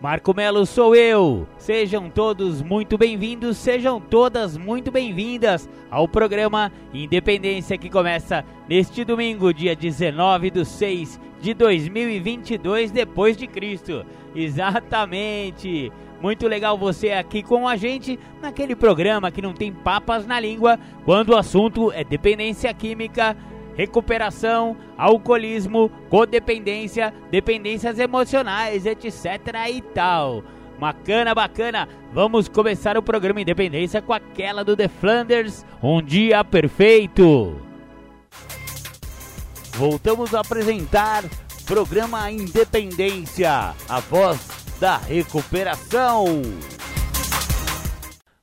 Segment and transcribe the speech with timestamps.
[0.00, 1.46] Marco Melo sou eu.
[1.56, 9.54] Sejam todos muito bem-vindos, sejam todas muito bem-vindas ao programa Independência que começa neste domingo,
[9.54, 14.04] dia 19 de 6 de 2022 depois de Cristo.
[14.34, 15.90] Exatamente.
[16.20, 20.78] Muito legal você aqui com a gente naquele programa que não tem papas na língua
[21.06, 23.34] quando o assunto é dependência química
[23.76, 29.24] recuperação, alcoolismo, codependência, dependências emocionais, etc
[29.70, 30.42] e tal.
[30.78, 31.88] Bacana, bacana.
[32.12, 37.60] Vamos começar o programa Independência com aquela do The Flanders, Um Dia Perfeito.
[39.74, 41.24] Voltamos a apresentar
[41.66, 44.48] programa Independência, a voz
[44.80, 46.42] da recuperação.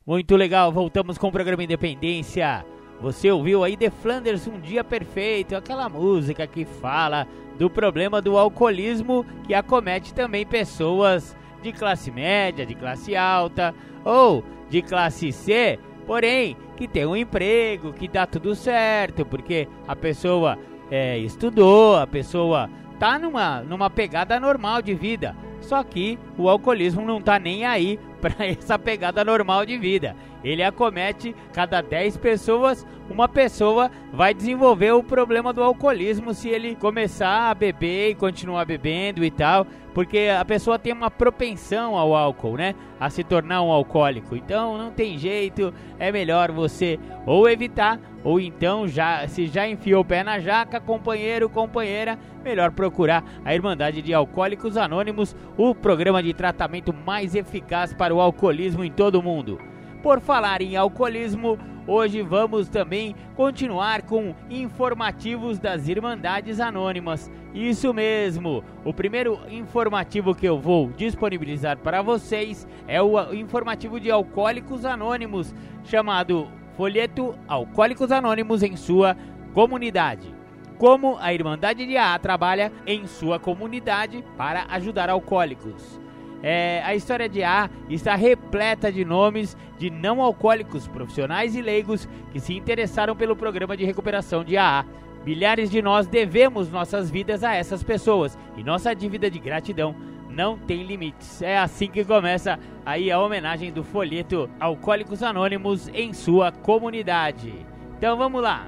[0.06, 2.66] Muito legal, voltamos com o programa Independência.
[3.04, 7.28] Você ouviu aí The Flanders Um Dia Perfeito, aquela música que fala
[7.60, 14.42] do problema do alcoolismo que acomete também pessoas de classe média, de classe alta ou
[14.70, 20.58] de classe C, porém que tem um emprego, que dá tudo certo, porque a pessoa
[20.90, 25.36] é, estudou, a pessoa tá numa, numa pegada normal de vida.
[25.60, 30.16] Só que o alcoolismo não tá nem aí para essa pegada normal de vida.
[30.44, 36.76] Ele acomete cada 10 pessoas, uma pessoa vai desenvolver o problema do alcoolismo se ele
[36.76, 42.16] começar a beber e continuar bebendo e tal, porque a pessoa tem uma propensão ao
[42.16, 42.76] álcool, né?
[43.00, 44.36] A se tornar um alcoólico.
[44.36, 50.02] Então não tem jeito, é melhor você ou evitar ou então já se já enfiou
[50.02, 56.24] o pé na jaca, companheiro, companheira, melhor procurar a Irmandade de Alcoólicos Anônimos, o programa
[56.24, 59.73] de tratamento mais eficaz para o alcoolismo em todo o mundo.
[60.04, 67.32] Por falar em alcoolismo, hoje vamos também continuar com informativos das Irmandades Anônimas.
[67.54, 68.66] Isso mesmo!
[68.84, 75.56] O primeiro informativo que eu vou disponibilizar para vocês é o informativo de Alcoólicos Anônimos,
[75.86, 79.16] chamado Folheto Alcoólicos Anônimos em sua
[79.54, 80.36] comunidade.
[80.78, 86.03] Como a Irmandade de AA trabalha em sua comunidade para ajudar alcoólicos.
[86.44, 92.08] É, a história de A está repleta de nomes de não alcoólicos, profissionais e leigos
[92.34, 94.86] que se interessaram pelo programa de recuperação de AA.
[95.26, 99.96] Milhares de nós devemos nossas vidas a essas pessoas e nossa dívida de gratidão
[100.30, 101.42] não tem limites.
[101.42, 107.54] É assim que começa aí a homenagem do folheto Alcoólicos Anônimos em sua comunidade.
[107.98, 108.68] Então vamos lá.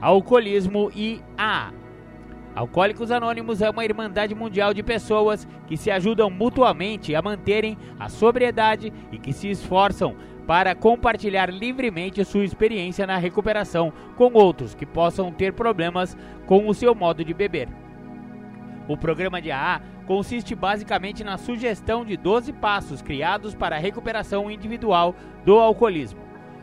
[0.00, 1.72] Alcoolismo e A.
[2.54, 8.08] Alcoólicos Anônimos é uma irmandade mundial de pessoas que se ajudam mutuamente a manterem a
[8.08, 10.16] sobriedade e que se esforçam
[10.46, 16.16] para compartilhar livremente sua experiência na recuperação com outros que possam ter problemas
[16.46, 17.68] com o seu modo de beber.
[18.88, 24.50] O programa de AA consiste basicamente na sugestão de 12 passos criados para a recuperação
[24.50, 25.14] individual
[25.44, 26.18] do alcoolismo.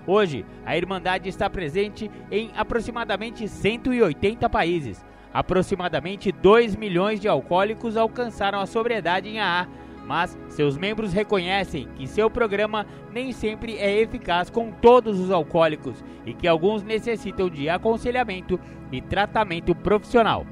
[0.07, 8.57] Hoje, a Irmandade está presente em aproximadamente 180 países, Aproximadamente 2 milhões de alcoólicos alcançaram
[8.61, 9.67] a sobriedade em AA,
[10.07, 16.01] mas seus membros reconhecem que seu programa nem sempre é eficaz com todos os alcoólicos
[16.25, 18.57] e que alguns necessitam de aconselhamento
[18.89, 20.45] e tratamento profissional.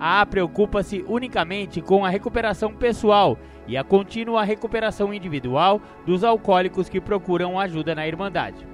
[0.00, 3.38] A AA preocupa-se unicamente com a recuperação pessoal
[3.68, 8.66] e a contínua recuperação individual dos alcoólicos que procuram ajuda na Irmandade.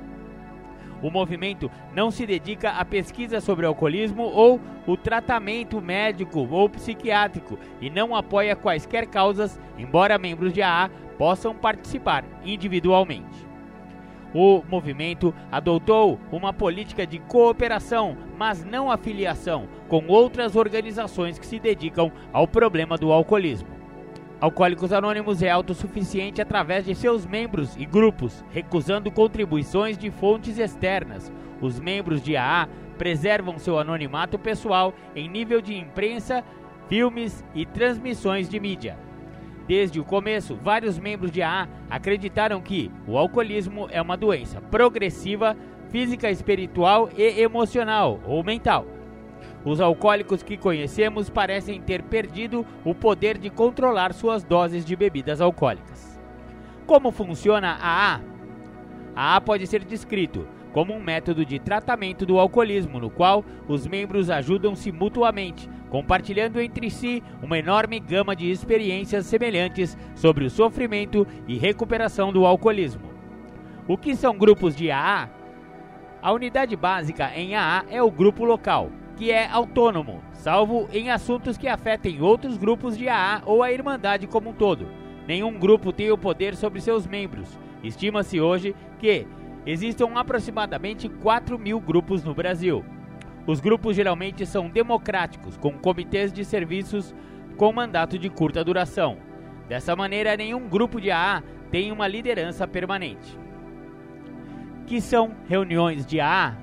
[1.02, 7.58] O movimento não se dedica à pesquisa sobre alcoolismo ou o tratamento médico ou psiquiátrico
[7.80, 10.88] e não apoia quaisquer causas, embora membros de AA
[11.18, 13.52] possam participar individualmente.
[14.34, 21.58] O movimento adotou uma política de cooperação, mas não afiliação, com outras organizações que se
[21.58, 23.81] dedicam ao problema do alcoolismo.
[24.42, 31.30] Alcoólicos Anônimos é autossuficiente através de seus membros e grupos, recusando contribuições de fontes externas.
[31.60, 32.68] Os membros de AA
[32.98, 36.42] preservam seu anonimato pessoal em nível de imprensa,
[36.88, 38.98] filmes e transmissões de mídia.
[39.68, 45.56] Desde o começo, vários membros de AA acreditaram que o alcoolismo é uma doença progressiva,
[45.88, 48.88] física, espiritual e emocional ou mental
[49.64, 55.40] os alcoólicos que conhecemos parecem ter perdido o poder de controlar suas doses de bebidas
[55.40, 56.20] alcoólicas.
[56.86, 58.20] Como funciona a AA?
[59.14, 63.86] A AA pode ser descrito como um método de tratamento do alcoolismo, no qual os
[63.86, 71.26] membros ajudam-se mutuamente, compartilhando entre si uma enorme gama de experiências semelhantes sobre o sofrimento
[71.46, 73.02] e recuperação do alcoolismo.
[73.86, 75.28] O que são grupos de AA?
[76.22, 81.56] A unidade básica em AA é o grupo local, que é autônomo, salvo em assuntos
[81.56, 84.86] que afetem outros grupos de AA ou a Irmandade como um todo.
[85.26, 87.58] Nenhum grupo tem o poder sobre seus membros.
[87.82, 89.26] Estima-se hoje que
[89.64, 92.84] existem aproximadamente 4 mil grupos no Brasil.
[93.46, 97.14] Os grupos geralmente são democráticos, com comitês de serviços
[97.56, 99.18] com mandato de curta duração.
[99.68, 103.38] Dessa maneira, nenhum grupo de AA tem uma liderança permanente.
[104.86, 106.56] Que são reuniões de AA?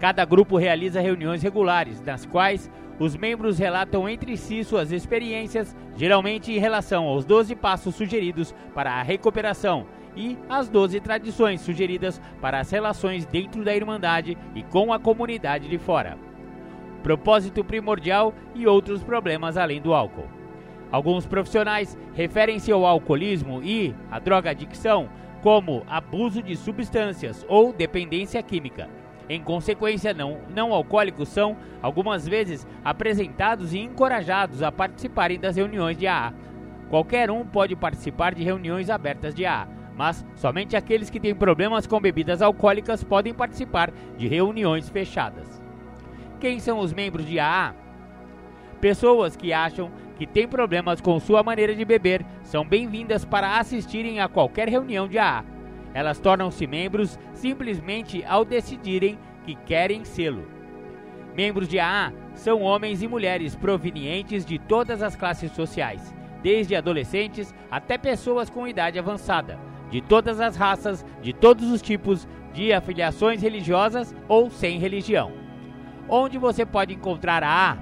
[0.00, 6.50] Cada grupo realiza reuniões regulares, nas quais os membros relatam entre si suas experiências, geralmente
[6.50, 9.86] em relação aos 12 passos sugeridos para a recuperação
[10.16, 15.68] e as 12 tradições sugeridas para as relações dentro da Irmandade e com a comunidade
[15.68, 16.16] de fora.
[17.02, 20.28] Propósito primordial e outros problemas além do álcool.
[20.90, 25.10] Alguns profissionais referem-se ao alcoolismo e à droga-adicção
[25.42, 28.99] como abuso de substâncias ou dependência química.
[29.30, 35.96] Em consequência, não, não alcoólicos são, algumas vezes, apresentados e encorajados a participarem das reuniões
[35.96, 36.34] de AA.
[36.88, 41.86] Qualquer um pode participar de reuniões abertas de AA, mas somente aqueles que têm problemas
[41.86, 45.62] com bebidas alcoólicas podem participar de reuniões fechadas.
[46.40, 47.76] Quem são os membros de AA?
[48.80, 54.18] Pessoas que acham que têm problemas com sua maneira de beber são bem-vindas para assistirem
[54.18, 55.44] a qualquer reunião de AA.
[55.92, 60.46] Elas tornam-se membros simplesmente ao decidirem que querem sê-lo.
[61.34, 67.54] Membros de AA são homens e mulheres provenientes de todas as classes sociais, desde adolescentes
[67.70, 73.42] até pessoas com idade avançada de todas as raças, de todos os tipos, de afiliações
[73.42, 75.32] religiosas ou sem religião.
[76.08, 77.76] Onde você pode encontrar a A?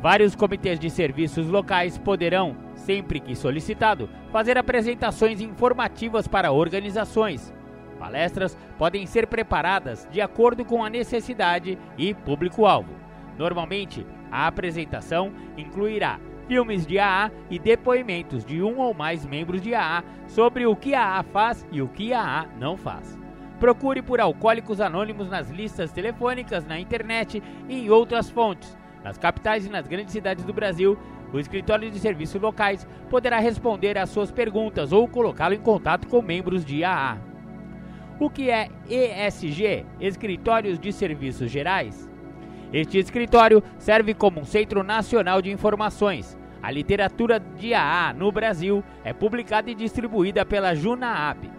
[0.00, 7.52] Vários comitês de serviços locais poderão, sempre que solicitado, fazer apresentações informativas para organizações.
[7.98, 12.92] Palestras podem ser preparadas de acordo com a necessidade e público-alvo.
[13.38, 16.18] Normalmente, a apresentação incluirá
[16.48, 20.94] filmes de AA e depoimentos de um ou mais membros de AA sobre o que
[20.94, 23.18] a AA faz e o que a AA não faz.
[23.60, 28.76] Procure por Alcoólicos Anônimos nas listas telefônicas, na internet e em outras fontes.
[29.04, 30.98] Nas capitais e nas grandes cidades do Brasil,
[31.32, 36.20] o escritório de serviços locais poderá responder às suas perguntas ou colocá-lo em contato com
[36.20, 37.18] membros de AA.
[38.20, 42.08] O que é ESG Escritórios de Serviços Gerais?
[42.72, 46.38] Este escritório serve como um centro nacional de informações.
[46.62, 51.50] A literatura de AA no Brasil é publicada e distribuída pela Junaab.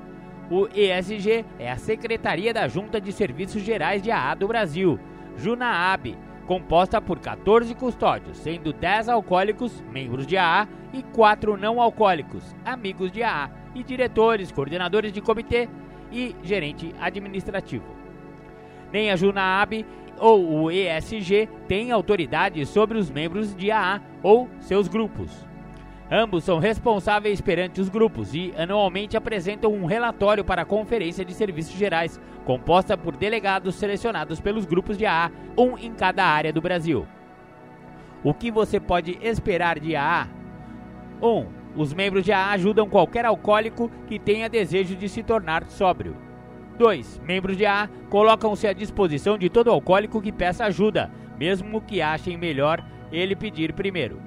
[0.50, 5.00] O ESG é a Secretaria da Junta de Serviços Gerais de AA do Brasil,
[5.36, 12.56] Junaab, composta por 14 custódios, sendo 10 alcoólicos, membros de AA, e 4 não alcoólicos,
[12.64, 15.68] amigos de AA, e diretores, coordenadores de comitê
[16.12, 17.86] e gerente administrativo.
[18.92, 19.86] Nem a Junaab
[20.20, 25.53] ou o ESG tem autoridade sobre os membros de AA ou seus grupos.
[26.12, 31.34] Ambos são responsáveis perante os grupos e anualmente apresentam um relatório para a Conferência de
[31.34, 36.62] Serviços Gerais, composta por delegados selecionados pelos grupos de AA, um em cada área do
[36.62, 37.08] Brasil.
[38.24, 40.28] O que você pode esperar de AA?
[41.22, 41.28] 1.
[41.28, 46.16] Um, os membros de AA ajudam qualquer alcoólico que tenha desejo de se tornar sóbrio.
[46.78, 47.22] 2.
[47.24, 52.38] Membros de A colocam-se à disposição de todo alcoólico que peça ajuda, mesmo que achem
[52.38, 54.20] melhor ele pedir primeiro.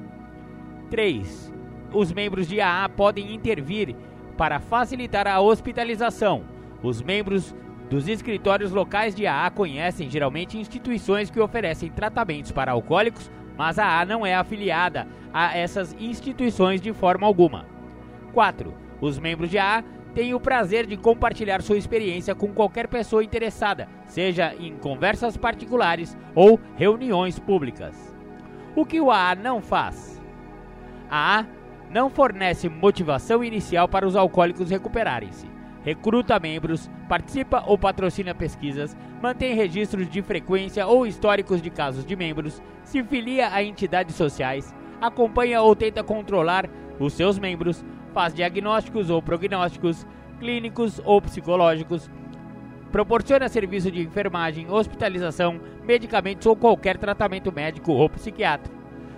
[0.90, 1.55] 3.
[1.96, 3.96] Os membros de AA podem intervir
[4.36, 6.44] para facilitar a hospitalização.
[6.82, 7.56] Os membros
[7.88, 13.86] dos escritórios locais de AA conhecem geralmente instituições que oferecem tratamentos para alcoólicos, mas a
[13.86, 17.64] AA não é afiliada a essas instituições de forma alguma.
[18.34, 18.74] 4.
[19.00, 19.82] Os membros de AA
[20.14, 26.14] tem o prazer de compartilhar sua experiência com qualquer pessoa interessada, seja em conversas particulares
[26.34, 28.14] ou reuniões públicas.
[28.74, 30.20] O que o AA não faz?
[31.10, 31.56] A AA
[31.90, 35.46] não fornece motivação inicial para os alcoólicos recuperarem-se.
[35.82, 42.16] Recruta membros, participa ou patrocina pesquisas, mantém registros de frequência ou históricos de casos de
[42.16, 49.10] membros, se filia a entidades sociais, acompanha ou tenta controlar os seus membros, faz diagnósticos
[49.10, 50.04] ou prognósticos
[50.40, 52.10] clínicos ou psicológicos,
[52.90, 58.74] proporciona serviço de enfermagem, hospitalização, medicamentos ou qualquer tratamento médico ou psiquiátrico.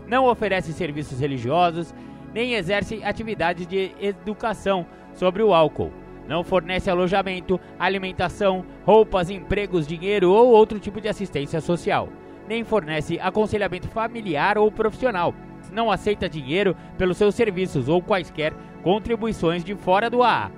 [0.06, 1.94] Não oferece serviços religiosos,
[2.32, 5.92] nem exerce atividades de educação sobre o álcool.
[6.26, 12.08] Não fornece alojamento, alimentação, roupas, empregos, dinheiro ou outro tipo de assistência social.
[12.46, 15.34] Nem fornece aconselhamento familiar ou profissional.
[15.72, 20.50] Não aceita dinheiro pelos seus serviços ou quaisquer contribuições de fora do AA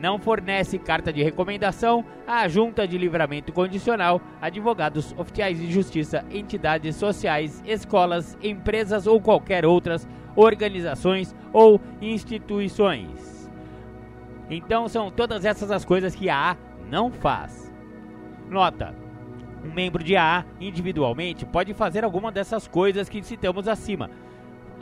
[0.00, 6.96] não fornece carta de recomendação à Junta de Livramento Condicional, advogados, oficiais de justiça, entidades
[6.96, 10.06] sociais, escolas, empresas ou qualquer outras
[10.38, 13.50] organizações ou instituições.
[14.48, 16.56] Então são todas essas as coisas que a AA
[16.88, 17.74] não faz.
[18.48, 18.94] Nota:
[19.64, 24.08] um membro de AA individualmente pode fazer alguma dessas coisas que citamos acima,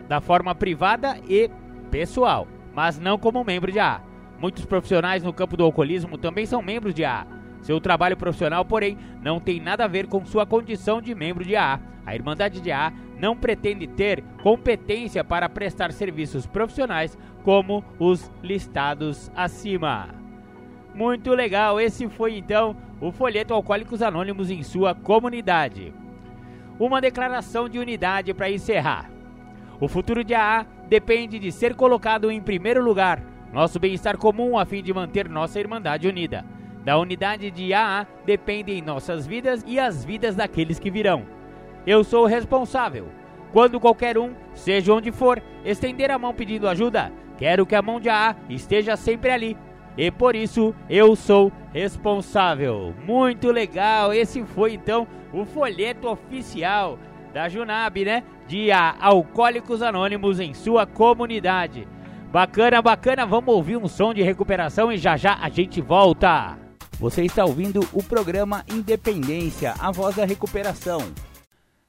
[0.06, 1.50] da forma privada e
[1.90, 4.02] pessoal, mas não como membro de AA.
[4.38, 7.26] Muitos profissionais no campo do alcoolismo também são membros de AA.
[7.62, 11.56] Seu trabalho profissional, porém, não tem nada a ver com sua condição de membro de
[11.56, 11.80] AA.
[12.04, 19.30] A Irmandade de AA não pretende ter competência para prestar serviços profissionais como os listados
[19.34, 20.08] acima.
[20.94, 25.92] Muito legal, esse foi então o folheto Alcoólicos Anônimos em sua comunidade.
[26.78, 29.10] Uma declaração de unidade para encerrar.
[29.80, 34.66] O futuro de AA depende de ser colocado em primeiro lugar nosso bem-estar comum a
[34.66, 36.44] fim de manter nossa Irmandade unida.
[36.84, 41.35] Da unidade de AA dependem nossas vidas e as vidas daqueles que virão.
[41.86, 43.06] Eu sou o responsável.
[43.52, 48.00] Quando qualquer um, seja onde for, estender a mão pedindo ajuda, quero que a mão
[48.00, 49.56] de AA esteja sempre ali.
[49.96, 52.92] E por isso eu sou responsável.
[53.06, 56.98] Muito legal, esse foi então o folheto oficial
[57.32, 58.22] da Junab, né?
[58.46, 61.86] De Alcoólicos Anônimos em sua comunidade.
[62.32, 66.58] Bacana, bacana, vamos ouvir um som de recuperação e já já a gente volta.
[66.98, 71.00] Você está ouvindo o programa Independência, a voz da recuperação.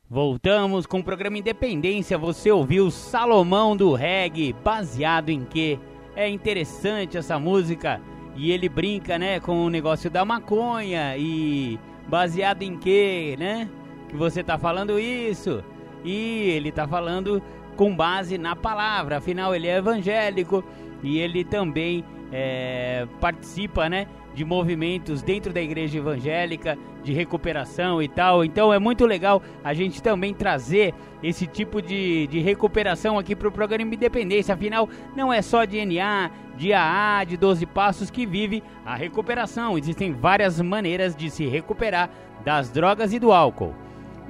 [0.09, 2.17] Voltamos com o programa Independência.
[2.17, 5.77] Você ouviu Salomão do Reggae, baseado em que?
[6.15, 7.99] É interessante essa música
[8.33, 13.69] e ele brinca, né, com o negócio da maconha e baseado em que, né?
[14.07, 15.61] Que você tá falando isso?
[16.05, 17.43] E ele tá falando
[17.75, 19.17] com base na palavra.
[19.17, 20.63] Afinal, ele é evangélico
[21.03, 24.07] e ele também é, participa, né?
[24.37, 28.45] De movimentos dentro da igreja evangélica, de recuperação e tal.
[28.45, 33.47] Então é muito legal a gente também trazer esse tipo de, de recuperação aqui para
[33.47, 34.53] o programa Independência.
[34.53, 39.75] Afinal, não é só DNA, de AA, de 12 passos que vive a recuperação.
[39.75, 42.07] Existem várias maneiras de se recuperar
[42.45, 43.73] das drogas e do álcool.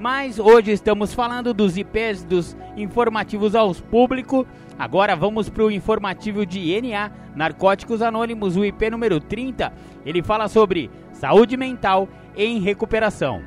[0.00, 4.46] Mas hoje estamos falando dos IPs dos informativos aos público.
[4.78, 9.72] Agora vamos para o informativo de NA, Narcóticos Anônimos, o IP número 30.
[10.06, 13.42] Ele fala sobre saúde mental em recuperação.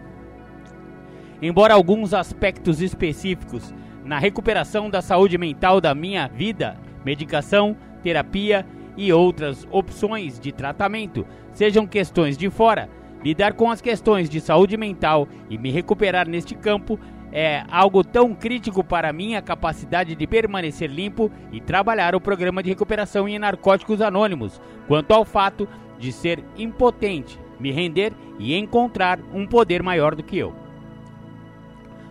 [1.42, 3.74] Embora alguns aspectos específicos
[4.04, 8.66] na recuperação da saúde mental da minha vida, medicação, terapia
[8.98, 12.90] e outras opções de tratamento sejam questões de fora,
[13.24, 17.00] Lidar com as questões de saúde mental e me recuperar neste campo
[17.32, 22.70] é algo tão crítico para minha capacidade de permanecer limpo e trabalhar o programa de
[22.70, 29.46] recuperação em narcóticos anônimos, quanto ao fato de ser impotente, me render e encontrar um
[29.46, 30.54] poder maior do que eu.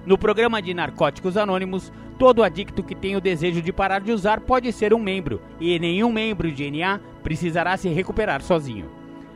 [0.06, 4.40] No programa de Narcóticos Anônimos, todo adicto que tem o desejo de parar de usar
[4.40, 8.90] pode ser um membro, e nenhum membro de NA precisará se recuperar sozinho.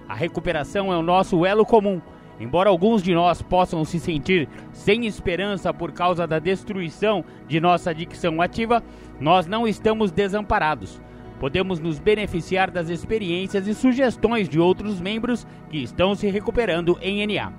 [0.08, 2.00] A recuperação é o nosso elo comum.
[2.38, 7.90] Embora alguns de nós possam se sentir sem esperança por causa da destruição de nossa
[7.90, 8.82] adicção ativa,
[9.20, 11.00] nós não estamos desamparados.
[11.38, 17.26] Podemos nos beneficiar das experiências e sugestões de outros membros que estão se recuperando em
[17.26, 17.52] NA.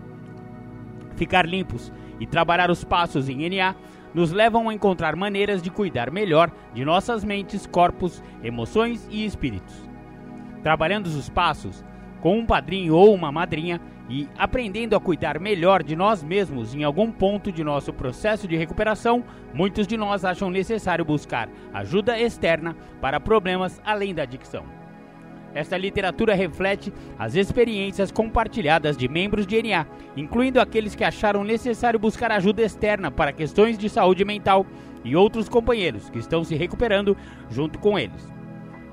[1.15, 3.75] Ficar limpos e trabalhar os passos em NA
[4.13, 9.89] nos levam a encontrar maneiras de cuidar melhor de nossas mentes, corpos, emoções e espíritos.
[10.63, 11.83] Trabalhando os passos,
[12.21, 16.83] com um padrinho ou uma madrinha e aprendendo a cuidar melhor de nós mesmos em
[16.83, 22.75] algum ponto de nosso processo de recuperação, muitos de nós acham necessário buscar ajuda externa
[23.01, 24.63] para problemas além da adicção.
[25.55, 31.97] Esta literatura reflete as experiências compartilhadas de membros de NA, incluindo aqueles que acharam necessário
[31.97, 34.65] buscar ajuda externa para questões de saúde mental
[35.01, 37.15] e outros companheiros que estão se recuperando
[37.49, 38.35] junto com eles.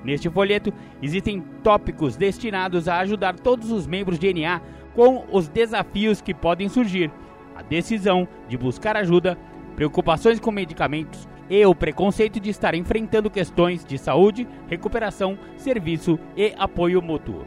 [0.05, 4.61] Neste folheto existem tópicos destinados a ajudar todos os membros de NA
[4.95, 7.11] com os desafios que podem surgir,
[7.55, 9.37] a decisão de buscar ajuda,
[9.75, 16.55] preocupações com medicamentos e o preconceito de estar enfrentando questões de saúde, recuperação, serviço e
[16.59, 17.47] apoio mútuo.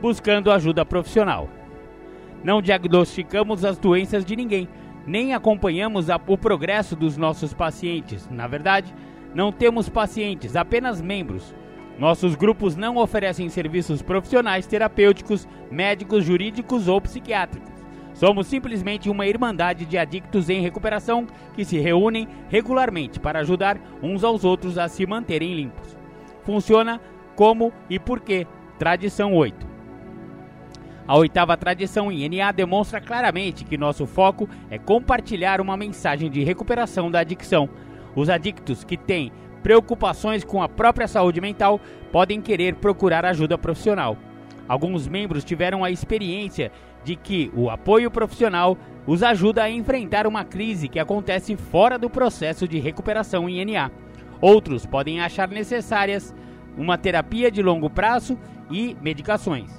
[0.00, 1.48] buscando ajuda profissional.
[2.42, 4.66] Não diagnosticamos as doenças de ninguém,
[5.06, 8.28] nem acompanhamos a, o progresso dos nossos pacientes.
[8.30, 8.94] Na verdade,
[9.34, 11.54] não temos pacientes, apenas membros.
[12.00, 17.70] Nossos grupos não oferecem serviços profissionais terapêuticos, médicos, jurídicos ou psiquiátricos.
[18.14, 24.24] Somos simplesmente uma irmandade de adictos em recuperação que se reúnem regularmente para ajudar uns
[24.24, 25.94] aos outros a se manterem limpos.
[26.42, 26.98] Funciona
[27.36, 28.46] como e por quê?
[28.78, 29.68] Tradição 8.
[31.06, 36.42] A oitava tradição em NA demonstra claramente que nosso foco é compartilhar uma mensagem de
[36.42, 37.68] recuperação da adicção.
[38.16, 39.30] Os adictos que têm
[39.62, 44.16] preocupações com a própria saúde mental podem querer procurar ajuda profissional.
[44.68, 46.70] Alguns membros tiveram a experiência
[47.04, 48.76] de que o apoio profissional
[49.06, 53.90] os ajuda a enfrentar uma crise que acontece fora do processo de recuperação em NA.
[54.40, 56.34] Outros podem achar necessárias
[56.76, 58.38] uma terapia de longo prazo
[58.70, 59.70] e medicações.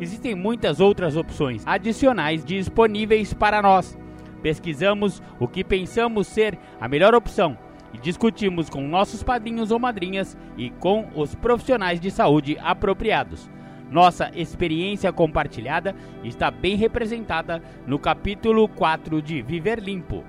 [0.00, 3.98] Existem muitas outras opções adicionais disponíveis para nós.
[4.42, 7.58] Pesquisamos o que pensamos ser a melhor opção
[7.92, 13.50] e discutimos com nossos padrinhos ou madrinhas e com os profissionais de saúde apropriados.
[13.90, 20.24] Nossa experiência compartilhada está bem representada no capítulo 4 de Viver Limpo.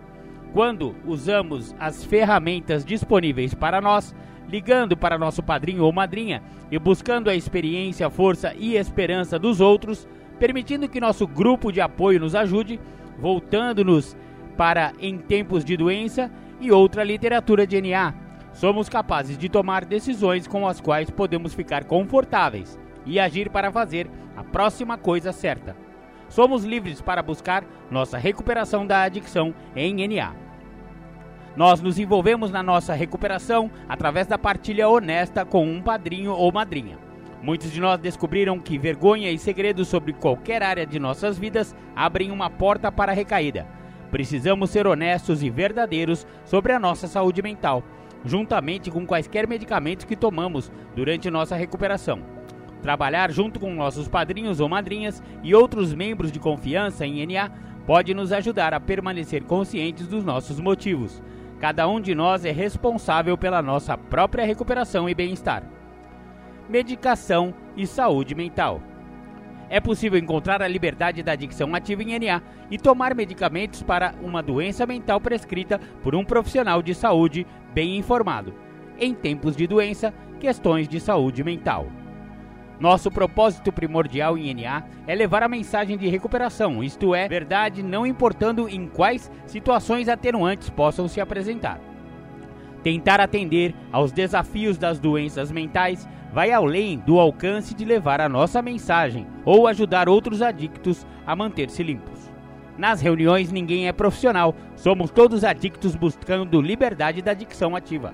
[0.52, 4.16] Quando usamos as ferramentas disponíveis para nós,
[4.50, 6.42] ligando para nosso padrinho ou madrinha
[6.72, 10.08] e buscando a experiência, força e esperança dos outros,
[10.40, 12.80] permitindo que nosso grupo de apoio nos ajude,
[13.20, 14.18] voltando-nos
[14.58, 18.14] para em tempos de doença e outra literatura de NA.
[18.54, 24.10] Somos capazes de tomar decisões com as quais podemos ficar confortáveis e agir para fazer
[24.38, 25.76] a próxima coisa certa.
[26.30, 30.34] Somos livres para buscar nossa recuperação da adicção em NA.
[31.56, 36.98] Nós nos envolvemos na nossa recuperação através da partilha honesta com um padrinho ou madrinha.
[37.42, 42.32] Muitos de nós descobriram que vergonha e segredos sobre qualquer área de nossas vidas abrem
[42.32, 43.81] uma porta para a recaída.
[44.12, 47.82] Precisamos ser honestos e verdadeiros sobre a nossa saúde mental,
[48.26, 52.20] juntamente com quaisquer medicamentos que tomamos durante nossa recuperação.
[52.82, 57.50] Trabalhar junto com nossos padrinhos ou madrinhas e outros membros de confiança em NA
[57.86, 61.24] pode nos ajudar a permanecer conscientes dos nossos motivos.
[61.60, 65.64] Cada um de nós é responsável pela nossa própria recuperação e bem-estar.
[66.68, 68.82] Medicação e saúde mental.
[69.72, 74.44] É possível encontrar a liberdade da adicção ativa em NA e tomar medicamentos para uma
[74.44, 78.54] doença mental prescrita por um profissional de saúde bem informado.
[79.00, 81.88] Em tempos de doença, questões de saúde mental.
[82.82, 88.06] Nosso propósito primordial em NA é levar a mensagem de recuperação, isto é, verdade, não
[88.06, 91.80] importando em quais situações atenuantes possam se apresentar.
[92.84, 98.62] Tentar atender aos desafios das doenças mentais vai além do alcance de levar a nossa
[98.62, 102.32] mensagem ou ajudar outros adictos a manter-se limpos.
[102.78, 108.14] Nas reuniões, ninguém é profissional, somos todos adictos buscando liberdade da adicção ativa.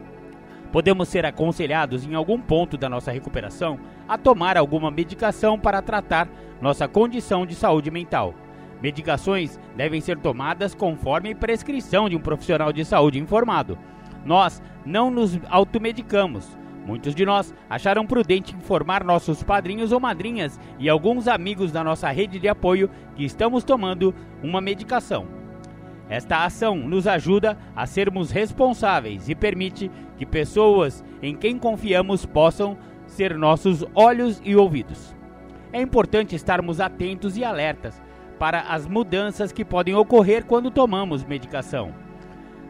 [0.72, 6.28] Podemos ser aconselhados em algum ponto da nossa recuperação a tomar alguma medicação para tratar
[6.60, 8.34] nossa condição de saúde mental.
[8.82, 13.78] Medicações devem ser tomadas conforme prescrição de um profissional de saúde informado.
[14.26, 16.58] Nós não nos automedicamos.
[16.88, 22.10] Muitos de nós acharam prudente informar nossos padrinhos ou madrinhas e alguns amigos da nossa
[22.12, 25.28] rede de apoio que estamos tomando uma medicação.
[26.08, 32.78] Esta ação nos ajuda a sermos responsáveis e permite que pessoas em quem confiamos possam
[33.06, 35.14] ser nossos olhos e ouvidos.
[35.74, 38.02] É importante estarmos atentos e alertas
[38.40, 42.07] para as mudanças que podem ocorrer quando tomamos medicação.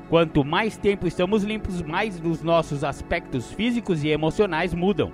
[0.10, 5.12] Quanto mais tempo estamos limpos, mais os nossos aspectos físicos e emocionais mudam.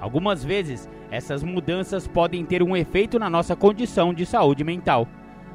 [0.00, 5.08] Algumas vezes, essas mudanças podem ter um efeito na nossa condição de saúde mental.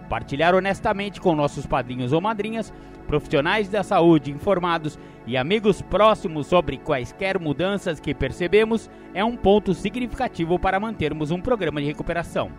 [0.09, 2.73] Partilhar honestamente com nossos padrinhos ou madrinhas,
[3.07, 9.73] profissionais da saúde informados e amigos próximos sobre quaisquer mudanças que percebemos é um ponto
[9.73, 12.51] significativo para mantermos um programa de recuperação.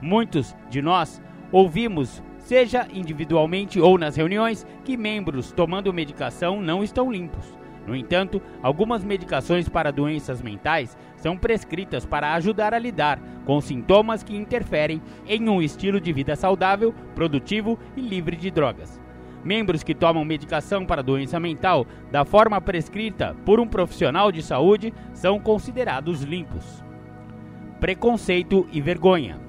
[0.00, 1.20] Muitos de nós
[1.52, 7.44] ouvimos, seja individualmente ou nas reuniões, que membros tomando medicação não estão limpos.
[7.86, 14.22] No entanto, algumas medicações para doenças mentais são prescritas para ajudar a lidar com sintomas
[14.22, 19.00] que interferem em um estilo de vida saudável, produtivo e livre de drogas.
[19.44, 24.94] Membros que tomam medicação para doença mental da forma prescrita por um profissional de saúde
[25.12, 26.82] são considerados limpos.
[27.78, 29.43] Preconceito e vergonha.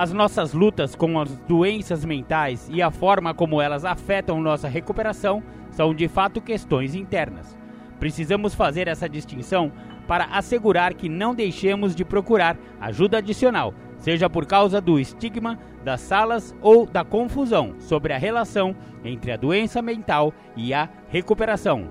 [0.00, 5.42] As nossas lutas com as doenças mentais e a forma como elas afetam nossa recuperação
[5.70, 7.54] são de fato questões internas.
[7.98, 9.70] Precisamos fazer essa distinção
[10.08, 16.00] para assegurar que não deixemos de procurar ajuda adicional, seja por causa do estigma das
[16.00, 21.90] salas ou da confusão sobre a relação entre a doença mental e a recuperação.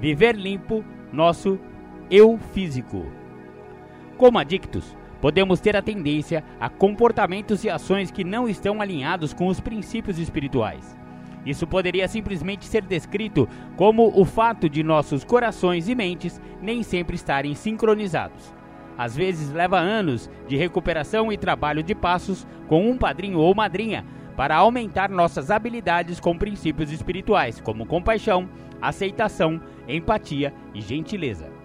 [0.00, 1.56] Viver limpo nosso
[2.10, 3.06] eu físico.
[4.16, 9.46] Como adictos, podemos ter a tendência a comportamentos e ações que não estão alinhados com
[9.46, 10.94] os princípios espirituais.
[11.46, 17.16] Isso poderia simplesmente ser descrito como o fato de nossos corações e mentes nem sempre
[17.16, 18.52] estarem sincronizados.
[18.98, 24.04] Às vezes leva anos de recuperação e trabalho de passos com um padrinho ou madrinha
[24.36, 28.46] para aumentar nossas habilidades com princípios espirituais, como compaixão,
[28.78, 29.58] aceitação,
[29.88, 31.63] empatia e gentileza.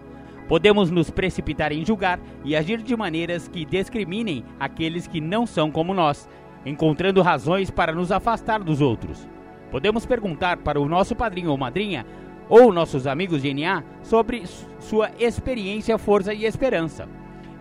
[0.49, 5.69] Podemos nos precipitar em julgar e agir de maneiras que discriminem aqueles que não são
[5.69, 6.27] como nós,
[6.65, 9.29] encontrando razões para nos afastar dos outros.
[9.69, 12.03] Podemos perguntar para o nosso padrinho ou madrinha
[12.49, 14.43] ou nossos amigos de NA sobre
[14.79, 17.07] sua experiência, força e esperança.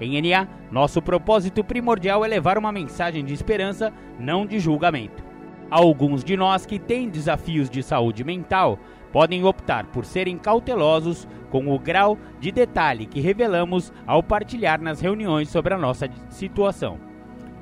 [0.00, 5.22] Em NA, nosso propósito primordial é levar uma mensagem de esperança, não de julgamento.
[5.70, 8.78] Alguns de nós que têm desafios de saúde mental
[9.12, 15.00] podem optar por serem cautelosos com o grau de detalhe que revelamos ao partilhar nas
[15.00, 16.98] reuniões sobre a nossa situação.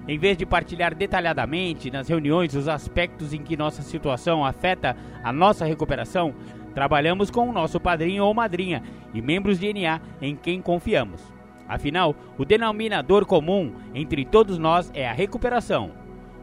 [0.09, 5.33] Em vez de partilhar detalhadamente nas reuniões os aspectos em que nossa situação afeta a
[5.33, 6.35] nossa recuperação,
[6.75, 8.83] trabalhamos com o nosso padrinho ou madrinha
[9.13, 11.21] e membros de NA em quem confiamos.
[11.69, 15.91] Afinal, o denominador comum entre todos nós é a recuperação.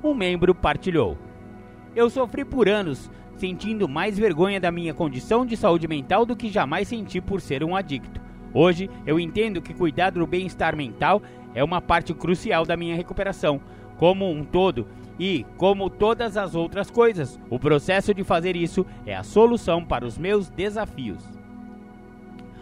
[0.04, 1.18] Um membro partilhou.
[1.96, 3.10] Eu sofri por anos
[3.44, 7.62] sentindo mais vergonha da minha condição de saúde mental do que jamais senti por ser
[7.62, 8.22] um adicto.
[8.54, 11.22] Hoje eu entendo que cuidar do bem-estar mental
[11.54, 13.60] é uma parte crucial da minha recuperação,
[13.98, 14.88] como um todo,
[15.20, 20.06] e, como todas as outras coisas, o processo de fazer isso é a solução para
[20.06, 21.30] os meus desafios.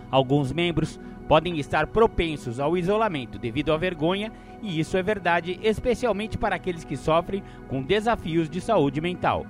[0.09, 4.31] Alguns membros podem estar propensos ao isolamento devido à vergonha,
[4.63, 9.45] e isso é verdade especialmente para aqueles que sofrem com desafios de saúde mental.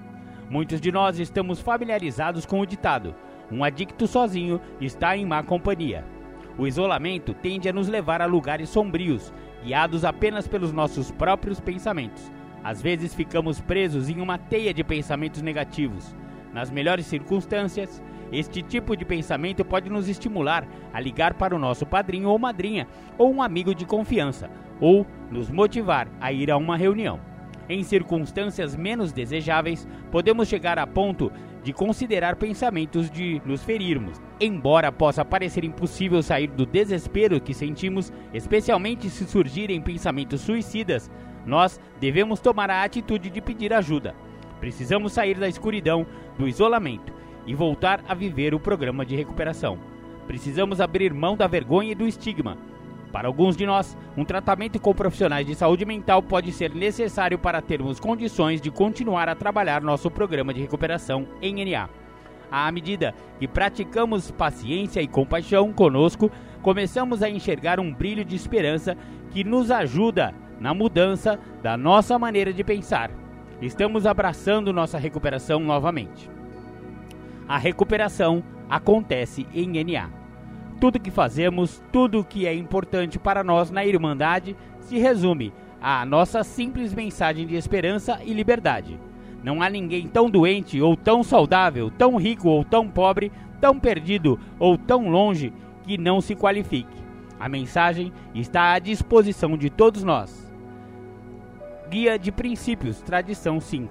[0.52, 3.16] Muitos de nós estamos familiarizados com o ditado:
[3.50, 6.04] um adicto sozinho está em má companhia.
[6.58, 9.34] O isolamento tende a nos levar a lugares sombrios,
[9.64, 12.30] guiados apenas pelos nossos próprios pensamentos.
[12.62, 16.14] Às vezes ficamos presos em uma teia de pensamentos negativos.
[16.54, 21.86] Nas melhores circunstâncias, este tipo de pensamento pode nos estimular a ligar para o nosso
[21.86, 24.50] padrinho ou madrinha, ou um amigo de confiança,
[24.82, 27.31] ou nos motivar a ir a uma reunião.
[27.71, 31.31] Em circunstâncias menos desejáveis, podemos chegar a ponto
[31.63, 34.21] de considerar pensamentos de nos ferirmos.
[34.41, 41.10] Embora possa parecer impossível sair do desespero que sentimos, especialmente se surgirem pensamentos suicidas,
[41.45, 44.13] nós devemos tomar a atitude de pedir ajuda.
[44.60, 46.05] Precisamos sair da escuridão,
[46.38, 47.13] do isolamento
[47.47, 49.79] e voltar a viver o programa de recuperação.
[50.27, 52.57] Precisamos abrir mão da vergonha e do estigma
[53.12, 57.62] para alguns de nós, um tratamento com profissionais de saúde mental pode ser necessário para
[57.62, 61.89] termos condições de continuar a trabalhar nosso programa de recuperação em NA.
[62.50, 68.95] À medida que praticamos paciência e compaixão conosco, começamos a enxergar um brilho de esperança
[69.30, 73.12] que nos ajuda na mudança da nossa maneira de pensar.
[73.62, 76.30] Estamos abraçando nossa recuperação novamente.
[77.47, 80.20] A recuperação acontece em NA.
[80.82, 86.44] Tudo que fazemos, tudo que é importante para nós na Irmandade se resume à nossa
[86.44, 89.00] simples mensagem de esperança e liberdade.
[89.44, 94.39] Não há ninguém tão doente ou tão saudável, tão rico ou tão pobre, tão perdido
[94.58, 96.98] ou tão longe que não se qualifique.
[97.39, 100.52] A mensagem está à disposição de todos nós.
[101.91, 103.88] Guia de Princípios, Tradição 5.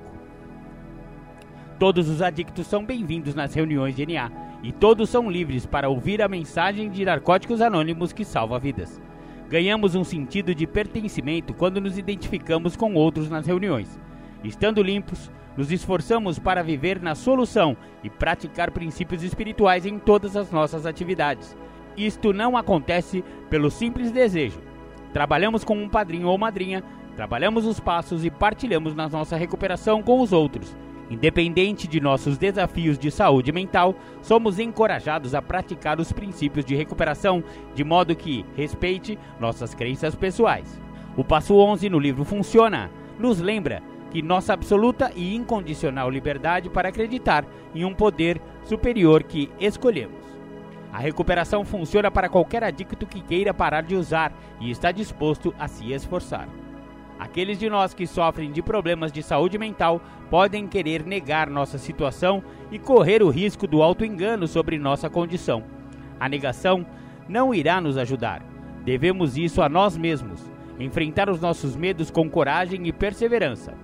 [1.78, 6.20] Todos os adictos são bem-vindos nas reuniões de NA e todos são livres para ouvir
[6.20, 9.00] a mensagem de Narcóticos Anônimos que salva vidas.
[9.48, 13.98] Ganhamos um sentido de pertencimento quando nos identificamos com outros nas reuniões.
[14.44, 20.50] Estando limpos, nos esforçamos para viver na solução e praticar princípios espirituais em todas as
[20.52, 21.56] nossas atividades.
[21.96, 24.60] Isto não acontece pelo simples desejo.
[25.12, 26.84] Trabalhamos com um padrinho ou madrinha,
[27.16, 30.76] trabalhamos os passos e partilhamos na nossa recuperação com os outros
[31.10, 37.42] Independente de nossos desafios de saúde mental, somos encorajados a praticar os princípios de recuperação
[37.74, 40.80] de modo que respeite nossas crenças pessoais.
[41.16, 46.88] O passo 11 no livro Funciona nos lembra que nossa absoluta e incondicional liberdade para
[46.88, 47.44] acreditar
[47.74, 50.20] em um poder superior que escolhemos.
[50.92, 55.66] A recuperação funciona para qualquer adicto que queira parar de usar e está disposto a
[55.66, 56.48] se esforçar.
[57.20, 62.42] Aqueles de nós que sofrem de problemas de saúde mental podem querer negar nossa situação
[62.72, 65.62] e correr o risco do auto-engano sobre nossa condição.
[66.18, 66.86] A negação
[67.28, 68.42] não irá nos ajudar.
[68.86, 73.74] Devemos isso a nós mesmos, enfrentar os nossos medos com coragem e perseverança.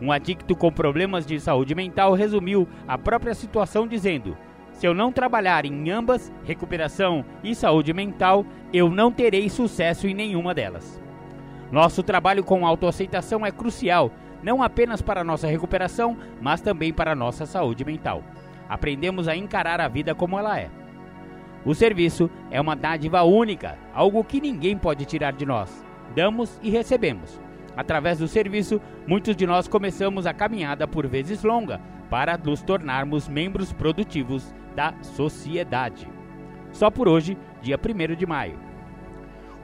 [0.00, 4.38] Um adicto com problemas de saúde mental resumiu a própria situação dizendo:
[4.70, 10.14] Se eu não trabalhar em ambas, recuperação e saúde mental, eu não terei sucesso em
[10.14, 11.04] nenhuma delas.
[11.70, 14.10] Nosso trabalho com autoaceitação é crucial,
[14.42, 18.22] não apenas para nossa recuperação, mas também para nossa saúde mental.
[18.68, 20.70] Aprendemos a encarar a vida como ela é.
[21.64, 25.84] O serviço é uma dádiva única, algo que ninguém pode tirar de nós.
[26.14, 27.40] Damos e recebemos.
[27.76, 33.28] Através do serviço, muitos de nós começamos a caminhada por vezes longa para nos tornarmos
[33.28, 36.08] membros produtivos da sociedade.
[36.70, 38.65] Só por hoje, dia 1 de maio.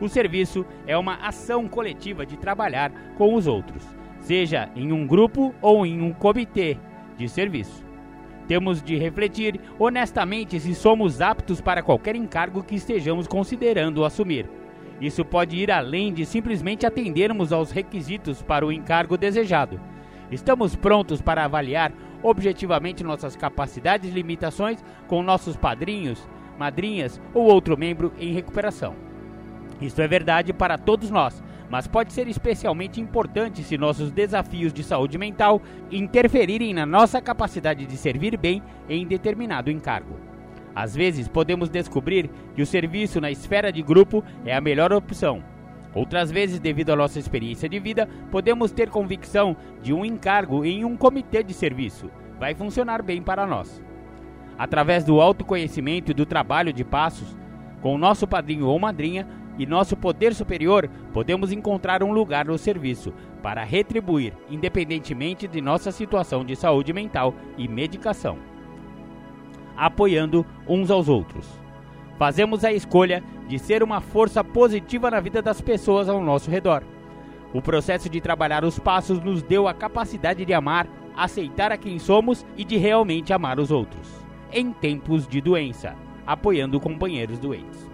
[0.03, 3.83] O serviço é uma ação coletiva de trabalhar com os outros,
[4.21, 6.77] seja em um grupo ou em um comitê
[7.17, 7.83] de serviço.
[8.47, 14.47] Temos de refletir honestamente se somos aptos para qualquer encargo que estejamos considerando assumir
[15.03, 19.81] isso pode ir além de simplesmente atendermos aos requisitos para o encargo desejado.
[20.31, 26.25] Estamos prontos para avaliar objetivamente nossas capacidades e limitações com nossos padrinhos,
[26.57, 28.95] madrinhas ou outro membro em recuperação.
[29.83, 34.85] Isso é verdade para todos nós, mas pode ser especialmente importante se nossos desafios de
[34.85, 40.17] saúde mental interferirem na nossa capacidade de servir bem em determinado encargo.
[40.75, 45.43] Às vezes, podemos descobrir que o serviço na esfera de grupo é a melhor opção.
[45.95, 50.85] Outras vezes, devido à nossa experiência de vida, podemos ter convicção de um encargo em
[50.85, 52.11] um comitê de serviço.
[52.39, 53.83] Vai funcionar bem para nós.
[54.57, 57.37] Através do autoconhecimento e do trabalho de passos,
[57.83, 59.27] com o nosso padrinho ou madrinha
[59.59, 63.13] e nosso poder superior, podemos encontrar um lugar no serviço
[63.43, 68.53] para retribuir, independentemente de nossa situação de saúde mental e medicação
[69.77, 71.49] apoiando uns aos outros.
[72.19, 76.83] Fazemos a escolha de ser uma força positiva na vida das pessoas ao nosso redor.
[77.53, 80.87] O processo de trabalhar os passos nos deu a capacidade de amar,
[81.17, 84.09] aceitar a quem somos e de realmente amar os outros,
[84.53, 85.95] em tempos de doença,
[86.27, 87.92] apoiando companheiros doentes.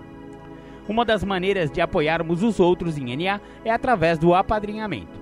[0.89, 5.21] Uma das maneiras de apoiarmos os outros em NA é através do apadrinhamento.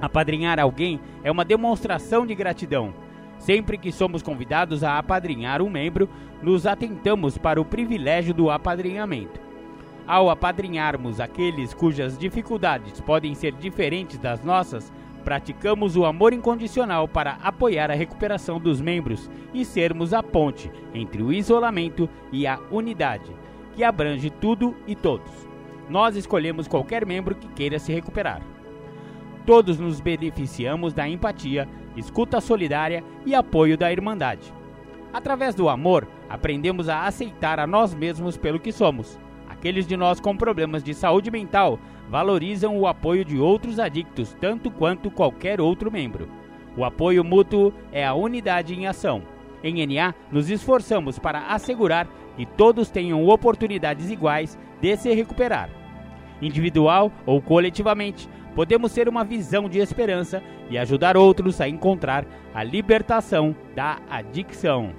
[0.00, 2.94] Apadrinhar alguém é uma demonstração de gratidão,
[3.40, 6.08] Sempre que somos convidados a apadrinhar um membro,
[6.42, 9.40] nos atentamos para o privilégio do apadrinhamento.
[10.06, 14.92] Ao apadrinharmos aqueles cujas dificuldades podem ser diferentes das nossas,
[15.24, 21.22] praticamos o amor incondicional para apoiar a recuperação dos membros e sermos a ponte entre
[21.22, 23.32] o isolamento e a unidade,
[23.80, 25.48] que abrange tudo e todos.
[25.88, 28.42] Nós escolhemos qualquer membro que queira se recuperar.
[29.46, 31.66] Todos nos beneficiamos da empatia
[31.96, 34.52] escuta solidária e apoio da Irmandade.
[35.14, 39.18] Através do amor, aprendemos a aceitar a nós mesmos pelo que somos.
[39.48, 41.78] Aqueles de nós com problemas de saúde mental
[42.10, 46.28] valorizam o apoio de outros adictos tanto quanto qualquer outro membro.
[46.76, 49.22] O apoio mútuo é a unidade em ação.
[49.62, 52.06] Em NA, nos esforçamos para assegurar
[52.40, 55.68] que todos tenham oportunidades iguais de se recuperar.
[56.40, 62.24] Individual ou coletivamente, podemos ser uma visão de esperança e ajudar outros a encontrar
[62.54, 64.94] a libertação da adicção.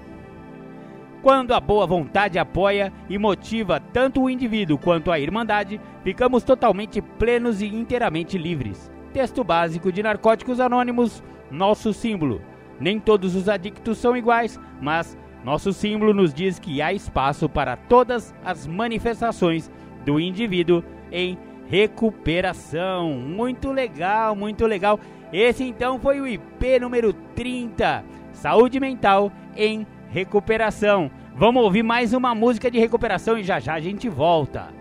[1.23, 7.01] Quando a boa vontade apoia e motiva tanto o indivíduo quanto a irmandade, ficamos totalmente
[7.01, 8.91] plenos e inteiramente livres.
[9.13, 12.39] Texto básico de Narcóticos Anônimos, nosso símbolo.
[12.79, 17.75] Nem todos os adictos são iguais, mas nosso símbolo nos diz que há espaço para
[17.75, 19.71] todas as manifestações
[20.05, 23.13] do indivíduo em recuperação.
[23.13, 24.99] Muito legal, muito legal.
[25.33, 31.09] Esse então foi o IP número 30, Saúde Mental em Recuperação.
[31.33, 34.80] Vamos ouvir mais uma música de recuperação e já já a gente volta.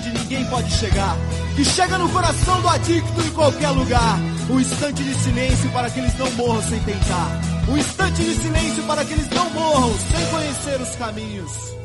[0.09, 1.15] ninguém pode chegar.
[1.55, 4.17] Que chega no coração do adicto em qualquer lugar.
[4.49, 7.41] Um instante de silêncio para que eles não morram sem tentar.
[7.69, 11.75] Um instante de silêncio para que eles não morram sem conhecer os caminhos.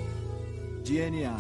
[0.85, 1.37] DNA.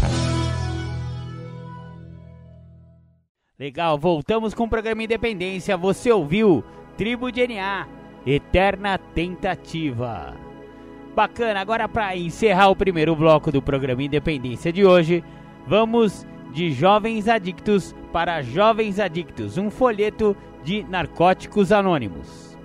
[3.58, 5.76] Legal, voltamos com o programa Independência.
[5.78, 6.62] Você ouviu
[6.96, 7.86] Tribo DNA,
[8.26, 10.34] Eterna Tentativa.
[11.14, 15.24] Bacana, agora para encerrar o primeiro bloco do programa Independência de hoje,
[15.66, 22.56] vamos de Jovens Adictos para Jovens Adictos, um folheto de Narcóticos Anônimos.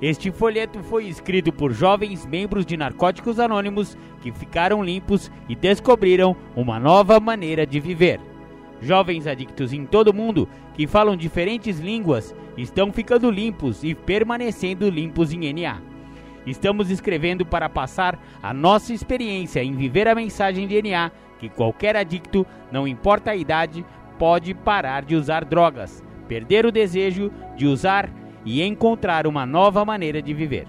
[0.00, 6.34] Este folheto foi escrito por jovens membros de Narcóticos Anônimos que ficaram limpos e descobriram
[6.56, 8.18] uma nova maneira de viver.
[8.80, 14.88] Jovens adictos em todo o mundo que falam diferentes línguas estão ficando limpos e permanecendo
[14.88, 15.82] limpos em NA.
[16.46, 21.96] Estamos escrevendo para passar a nossa experiência em viver a mensagem de NA que qualquer
[21.96, 23.84] adicto, não importa a idade,
[24.18, 28.10] pode parar de usar drogas, perder o desejo de usar
[28.44, 30.66] e encontrar uma nova maneira de viver.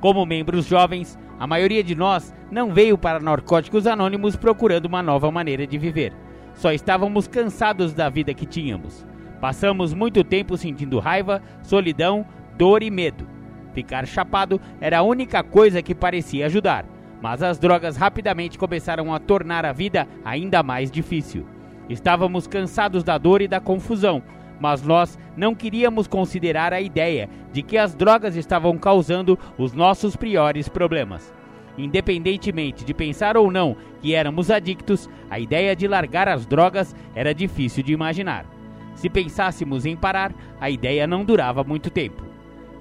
[0.00, 5.30] Como membros jovens, a maioria de nós não veio para Narcóticos Anônimos procurando uma nova
[5.30, 6.12] maneira de viver.
[6.54, 9.06] Só estávamos cansados da vida que tínhamos.
[9.40, 13.26] Passamos muito tempo sentindo raiva, solidão, dor e medo.
[13.74, 16.86] Ficar chapado era a única coisa que parecia ajudar,
[17.26, 21.44] mas as drogas rapidamente começaram a tornar a vida ainda mais difícil.
[21.88, 24.22] Estávamos cansados da dor e da confusão,
[24.60, 30.14] mas nós não queríamos considerar a ideia de que as drogas estavam causando os nossos
[30.14, 31.34] piores problemas.
[31.76, 37.34] Independentemente de pensar ou não que éramos adictos, a ideia de largar as drogas era
[37.34, 38.46] difícil de imaginar.
[38.94, 42.22] Se pensássemos em parar, a ideia não durava muito tempo.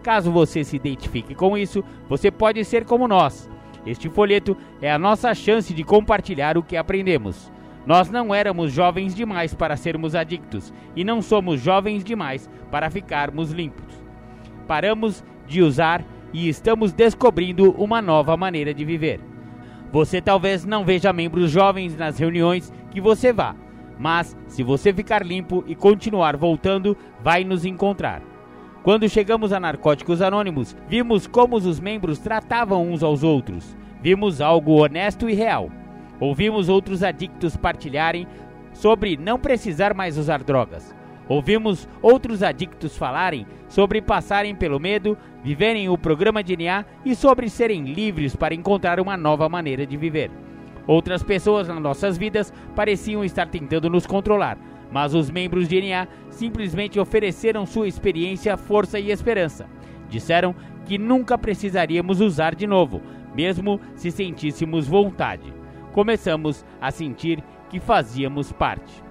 [0.03, 3.49] Caso você se identifique com isso, você pode ser como nós.
[3.85, 7.51] Este folheto é a nossa chance de compartilhar o que aprendemos.
[7.85, 13.51] Nós não éramos jovens demais para sermos adictos e não somos jovens demais para ficarmos
[13.51, 14.01] limpos.
[14.67, 19.19] Paramos de usar e estamos descobrindo uma nova maneira de viver.
[19.91, 23.55] Você talvez não veja membros jovens nas reuniões que você vá,
[23.99, 28.21] mas se você ficar limpo e continuar voltando, vai nos encontrar.
[28.85, 33.75] Quando chegamos a Narcóticos Anônimos, vimos como os membros tratavam uns aos outros.
[33.99, 35.71] Vimos algo honesto e real.
[36.19, 38.27] Ouvimos outros adictos partilharem
[38.73, 40.93] sobre não precisar mais usar drogas.
[41.27, 47.49] Ouvimos outros adictos falarem sobre passarem pelo medo, viverem o programa de NA e sobre
[47.49, 50.29] serem livres para encontrar uma nova maneira de viver.
[50.85, 54.59] Outras pessoas nas nossas vidas pareciam estar tentando nos controlar,
[54.91, 59.67] mas os membros de NA simplesmente ofereceram sua experiência, força e esperança.
[60.09, 60.55] Disseram
[60.85, 63.01] que nunca precisaríamos usar de novo,
[63.35, 65.53] mesmo se sentíssemos vontade.
[65.91, 69.05] Começamos a sentir que fazíamos parte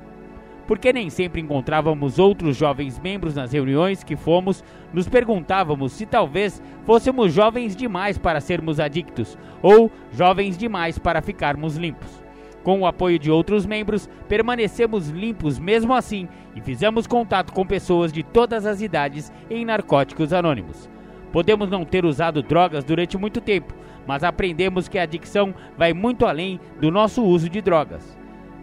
[0.66, 6.62] porque nem sempre encontrávamos outros jovens membros nas reuniões que fomos, nos perguntávamos se talvez
[6.85, 12.24] fôssemos jovens demais para sermos adictos ou jovens demais para ficarmos limpos.
[12.65, 18.11] Com o apoio de outros membros, permanecemos limpos mesmo assim e fizemos contato com pessoas
[18.11, 20.89] de todas as idades em Narcóticos Anônimos.
[21.31, 23.75] Podemos não ter usado drogas durante muito tempo,
[24.07, 28.17] mas aprendemos que a adicção vai muito além do nosso uso de drogas.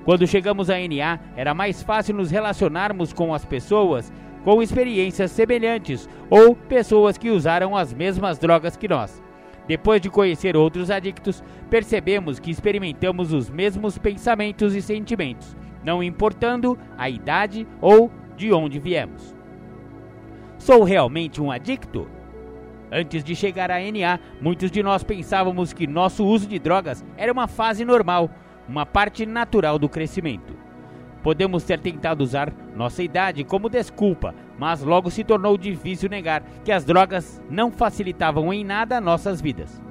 [0.04, 4.12] Quando chegamos à NA, era mais fácil nos relacionarmos com as pessoas
[4.44, 9.22] com experiências semelhantes ou pessoas que usaram as mesmas drogas que nós.
[9.68, 16.78] Depois de conhecer outros adictos, percebemos que experimentamos os mesmos pensamentos e sentimentos, não importando
[16.98, 19.36] a idade ou de onde viemos.
[20.58, 22.08] Sou realmente um adicto?
[22.92, 27.32] Antes de chegar à NA, muitos de nós pensávamos que nosso uso de drogas era
[27.32, 28.30] uma fase normal
[28.68, 30.61] uma parte natural do crescimento.
[31.24, 36.72] Podemos ter tentado usar nossa idade como desculpa, mas logo se tornou difícil negar que
[36.72, 39.82] as drogas não facilitavam em nada nossas vidas.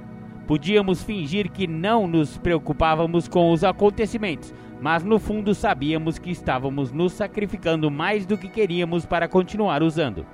[0.46, 6.90] Podíamos fingir que não nos preocupávamos com os acontecimentos, mas no fundo sabíamos que estávamos
[6.90, 10.26] nos sacrificando mais do que queríamos para continuar usando.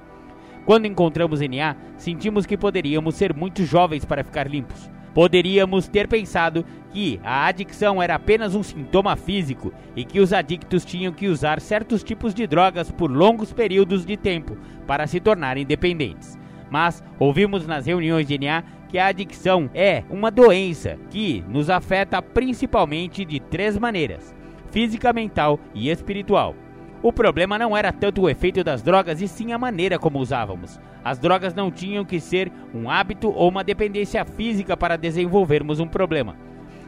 [0.64, 4.90] Quando encontramos NA, sentimos que poderíamos ser muito jovens para ficar limpos.
[5.12, 6.64] Poderíamos ter pensado
[6.96, 11.60] que a adicção era apenas um sintoma físico e que os adictos tinham que usar
[11.60, 16.38] certos tipos de drogas por longos períodos de tempo para se tornarem dependentes.
[16.70, 22.22] Mas ouvimos nas reuniões de NA que a adicção é uma doença que nos afeta
[22.22, 24.34] principalmente de três maneiras:
[24.70, 26.54] física, mental e espiritual.
[27.02, 30.80] O problema não era tanto o efeito das drogas e sim a maneira como usávamos.
[31.04, 35.86] As drogas não tinham que ser um hábito ou uma dependência física para desenvolvermos um
[35.86, 36.46] problema.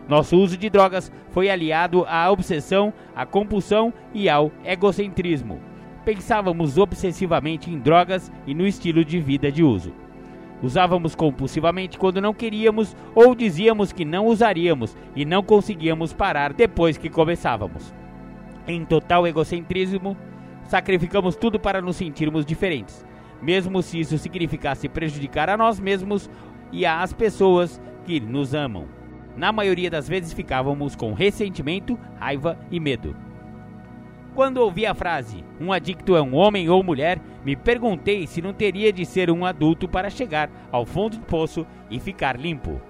[0.09, 5.61] Nosso uso de drogas foi aliado à obsessão, à compulsão e ao egocentrismo.
[6.05, 9.93] Pensávamos obsessivamente em drogas e no estilo de vida de uso.
[10.63, 16.97] Usávamos compulsivamente quando não queríamos ou dizíamos que não usaríamos e não conseguíamos parar depois
[16.97, 17.95] que começávamos.
[18.67, 20.17] Em total egocentrismo,
[20.65, 23.07] sacrificamos tudo para nos sentirmos diferentes
[23.41, 26.29] mesmo se isso significasse prejudicar a nós mesmos
[26.73, 28.98] e às pessoas que nos amam.
[29.39, 33.15] Na maioria das vezes ficávamos com ressentimento, raiva e medo.
[34.35, 38.53] Quando ouvi a frase um adicto é um homem ou mulher, me perguntei se não
[38.53, 42.81] teria de ser um adulto para chegar ao fundo do poço e ficar limpo.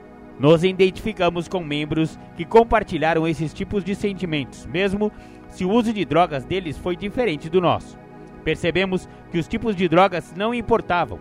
[0.40, 5.12] Nos identificamos com membros que compartilharam esses tipos de sentimentos, mesmo
[5.51, 7.99] se o uso de drogas deles foi diferente do nosso.
[8.42, 11.20] Percebemos que os tipos de drogas não importavam.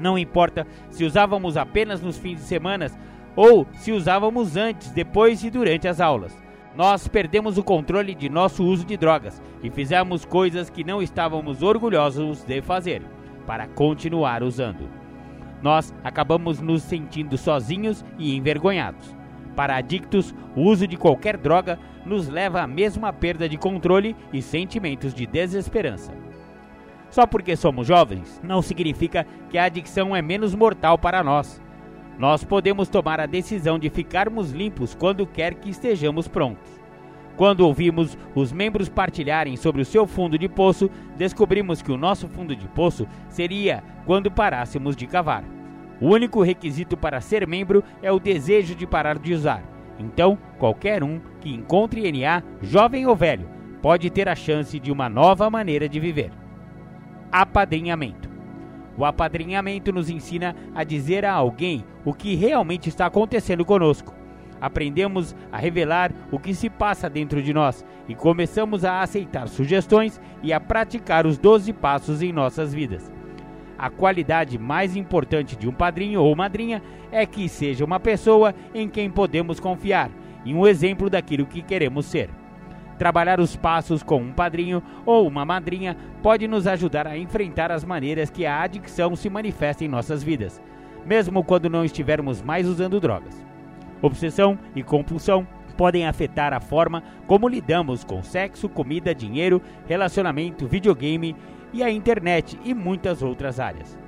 [0.00, 2.90] Não importa se usávamos apenas nos fins de semana
[3.36, 6.36] ou se usávamos antes, depois e durante as aulas.
[6.76, 11.62] Nós perdemos o controle de nosso uso de drogas e fizemos coisas que não estávamos
[11.62, 13.02] orgulhosos de fazer
[13.46, 14.88] para continuar usando.
[15.62, 19.14] Nós acabamos nos sentindo sozinhos e envergonhados.
[19.56, 24.40] Para adictos, o uso de qualquer droga nos leva à mesma perda de controle e
[24.40, 26.12] sentimentos de desesperança.
[27.10, 31.60] Só porque somos jovens, não significa que a adicção é menos mortal para nós.
[32.20, 36.70] Nós podemos tomar a decisão de ficarmos limpos quando quer que estejamos prontos.
[37.34, 42.28] Quando ouvimos os membros partilharem sobre o seu fundo de poço, descobrimos que o nosso
[42.28, 45.42] fundo de poço seria quando parássemos de cavar.
[45.98, 49.64] O único requisito para ser membro é o desejo de parar de usar.
[49.98, 53.48] Então, qualquer um que encontre NA, jovem ou velho,
[53.80, 56.30] pode ter a chance de uma nova maneira de viver.
[57.32, 58.29] Apadrinhamento.
[58.96, 64.14] O apadrinhamento nos ensina a dizer a alguém o que realmente está acontecendo conosco.
[64.60, 70.20] Aprendemos a revelar o que se passa dentro de nós e começamos a aceitar sugestões
[70.42, 73.10] e a praticar os 12 passos em nossas vidas.
[73.78, 78.86] A qualidade mais importante de um padrinho ou madrinha é que seja uma pessoa em
[78.86, 80.10] quem podemos confiar
[80.44, 82.28] e um exemplo daquilo que queremos ser.
[83.00, 87.82] Trabalhar os passos com um padrinho ou uma madrinha pode nos ajudar a enfrentar as
[87.82, 90.60] maneiras que a adicção se manifesta em nossas vidas,
[91.06, 93.42] mesmo quando não estivermos mais usando drogas.
[94.02, 95.48] Obsessão e compulsão
[95.78, 101.34] podem afetar a forma como lidamos com sexo, comida, dinheiro, relacionamento, videogame
[101.72, 103.98] e a internet e muitas outras áreas.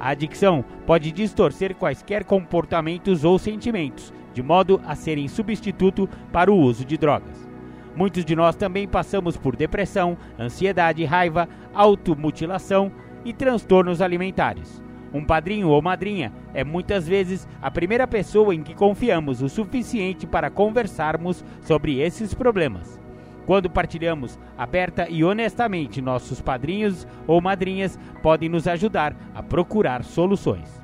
[0.00, 6.58] A adicção pode distorcer quaisquer comportamentos ou sentimentos, de modo a serem substituto para o
[6.58, 7.51] uso de drogas.
[7.94, 12.90] Muitos de nós também passamos por depressão, ansiedade, raiva, automutilação
[13.24, 14.82] e transtornos alimentares.
[15.12, 20.26] Um padrinho ou madrinha é muitas vezes a primeira pessoa em que confiamos o suficiente
[20.26, 22.98] para conversarmos sobre esses problemas.
[23.44, 30.80] Quando partilhamos aberta e honestamente, nossos padrinhos ou madrinhas podem nos ajudar a procurar soluções.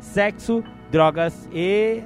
[0.00, 2.02] Sexo, drogas e.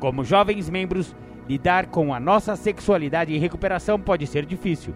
[0.00, 1.14] Como jovens membros,
[1.48, 4.94] lidar com a nossa sexualidade em recuperação pode ser difícil.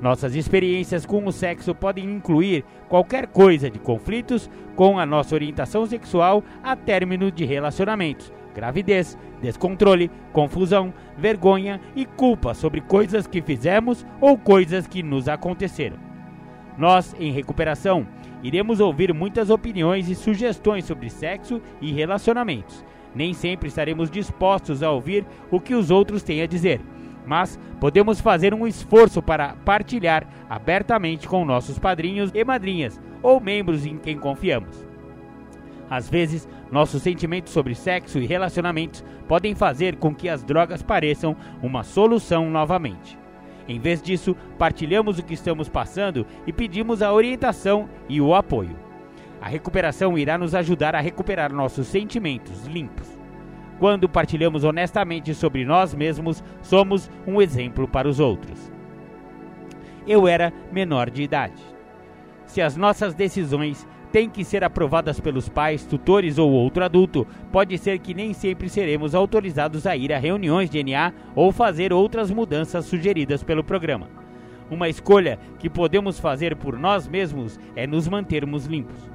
[0.00, 5.86] Nossas experiências com o sexo podem incluir qualquer coisa de conflitos com a nossa orientação
[5.86, 14.04] sexual a término de relacionamentos, gravidez, descontrole, confusão, vergonha e culpa sobre coisas que fizemos
[14.20, 15.96] ou coisas que nos aconteceram.
[16.76, 18.06] Nós, em recuperação,
[18.42, 22.84] iremos ouvir muitas opiniões e sugestões sobre sexo e relacionamentos.
[23.14, 26.80] Nem sempre estaremos dispostos a ouvir o que os outros têm a dizer
[27.26, 33.86] mas podemos fazer um esforço para partilhar abertamente com nossos padrinhos e madrinhas ou membros
[33.86, 34.86] em quem confiamos.
[35.88, 41.36] Às vezes, nossos sentimentos sobre sexo e relacionamentos podem fazer com que as drogas pareçam
[41.62, 43.18] uma solução novamente.
[43.66, 48.83] Em vez disso, partilhamos o que estamos passando e pedimos a orientação e o apoio.
[49.44, 53.06] A recuperação irá nos ajudar a recuperar nossos sentimentos limpos.
[53.78, 58.72] Quando partilhamos honestamente sobre nós mesmos, somos um exemplo para os outros.
[60.06, 61.62] Eu era menor de idade.
[62.46, 67.76] Se as nossas decisões têm que ser aprovadas pelos pais, tutores ou outro adulto, pode
[67.76, 72.30] ser que nem sempre seremos autorizados a ir a reuniões de NA ou fazer outras
[72.30, 74.08] mudanças sugeridas pelo programa.
[74.70, 79.13] Uma escolha que podemos fazer por nós mesmos é nos mantermos limpos.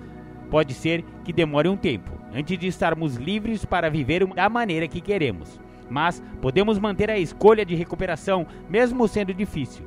[0.50, 5.02] Pode ser que demore um tempo, antes de estarmos livres para viver da maneira que
[5.02, 5.60] queremos.
[5.90, 9.86] Mas podemos manter a escolha de recuperação, mesmo sendo difícil.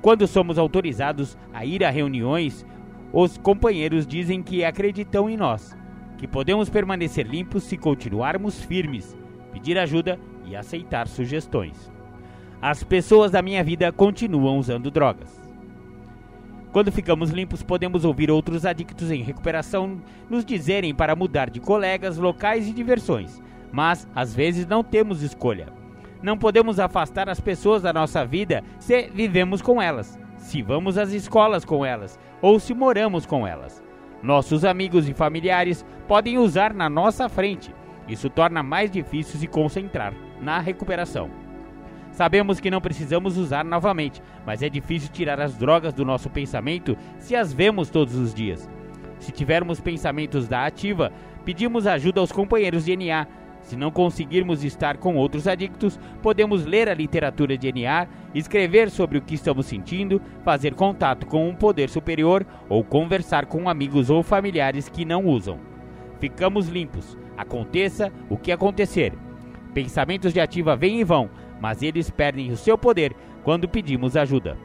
[0.00, 2.66] Quando somos autorizados a ir a reuniões,
[3.12, 5.76] os companheiros dizem que acreditam em nós,
[6.18, 9.16] que podemos permanecer limpos se continuarmos firmes,
[9.52, 11.90] pedir ajuda e aceitar sugestões.
[12.60, 15.35] As pessoas da minha vida continuam usando drogas.
[16.76, 19.98] Quando ficamos limpos, podemos ouvir outros adictos em recuperação
[20.28, 25.68] nos dizerem para mudar de colegas, locais e diversões, mas às vezes não temos escolha.
[26.22, 31.12] Não podemos afastar as pessoas da nossa vida se vivemos com elas, se vamos às
[31.12, 33.82] escolas com elas ou se moramos com elas.
[34.22, 37.74] Nossos amigos e familiares podem usar na nossa frente.
[38.06, 40.12] Isso torna mais difícil se concentrar
[40.42, 41.45] na recuperação.
[42.16, 46.96] Sabemos que não precisamos usar novamente, mas é difícil tirar as drogas do nosso pensamento
[47.18, 48.66] se as vemos todos os dias.
[49.18, 51.12] Se tivermos pensamentos da ativa,
[51.44, 53.26] pedimos ajuda aos companheiros de NA.
[53.60, 59.18] Se não conseguirmos estar com outros adictos, podemos ler a literatura de NA, escrever sobre
[59.18, 64.22] o que estamos sentindo, fazer contato com um poder superior ou conversar com amigos ou
[64.22, 65.58] familiares que não usam.
[66.18, 69.12] Ficamos limpos, aconteça o que acontecer.
[69.74, 71.28] Pensamentos de ativa vêm e vão,
[71.60, 74.56] mas eles perdem o seu poder quando pedimos ajuda.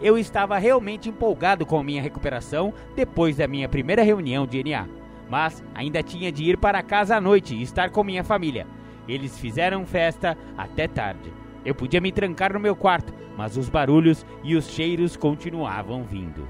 [0.00, 4.86] Eu estava realmente empolgado com minha recuperação depois da minha primeira reunião de NA,
[5.28, 8.66] mas ainda tinha de ir para casa à noite e estar com minha família.
[9.08, 11.32] Eles fizeram festa até tarde.
[11.64, 16.46] Eu podia me trancar no meu quarto, mas os barulhos e os cheiros continuavam vindo.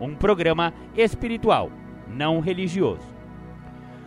[0.00, 1.70] Um programa espiritual,
[2.06, 3.15] não religioso.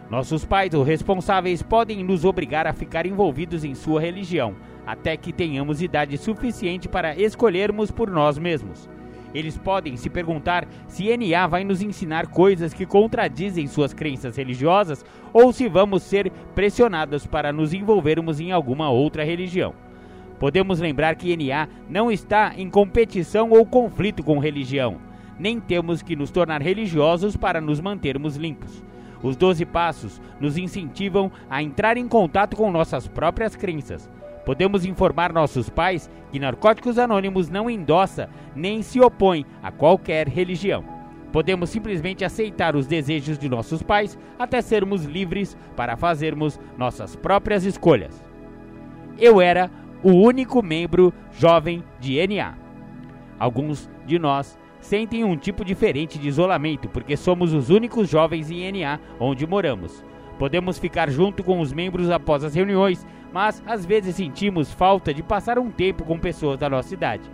[0.09, 4.55] Nossos pais ou responsáveis podem nos obrigar a ficar envolvidos em sua religião,
[4.85, 8.89] até que tenhamos idade suficiente para escolhermos por nós mesmos.
[9.35, 15.05] Eles podem se perguntar se NA vai nos ensinar coisas que contradizem suas crenças religiosas
[15.31, 19.75] ou se vamos ser pressionados para nos envolvermos em alguma outra religião.
[20.39, 24.97] Podemos lembrar que NA não está em competição ou conflito com religião,
[25.37, 28.83] nem temos que nos tornar religiosos para nos mantermos limpos.
[29.21, 34.09] Os Doze Passos nos incentivam a entrar em contato com nossas próprias crenças.
[34.45, 40.83] Podemos informar nossos pais que Narcóticos Anônimos não endossa nem se opõe a qualquer religião.
[41.31, 47.65] Podemos simplesmente aceitar os desejos de nossos pais até sermos livres para fazermos nossas próprias
[47.65, 48.23] escolhas.
[49.17, 49.69] Eu era
[50.01, 52.55] o único membro jovem de NA.
[53.37, 58.71] Alguns de nós sentem um tipo diferente de isolamento porque somos os únicos jovens em
[58.71, 60.03] NA onde moramos.
[60.37, 65.21] Podemos ficar junto com os membros após as reuniões, mas às vezes sentimos falta de
[65.21, 67.29] passar um tempo com pessoas da nossa idade.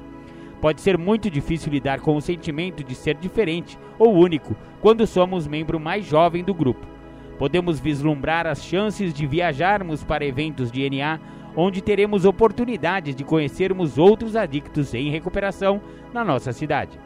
[0.60, 5.48] Pode ser muito difícil lidar com o sentimento de ser diferente ou único quando somos
[5.48, 6.88] membro mais jovem do grupo.
[7.38, 11.20] Podemos vislumbrar as chances de viajarmos para eventos de NA
[11.56, 15.82] onde teremos oportunidades de conhecermos outros adictos em recuperação
[16.14, 16.98] na nossa cidade.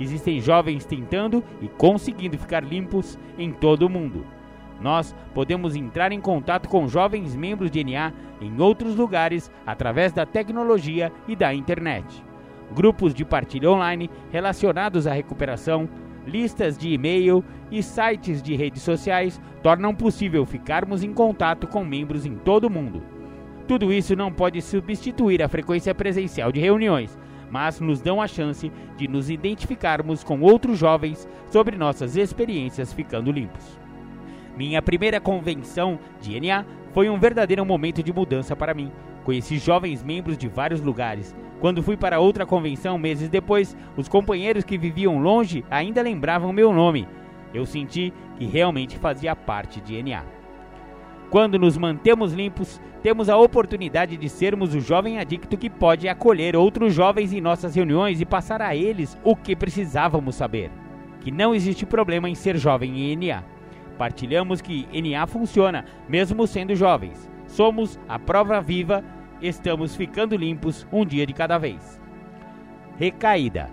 [0.00, 4.24] Existem jovens tentando e conseguindo ficar limpos em todo o mundo.
[4.80, 10.24] Nós podemos entrar em contato com jovens membros de NA em outros lugares através da
[10.24, 12.24] tecnologia e da internet.
[12.72, 15.88] Grupos de partilha online relacionados à recuperação,
[16.26, 22.24] listas de e-mail e sites de redes sociais tornam possível ficarmos em contato com membros
[22.24, 23.02] em todo o mundo.
[23.66, 27.18] Tudo isso não pode substituir a frequência presencial de reuniões,
[27.50, 33.32] mas nos dão a chance de nos identificarmos com outros jovens sobre nossas experiências ficando
[33.32, 33.78] limpos.
[34.56, 38.90] Minha primeira convenção de NA foi um verdadeiro momento de mudança para mim.
[39.24, 41.34] Conheci jovens membros de vários lugares.
[41.60, 46.72] Quando fui para outra convenção meses depois, os companheiros que viviam longe ainda lembravam meu
[46.72, 47.06] nome.
[47.52, 50.24] Eu senti que realmente fazia parte de NA.
[51.30, 56.56] Quando nos mantemos limpos, temos a oportunidade de sermos o jovem adicto que pode acolher
[56.56, 60.70] outros jovens em nossas reuniões e passar a eles o que precisávamos saber:
[61.20, 63.44] que não existe problema em ser jovem em NA.
[63.96, 67.28] Partilhamos que NA funciona, mesmo sendo jovens.
[67.46, 69.04] Somos a prova viva,
[69.40, 72.00] estamos ficando limpos um dia de cada vez.
[72.96, 73.70] Recaída.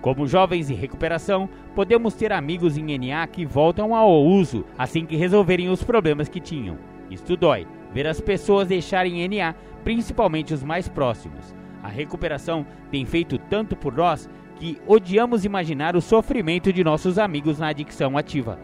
[0.00, 5.16] Como jovens em recuperação, podemos ter amigos em NA que voltam ao uso assim que
[5.16, 6.78] resolverem os problemas que tinham.
[7.10, 11.54] Isto dói, ver as pessoas deixarem NA, principalmente os mais próximos.
[11.82, 17.58] A recuperação tem feito tanto por nós que odiamos imaginar o sofrimento de nossos amigos
[17.58, 18.58] na adicção ativa.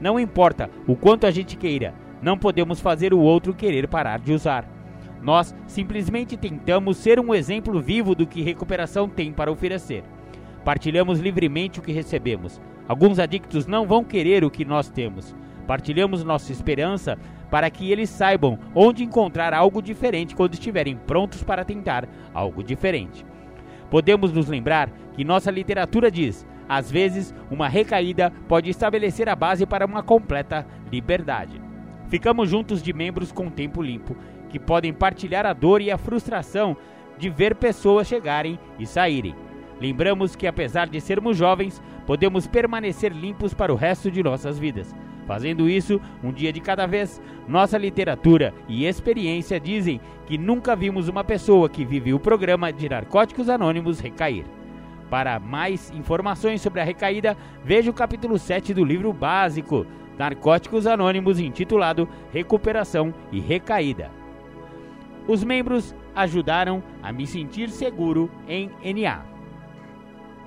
[0.00, 4.32] Não importa o quanto a gente queira, não podemos fazer o outro querer parar de
[4.32, 4.68] usar.
[5.22, 10.04] Nós simplesmente tentamos ser um exemplo vivo do que recuperação tem para oferecer.
[10.64, 12.60] Partilhamos livremente o que recebemos.
[12.86, 15.34] Alguns adictos não vão querer o que nós temos.
[15.66, 17.18] Partilhamos nossa esperança
[17.50, 23.24] para que eles saibam onde encontrar algo diferente quando estiverem prontos para tentar algo diferente.
[23.90, 29.64] Podemos nos lembrar que nossa literatura diz: às vezes, uma recaída pode estabelecer a base
[29.64, 31.60] para uma completa liberdade.
[32.08, 34.16] Ficamos juntos de membros com tempo limpo,
[34.50, 36.76] que podem partilhar a dor e a frustração
[37.18, 39.34] de ver pessoas chegarem e saírem.
[39.80, 44.94] Lembramos que, apesar de sermos jovens, podemos permanecer limpos para o resto de nossas vidas.
[45.28, 51.06] Fazendo isso, um dia de cada vez, nossa literatura e experiência dizem que nunca vimos
[51.06, 54.46] uma pessoa que vive o programa de Narcóticos Anônimos recair.
[55.10, 59.86] Para mais informações sobre a recaída, veja o capítulo 7 do livro básico
[60.18, 64.10] Narcóticos Anônimos, intitulado Recuperação e Recaída.
[65.26, 69.22] Os membros ajudaram a me sentir seguro em NA.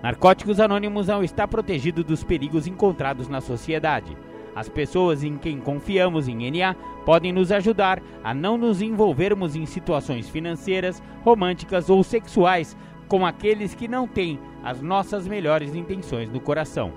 [0.01, 4.17] Narcóticos Anônimos não está protegido dos perigos encontrados na sociedade.
[4.55, 6.75] As pessoas em quem confiamos em NA
[7.05, 12.75] podem nos ajudar a não nos envolvermos em situações financeiras, românticas ou sexuais
[13.07, 16.91] com aqueles que não têm as nossas melhores intenções no coração.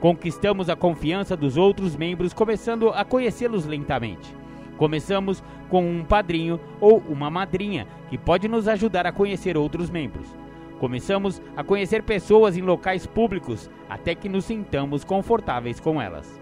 [0.00, 4.34] Conquistamos a confiança dos outros membros começando a conhecê-los lentamente.
[4.76, 10.26] Começamos com um padrinho ou uma madrinha que pode nos ajudar a conhecer outros membros.
[10.80, 16.41] Começamos a conhecer pessoas em locais públicos até que nos sintamos confortáveis com elas.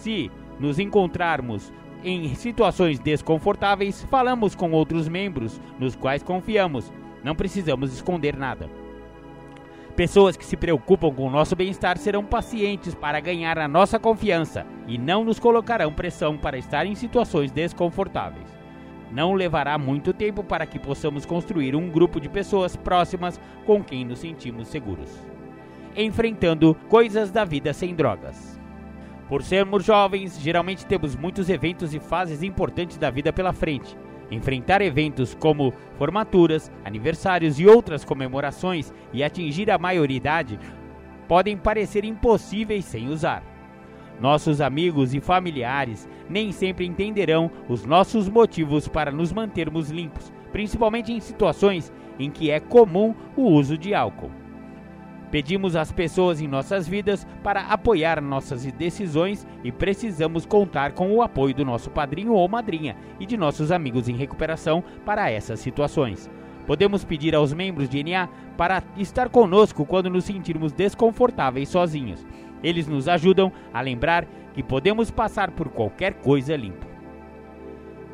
[0.00, 1.70] Se nos encontrarmos
[2.02, 6.90] em situações desconfortáveis, falamos com outros membros nos quais confiamos.
[7.22, 8.70] Não precisamos esconder nada.
[9.94, 14.64] Pessoas que se preocupam com o nosso bem-estar serão pacientes para ganhar a nossa confiança
[14.88, 18.48] e não nos colocarão pressão para estar em situações desconfortáveis.
[19.12, 24.06] Não levará muito tempo para que possamos construir um grupo de pessoas próximas com quem
[24.06, 25.10] nos sentimos seguros.
[25.96, 28.59] enfrentando coisas da vida sem drogas.
[29.30, 33.96] Por sermos jovens, geralmente temos muitos eventos e fases importantes da vida pela frente.
[34.28, 40.58] Enfrentar eventos como formaturas, aniversários e outras comemorações e atingir a maioridade
[41.28, 43.44] podem parecer impossíveis sem usar.
[44.20, 51.12] Nossos amigos e familiares nem sempre entenderão os nossos motivos para nos mantermos limpos, principalmente
[51.12, 54.39] em situações em que é comum o uso de álcool.
[55.30, 61.22] Pedimos às pessoas em nossas vidas para apoiar nossas decisões e precisamos contar com o
[61.22, 66.28] apoio do nosso padrinho ou madrinha e de nossos amigos em recuperação para essas situações.
[66.66, 72.26] Podemos pedir aos membros de NA para estar conosco quando nos sentirmos desconfortáveis sozinhos.
[72.62, 76.86] Eles nos ajudam a lembrar que podemos passar por qualquer coisa limpo.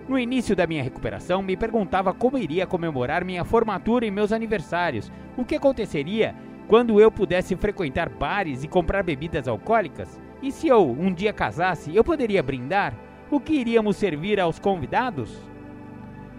[0.09, 5.11] No início da minha recuperação, me perguntava como iria comemorar minha formatura e meus aniversários.
[5.37, 6.35] O que aconteceria
[6.69, 10.21] quando eu pudesse frequentar bares e comprar bebidas alcoólicas?
[10.43, 12.95] E se eu um dia casasse, eu poderia brindar?
[13.31, 15.43] O que iríamos servir aos convidados?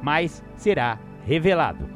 [0.02, 1.90] Mas será revelado.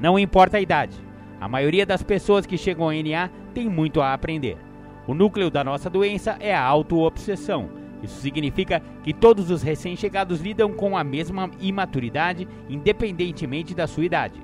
[0.00, 0.96] Não importa a idade,
[1.40, 4.58] a maioria das pessoas que chegam ao NA tem muito a aprender.
[5.06, 7.70] O núcleo da nossa doença é a autoobsessão.
[8.02, 14.40] Isso significa que todos os recém-chegados lidam com a mesma imaturidade, independentemente da sua idade.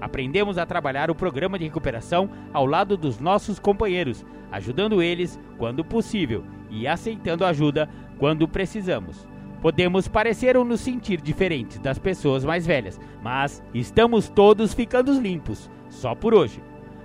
[0.00, 5.84] Aprendemos a trabalhar o programa de recuperação ao lado dos nossos companheiros, ajudando eles quando
[5.84, 7.88] possível e aceitando ajuda
[8.18, 9.26] quando precisamos.
[9.60, 15.70] Podemos parecer ou nos sentir diferentes das pessoas mais velhas, mas estamos todos ficando limpos,
[15.90, 16.62] só por hoje.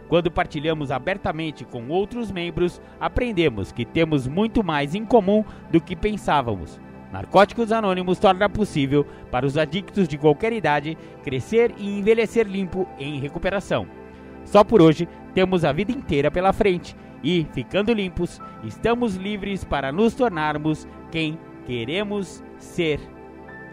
[0.07, 5.95] Quando partilhamos abertamente com outros membros, aprendemos que temos muito mais em comum do que
[5.95, 6.79] pensávamos.
[7.11, 13.19] Narcóticos Anônimos torna possível para os adictos de qualquer idade crescer e envelhecer limpo em
[13.19, 13.87] recuperação.
[14.43, 19.91] Só por hoje temos a vida inteira pela frente e, ficando limpos, estamos livres para
[19.91, 22.99] nos tornarmos quem queremos ser.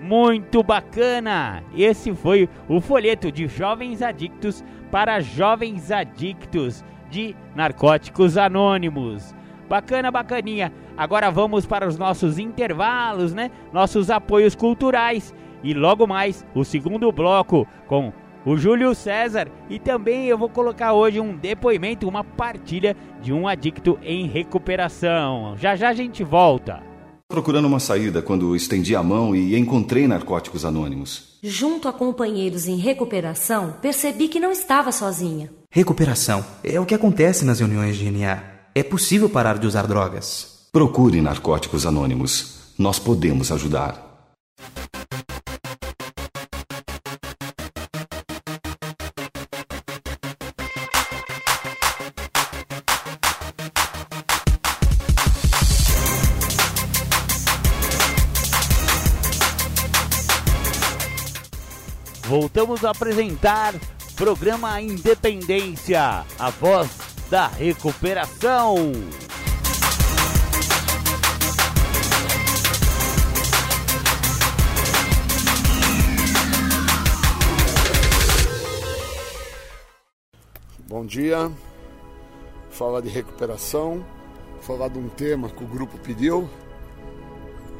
[0.01, 1.62] Muito bacana!
[1.76, 9.35] Esse foi o folheto de Jovens Adictos para Jovens Adictos de Narcóticos Anônimos.
[9.72, 10.70] Bacana, bacaninha.
[10.98, 13.50] Agora vamos para os nossos intervalos, né?
[13.72, 15.32] Nossos apoios culturais.
[15.64, 18.12] E logo mais, o segundo bloco com
[18.44, 19.48] o Júlio César.
[19.70, 25.56] E também eu vou colocar hoje um depoimento, uma partilha de um adicto em recuperação.
[25.56, 26.82] Já já a gente volta.
[27.26, 31.38] Procurando uma saída quando estendi a mão e encontrei narcóticos anônimos.
[31.42, 35.50] Junto a companheiros em recuperação, percebi que não estava sozinha.
[35.70, 38.51] Recuperação é o que acontece nas reuniões de NA.
[38.74, 40.66] É possível parar de usar drogas.
[40.72, 42.72] Procure narcóticos anônimos.
[42.78, 44.10] Nós podemos ajudar.
[62.24, 63.74] Voltamos a apresentar
[64.16, 68.93] programa Independência, a voz da recuperação.
[80.87, 81.51] Bom dia.
[82.68, 84.05] Falar de recuperação,
[84.61, 86.51] falar de um tema que o grupo pediu,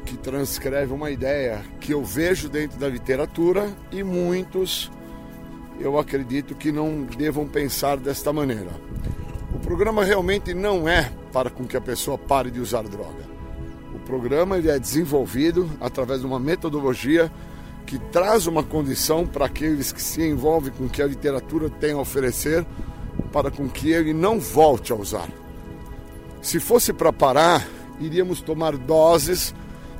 [0.03, 4.89] que transcreve uma ideia que eu vejo dentro da literatura e muitos
[5.79, 8.71] eu acredito que não devam pensar desta maneira.
[9.53, 13.23] O programa realmente não é para com que a pessoa pare de usar droga.
[13.93, 17.31] O programa ele é desenvolvido através de uma metodologia
[17.85, 21.93] que traz uma condição para aqueles que se envolvem com o que a literatura tem
[21.93, 22.65] a oferecer,
[23.31, 25.29] para com que ele não volte a usar.
[26.41, 27.65] Se fosse para parar,
[27.99, 29.53] iríamos tomar doses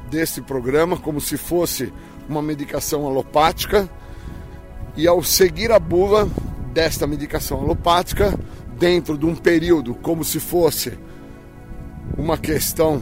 [0.10, 1.92] desse programa como se fosse
[2.28, 3.90] uma medicação alopática
[4.96, 6.28] e ao seguir a bula
[6.74, 8.38] desta medicação alopática
[8.84, 11.00] dentro de um período como se fosse
[12.18, 13.02] uma questão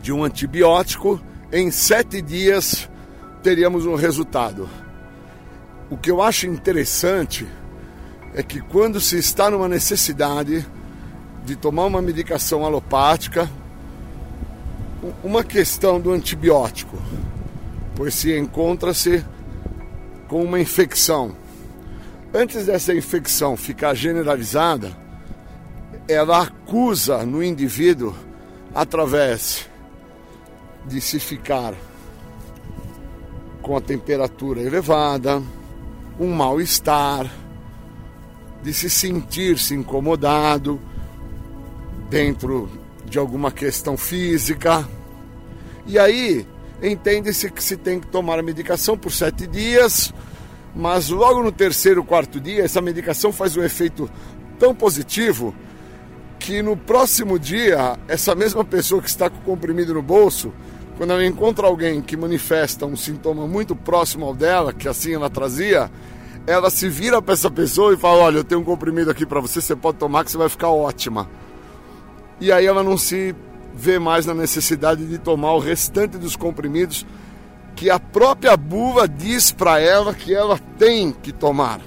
[0.00, 1.20] de um antibiótico,
[1.52, 2.88] em sete dias
[3.42, 4.66] teríamos um resultado.
[5.90, 7.46] O que eu acho interessante
[8.32, 10.66] é que quando se está numa necessidade
[11.44, 13.46] de tomar uma medicação alopática,
[15.22, 16.96] uma questão do antibiótico,
[17.94, 19.22] pois se encontra-se
[20.28, 21.36] com uma infecção.
[22.32, 24.94] Antes dessa infecção ficar generalizada,
[26.06, 28.14] ela acusa no indivíduo
[28.74, 29.66] através
[30.86, 31.74] de se ficar
[33.62, 35.42] com a temperatura elevada,
[36.20, 37.30] um mal-estar,
[38.62, 40.80] de se sentir-se incomodado
[42.10, 42.68] dentro
[43.06, 44.86] de alguma questão física.
[45.86, 46.46] E aí
[46.82, 50.12] entende-se que se tem que tomar a medicação por sete dias,
[50.78, 54.08] mas logo no terceiro, quarto dia, essa medicação faz um efeito
[54.60, 55.52] tão positivo
[56.38, 60.52] que no próximo dia, essa mesma pessoa que está com o comprimido no bolso,
[60.96, 65.28] quando ela encontra alguém que manifesta um sintoma muito próximo ao dela, que assim ela
[65.28, 65.90] trazia,
[66.46, 69.40] ela se vira para essa pessoa e fala: Olha, eu tenho um comprimido aqui para
[69.40, 71.28] você, você pode tomar que você vai ficar ótima.
[72.40, 73.34] E aí ela não se
[73.74, 77.04] vê mais na necessidade de tomar o restante dos comprimidos
[77.78, 81.80] que a própria buva diz para ela que ela tem que tomar.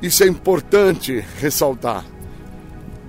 [0.00, 2.04] Isso é importante ressaltar.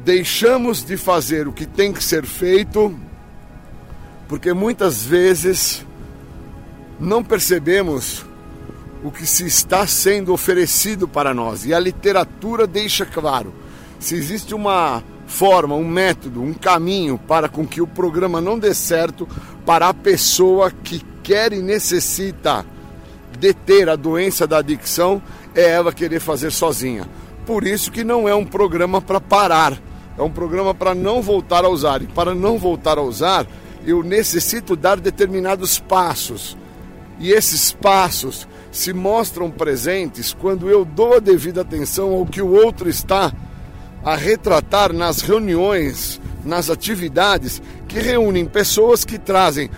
[0.04, 2.94] Deixamos de fazer o que tem que ser feito
[4.28, 5.86] porque muitas vezes
[7.00, 8.26] não percebemos
[9.02, 11.66] o que se está sendo oferecido para nós.
[11.66, 13.54] E a literatura deixa claro:
[14.00, 18.74] se existe uma forma, um método, um caminho para com que o programa não dê
[18.74, 19.26] certo
[19.66, 22.66] para a pessoa que quer e necessita
[23.38, 25.22] deter a doença da adicção,
[25.54, 27.06] é ela querer fazer sozinha.
[27.46, 29.78] Por isso que não é um programa para parar,
[30.18, 32.02] é um programa para não voltar a usar.
[32.02, 33.46] E para não voltar a usar,
[33.86, 36.56] eu necessito dar determinados passos.
[37.20, 42.54] E esses passos se mostram presentes quando eu dou a devida atenção ao que o
[42.54, 43.34] outro está
[44.02, 49.70] a retratar nas reuniões, nas atividades que reúnem pessoas que trazem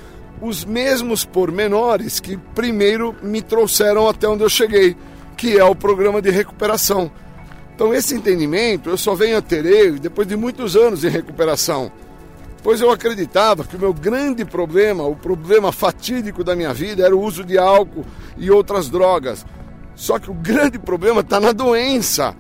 [0.42, 4.96] os mesmos pormenores que primeiro me trouxeram até onde eu cheguei,
[5.36, 7.12] que é o programa de recuperação.
[7.76, 11.92] Então, esse entendimento eu só venho a ter depois de muitos anos em recuperação,
[12.62, 17.16] pois eu acreditava que o meu grande problema, o problema fatídico da minha vida, era
[17.16, 18.06] o uso de álcool
[18.38, 19.46] e outras drogas.
[19.96, 22.36] Só que o grande problema está na doença.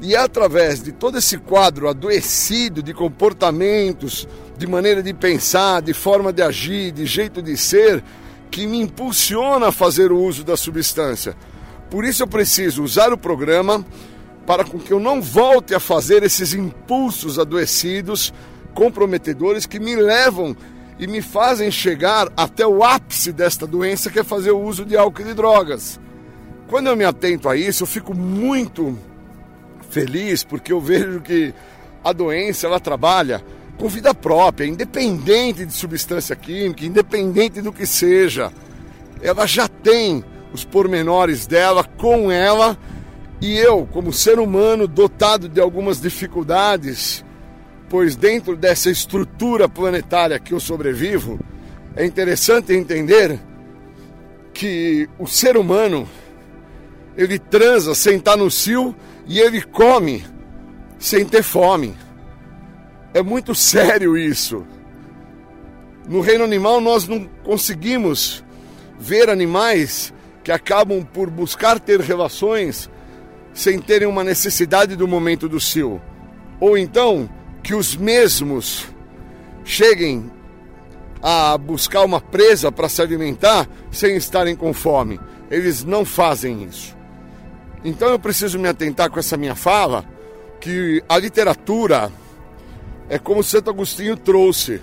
[0.00, 6.32] E através de todo esse quadro adoecido de comportamentos, de maneira de pensar, de forma
[6.32, 8.02] de agir, de jeito de ser,
[8.50, 11.36] que me impulsiona a fazer o uso da substância.
[11.90, 13.84] Por isso eu preciso usar o programa
[14.46, 18.32] para com que eu não volte a fazer esses impulsos adoecidos,
[18.74, 20.56] comprometedores que me levam
[20.98, 24.96] e me fazem chegar até o ápice desta doença, que é fazer o uso de
[24.96, 26.00] álcool e de drogas.
[26.68, 28.98] Quando eu me atento a isso, eu fico muito
[29.90, 31.52] feliz porque eu vejo que
[32.02, 33.44] a doença ela trabalha
[33.76, 38.52] com vida própria, independente de substância química, independente do que seja.
[39.20, 42.78] Ela já tem os pormenores dela com ela
[43.40, 47.24] e eu, como ser humano dotado de algumas dificuldades,
[47.88, 51.38] pois dentro dessa estrutura planetária que eu sobrevivo,
[51.94, 53.38] é interessante entender
[54.54, 56.08] que o ser humano
[57.16, 58.94] ele transa sem estar no cio
[59.26, 60.24] e ele come
[60.98, 61.94] sem ter fome.
[63.16, 64.66] É muito sério isso.
[66.06, 68.44] No reino animal, nós não conseguimos
[68.98, 70.12] ver animais
[70.44, 72.90] que acabam por buscar ter relações
[73.54, 75.98] sem terem uma necessidade do momento do cio.
[76.60, 77.26] Ou então
[77.62, 78.86] que os mesmos
[79.64, 80.30] cheguem
[81.22, 85.18] a buscar uma presa para se alimentar sem estarem com fome.
[85.50, 86.94] Eles não fazem isso.
[87.82, 90.04] Então eu preciso me atentar com essa minha fala
[90.60, 92.12] que a literatura
[93.08, 94.80] é como Santo Agostinho trouxe.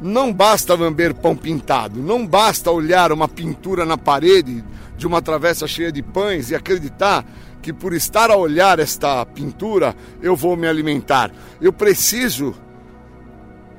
[0.00, 4.64] Não basta lamber pão pintado, não basta olhar uma pintura na parede
[4.96, 7.24] de uma travessa cheia de pães e acreditar
[7.60, 11.30] que por estar a olhar esta pintura eu vou me alimentar.
[11.60, 12.54] Eu preciso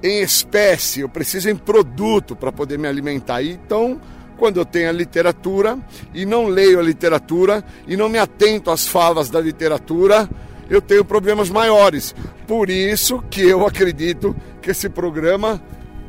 [0.03, 3.43] em espécie, eu preciso em produto para poder me alimentar.
[3.43, 3.99] Então,
[4.38, 5.78] quando eu tenho a literatura
[6.14, 10.28] e não leio a literatura e não me atento às falas da literatura,
[10.72, 12.15] eu tenho problemas maiores.
[12.47, 15.61] Por isso que eu acredito que esse programa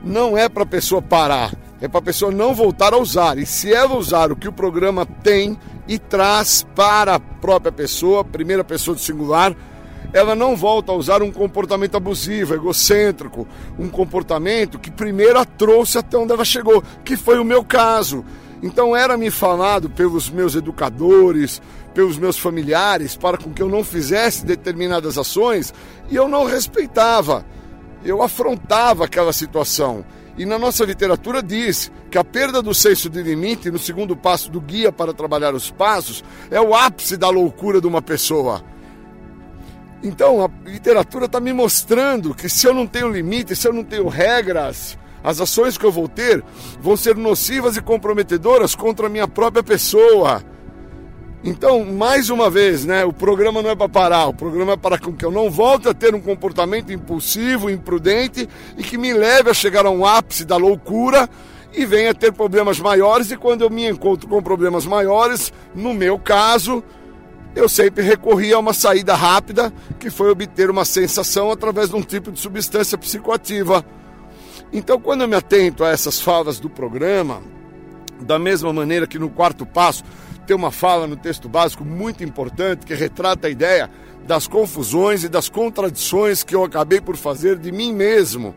[0.05, 3.39] não é para a pessoa parar, é para a pessoa não voltar a usar.
[3.39, 5.59] E se ela usar o que o programa tem
[5.89, 9.53] e traz para a própria pessoa, primeira pessoa do singular,
[10.13, 15.99] ela não volta a usar um comportamento abusivo, egocêntrico, um comportamento que primeiro a trouxe
[15.99, 18.25] até onde ela chegou, que foi o meu caso.
[18.63, 21.61] Então era me falado pelos meus educadores,
[21.95, 25.73] pelos meus familiares, para com que eu não fizesse determinadas ações
[26.11, 27.45] e eu não respeitava.
[28.05, 30.05] Eu afrontava aquela situação.
[30.37, 34.51] E na nossa literatura diz que a perda do senso de limite, no segundo passo
[34.51, 38.65] do guia para trabalhar os passos, é o ápice da loucura de uma pessoa.
[40.03, 43.85] Então a literatura está me mostrando que se eu não tenho limite, se eu não
[43.85, 46.43] tenho regras, as ações que eu vou ter
[46.81, 50.43] vão ser nocivas e comprometedoras contra a minha própria pessoa.
[51.45, 54.97] Então, mais uma vez, né, o programa não é para parar, o programa é para
[54.97, 59.55] que eu não volte a ter um comportamento impulsivo, imprudente e que me leve a
[59.55, 61.29] chegar a um ápice da loucura
[61.75, 63.33] e venha ter problemas maiores.
[63.33, 66.83] E quando eu me encontro com problemas maiores, no meu caso,
[67.57, 72.03] eu sempre recorri a uma saída rápida, que foi obter uma sensação através de um
[72.03, 73.85] tipo de substância psicoativa.
[74.73, 77.43] Então, quando eu me atento a essas falas do programa,
[78.21, 80.05] da mesma maneira que no quarto passo
[80.47, 83.91] tem uma fala no texto básico muito importante que retrata a ideia
[84.27, 88.55] das confusões e das contradições que eu acabei por fazer de mim mesmo.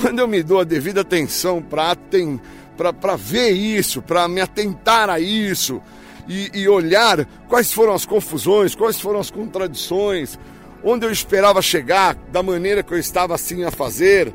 [0.00, 5.82] Quando eu me dou a devida atenção para ver isso, para me atentar a isso
[6.28, 10.38] e, e olhar quais foram as confusões, quais foram as contradições,
[10.84, 14.32] onde eu esperava chegar, da maneira que eu estava assim a fazer,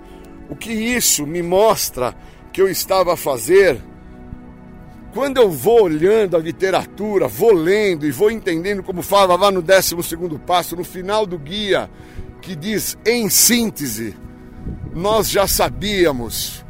[0.49, 2.13] o que isso me mostra
[2.51, 3.79] que eu estava a fazer
[5.13, 9.61] quando eu vou olhando a literatura, vou lendo e vou entendendo como fala lá no
[9.61, 9.95] 12
[10.45, 11.89] passo, no final do guia,
[12.41, 14.15] que diz em síntese,
[14.91, 16.65] nós já sabíamos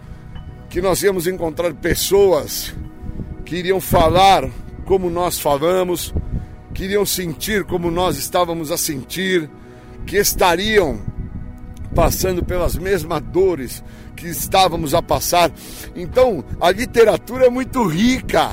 [0.70, 2.76] que nós íamos encontrar pessoas
[3.46, 4.50] que iriam falar
[4.86, 6.14] como nós falamos,
[6.74, 9.50] que iriam sentir como nós estávamos a sentir,
[10.06, 11.00] que estariam
[11.94, 13.84] passando pelas mesmas dores
[14.16, 15.52] que estávamos a passar.
[15.96, 18.52] Então, a literatura é muito rica,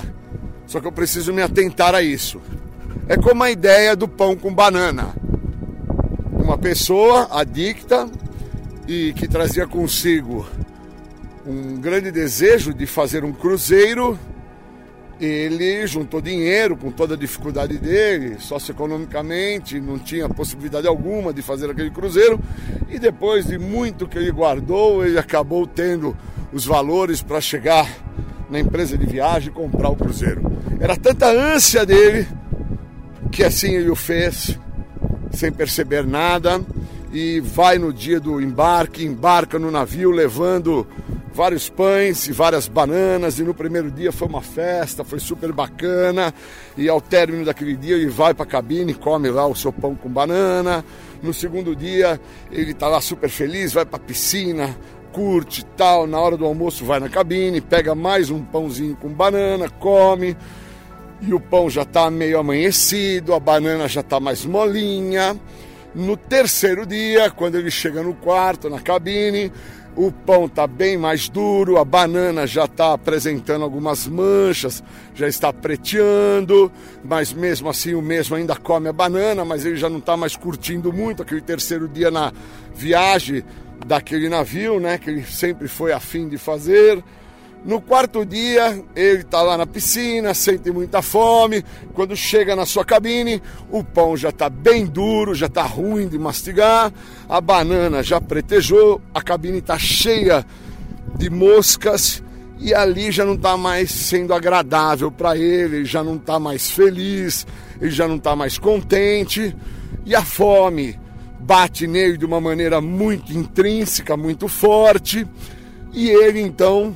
[0.67, 2.41] só que eu preciso me atentar a isso.
[3.09, 5.15] É como a ideia do pão com banana.
[6.33, 8.09] Uma pessoa adicta
[8.87, 10.47] e que trazia consigo
[11.47, 14.19] um grande desejo de fazer um cruzeiro
[15.21, 21.71] ele juntou dinheiro com toda a dificuldade dele, socioeconomicamente, não tinha possibilidade alguma de fazer
[21.71, 22.41] aquele cruzeiro,
[22.89, 26.17] e depois de muito que ele guardou, ele acabou tendo
[26.53, 27.87] os valores para chegar
[28.49, 30.43] na empresa de viagem e comprar o cruzeiro.
[30.81, 32.27] Era tanta ânsia dele
[33.31, 34.59] que assim ele o fez,
[35.31, 36.61] sem perceber nada,
[37.13, 40.87] e vai no dia do embarque, embarca no navio levando
[41.33, 43.39] vários pães e várias bananas.
[43.39, 46.35] E no primeiro dia foi uma festa, foi super bacana.
[46.77, 49.95] E ao término daquele dia ele vai para a cabine, come lá o seu pão
[49.95, 50.85] com banana.
[51.23, 52.21] No segundo dia
[52.51, 54.77] ele está lá super feliz, vai para a piscina,
[55.13, 56.07] curte tal.
[56.07, 60.37] Na hora do almoço vai na cabine, pega mais um pãozinho com banana, come.
[61.23, 65.37] E o pão já está meio amanhecido, a banana já está mais molinha.
[65.95, 69.53] No terceiro dia, quando ele chega no quarto, na cabine,
[69.97, 74.83] o pão está bem mais duro, a banana já está apresentando algumas manchas,
[75.15, 76.71] já está preteando,
[77.05, 80.37] mas mesmo assim o mesmo ainda come a banana, mas ele já não está mais
[80.37, 82.33] curtindo muito aquele terceiro dia na
[82.75, 83.45] viagem
[83.87, 87.03] daquele navio, né, que ele sempre foi afim de fazer.
[87.63, 91.63] No quarto dia, ele está lá na piscina, sente muita fome.
[91.93, 96.19] Quando chega na sua cabine, o pão já está bem duro, já está ruim de
[96.19, 96.91] mastigar,
[97.29, 100.45] a banana já pretejou, a cabine está cheia
[101.17, 102.23] de moscas
[102.59, 107.47] e ali já não está mais sendo agradável para ele, já não está mais feliz,
[107.79, 109.55] ele já não está mais contente
[110.07, 110.99] e a fome
[111.41, 115.27] bate nele de uma maneira muito intrínseca, muito forte.
[115.93, 116.95] E ele então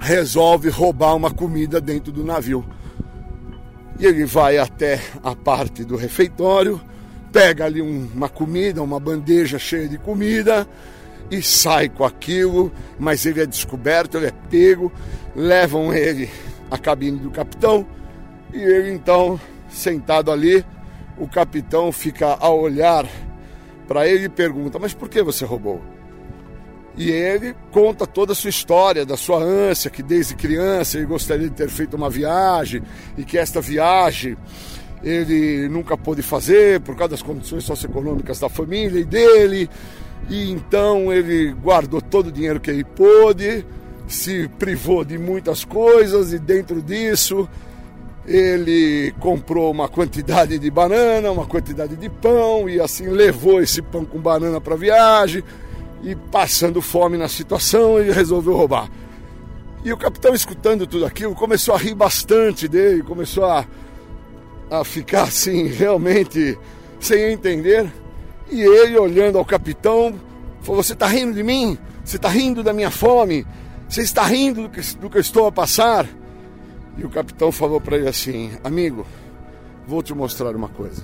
[0.00, 2.64] resolve roubar uma comida dentro do navio.
[3.98, 6.80] E ele vai até a parte do refeitório,
[7.30, 10.66] pega ali um, uma comida, uma bandeja cheia de comida
[11.30, 14.90] e sai com aquilo, mas ele é descoberto, ele é pego,
[15.36, 16.30] levam ele
[16.70, 17.86] à cabine do capitão
[18.52, 19.38] e ele então,
[19.68, 20.64] sentado ali,
[21.18, 23.06] o capitão fica a olhar
[23.86, 25.80] para ele e pergunta: Mas por que você roubou?
[27.00, 31.48] E ele conta toda a sua história, da sua ânsia, que desde criança ele gostaria
[31.48, 32.82] de ter feito uma viagem
[33.16, 34.36] e que esta viagem
[35.02, 39.70] ele nunca pôde fazer por causa das condições socioeconômicas da família e dele.
[40.28, 43.64] E então ele guardou todo o dinheiro que ele pôde,
[44.06, 47.48] se privou de muitas coisas e dentro disso
[48.26, 54.04] ele comprou uma quantidade de banana, uma quantidade de pão e assim levou esse pão
[54.04, 55.42] com banana para a viagem
[56.02, 58.90] e passando fome na situação, ele resolveu roubar.
[59.84, 63.66] E o capitão, escutando tudo aquilo, começou a rir bastante dele, começou a,
[64.70, 66.58] a ficar assim, realmente
[66.98, 67.90] sem entender.
[68.50, 70.14] E ele, olhando ao capitão,
[70.62, 71.78] falou: Você está rindo de mim?
[72.04, 73.46] Você está rindo da minha fome?
[73.88, 76.06] Você está rindo do que, do que eu estou a passar?
[76.96, 79.06] E o capitão falou para ele assim: Amigo,
[79.86, 81.02] vou te mostrar uma coisa.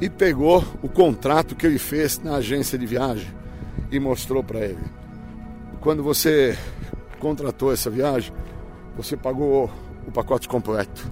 [0.00, 3.39] E pegou o contrato que ele fez na agência de viagem
[3.90, 4.84] e mostrou para ele.
[5.80, 6.56] Quando você
[7.18, 8.32] contratou essa viagem,
[8.96, 9.70] você pagou
[10.06, 11.10] o pacote completo.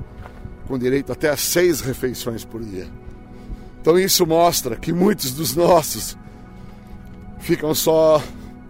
[0.66, 2.86] com direito até a seis refeições por dia.
[3.80, 6.14] Então isso mostra que muitos dos nossos
[7.38, 8.22] ficam só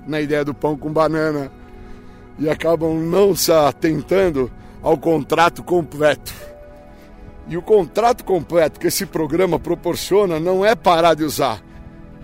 [0.06, 1.50] na ideia do pão com banana
[2.38, 4.48] e acabam não se atentando
[4.80, 6.32] ao contrato completo.
[7.48, 11.60] E o contrato completo que esse programa proporciona não é parar de usar,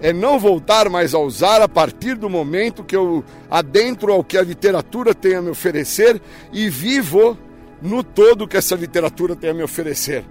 [0.05, 4.37] é não voltar mais a usar a partir do momento que eu adentro ao que
[4.37, 6.21] a literatura tem a me oferecer
[6.53, 7.39] e vivo
[7.81, 10.23] no todo que essa literatura tem a me oferecer.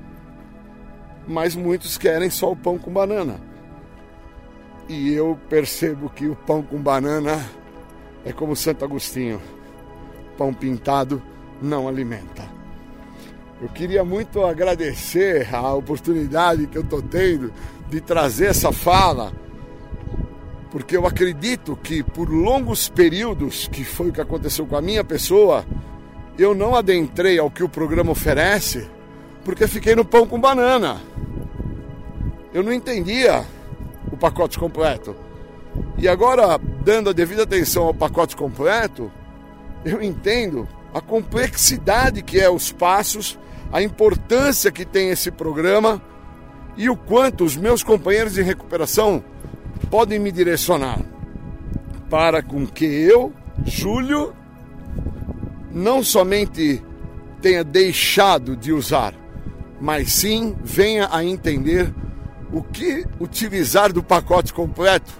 [1.27, 3.41] Mas muitos querem só o pão com banana.
[4.87, 7.43] E eu percebo que o pão com banana
[8.23, 9.41] é como Santo Agostinho:
[10.37, 11.19] pão pintado
[11.59, 12.47] não alimenta.
[13.59, 17.51] Eu queria muito agradecer a oportunidade que eu estou tendo
[17.89, 19.33] de trazer essa fala,
[20.73, 25.03] porque eu acredito que por longos períodos, que foi o que aconteceu com a minha
[25.03, 25.63] pessoa,
[26.35, 28.89] eu não adentrei ao que o programa oferece,
[29.45, 30.99] porque fiquei no pão com banana.
[32.51, 33.45] Eu não entendia
[34.11, 35.15] o pacote completo.
[35.95, 39.11] E agora, dando a devida atenção ao pacote completo,
[39.85, 43.37] eu entendo a complexidade que é os passos,
[43.71, 46.01] a importância que tem esse programa
[46.75, 49.23] e o quanto os meus companheiros de recuperação
[49.89, 50.99] podem me direcionar
[52.09, 53.33] para com que eu,
[53.65, 54.33] Júlio,
[55.71, 56.83] não somente
[57.41, 59.13] tenha deixado de usar,
[59.81, 61.93] mas sim venha a entender
[62.51, 65.11] o que utilizar do pacote completo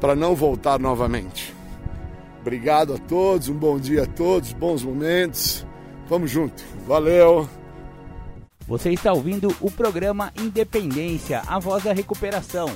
[0.00, 1.54] para não voltar novamente.
[2.40, 5.66] Obrigado a todos, um bom dia a todos, bons momentos.
[6.08, 6.62] Vamos junto.
[6.86, 7.48] Valeu.
[8.66, 12.68] Você está ouvindo o programa Independência, a voz da recuperação.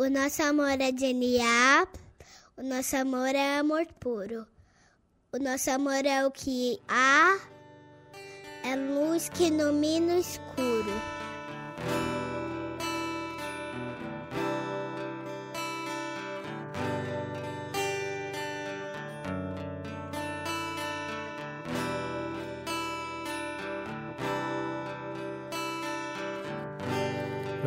[0.00, 1.88] O nosso amor é DNA,
[2.56, 4.46] o nosso amor é amor puro.
[5.32, 7.36] O nosso amor é o que há,
[8.62, 10.92] é luz que ilumina o escuro.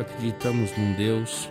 [0.00, 1.50] Acreditamos num Deus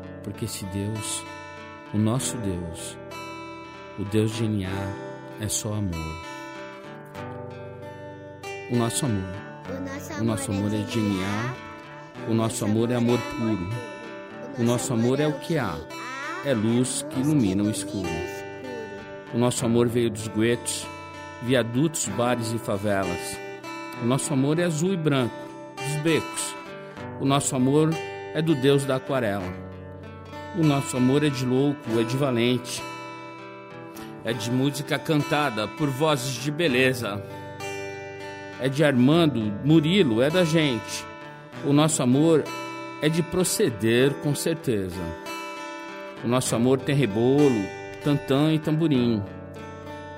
[0.23, 1.23] porque esse Deus,
[1.93, 2.97] o nosso Deus,
[3.99, 6.31] o Deus de GNA é só amor.
[8.71, 9.41] O nosso amor.
[10.19, 11.55] O nosso amor é genial.
[12.29, 13.69] O nosso amor é amor puro.
[14.57, 15.75] O nosso amor é o que há.
[16.45, 18.09] É luz que ilumina o escuro.
[19.33, 20.85] O nosso amor veio dos guetos,
[21.43, 23.37] viadutos, bares e favelas.
[24.01, 25.35] O nosso amor é azul e branco,
[25.75, 26.55] dos becos.
[27.19, 27.89] O nosso amor
[28.33, 29.70] é do Deus da aquarela.
[30.57, 32.83] O nosso amor é de louco, é de valente.
[34.25, 37.23] É de música cantada por vozes de beleza.
[38.59, 41.05] É de Armando, Murilo, é da gente.
[41.65, 42.43] O nosso amor
[43.01, 45.01] é de proceder com certeza.
[46.23, 47.63] O nosso amor tem rebolo,
[48.03, 49.23] tantã e tamborim.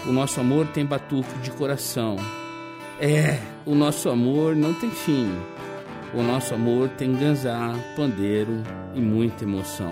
[0.05, 2.17] O nosso amor tem batuque de coração.
[2.99, 5.31] É, o nosso amor não tem fim.
[6.13, 8.63] O nosso amor tem ganzá, pandeiro
[8.95, 9.91] e muita emoção.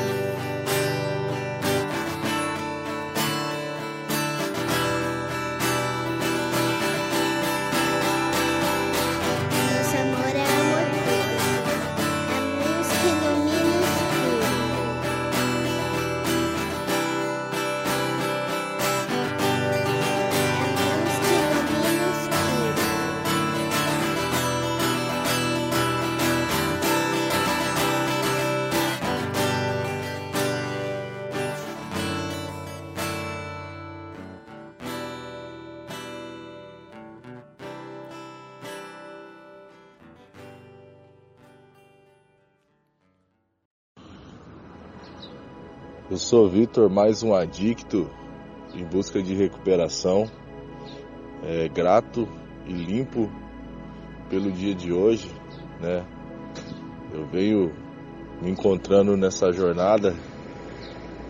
[46.31, 48.09] Sou Vitor, mais um adicto
[48.73, 50.31] em busca de recuperação.
[51.43, 52.25] É, grato
[52.65, 53.29] e limpo
[54.29, 55.29] pelo dia de hoje,
[55.81, 56.07] né?
[57.13, 57.73] Eu venho
[58.41, 60.15] me encontrando nessa jornada,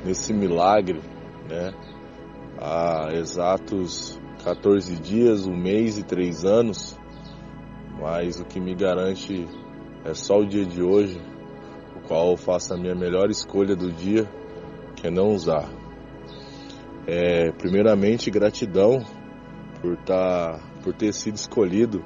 [0.06, 1.02] nesse milagre,
[1.50, 1.74] né?
[2.60, 6.96] Há exatos 14 dias, um mês e três anos,
[8.00, 9.48] mas o que me garante
[10.06, 11.20] é só o dia de hoje,
[11.96, 14.30] o qual eu faço a minha melhor escolha do dia
[15.08, 15.70] é não usar.
[17.08, 19.04] É, primeiramente, gratidão
[19.82, 22.04] por, tá, por ter sido escolhido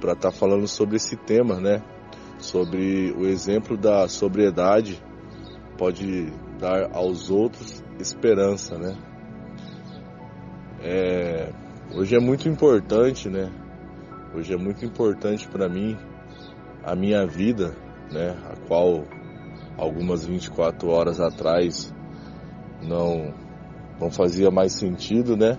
[0.00, 1.82] para estar tá falando sobre esse tema, né?
[2.38, 5.02] Sobre o exemplo da sobriedade
[5.78, 8.96] pode dar aos outros esperança, né?
[10.80, 11.52] É,
[11.94, 13.50] hoje é muito importante, né?
[14.34, 15.96] Hoje é muito importante para mim
[16.84, 17.74] a minha vida,
[18.12, 18.36] né?
[18.50, 19.04] A qual
[19.76, 21.92] algumas 24 horas atrás
[22.82, 23.34] não
[23.98, 25.58] não fazia mais sentido, né?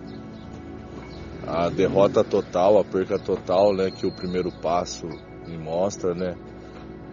[1.48, 5.08] A derrota total, a perca total, né, que o primeiro passo
[5.48, 6.36] me mostra, né?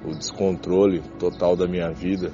[0.05, 2.31] O descontrole total da minha vida.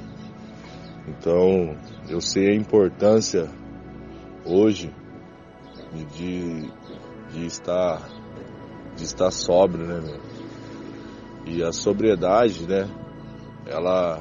[1.07, 1.77] Então,
[2.09, 3.49] eu sei a importância
[4.45, 4.93] hoje
[6.17, 6.69] de,
[7.33, 8.09] de estar
[8.97, 10.21] de estar sóbrio, né, meu?
[11.47, 12.89] E a sobriedade, né?
[13.67, 14.21] Ela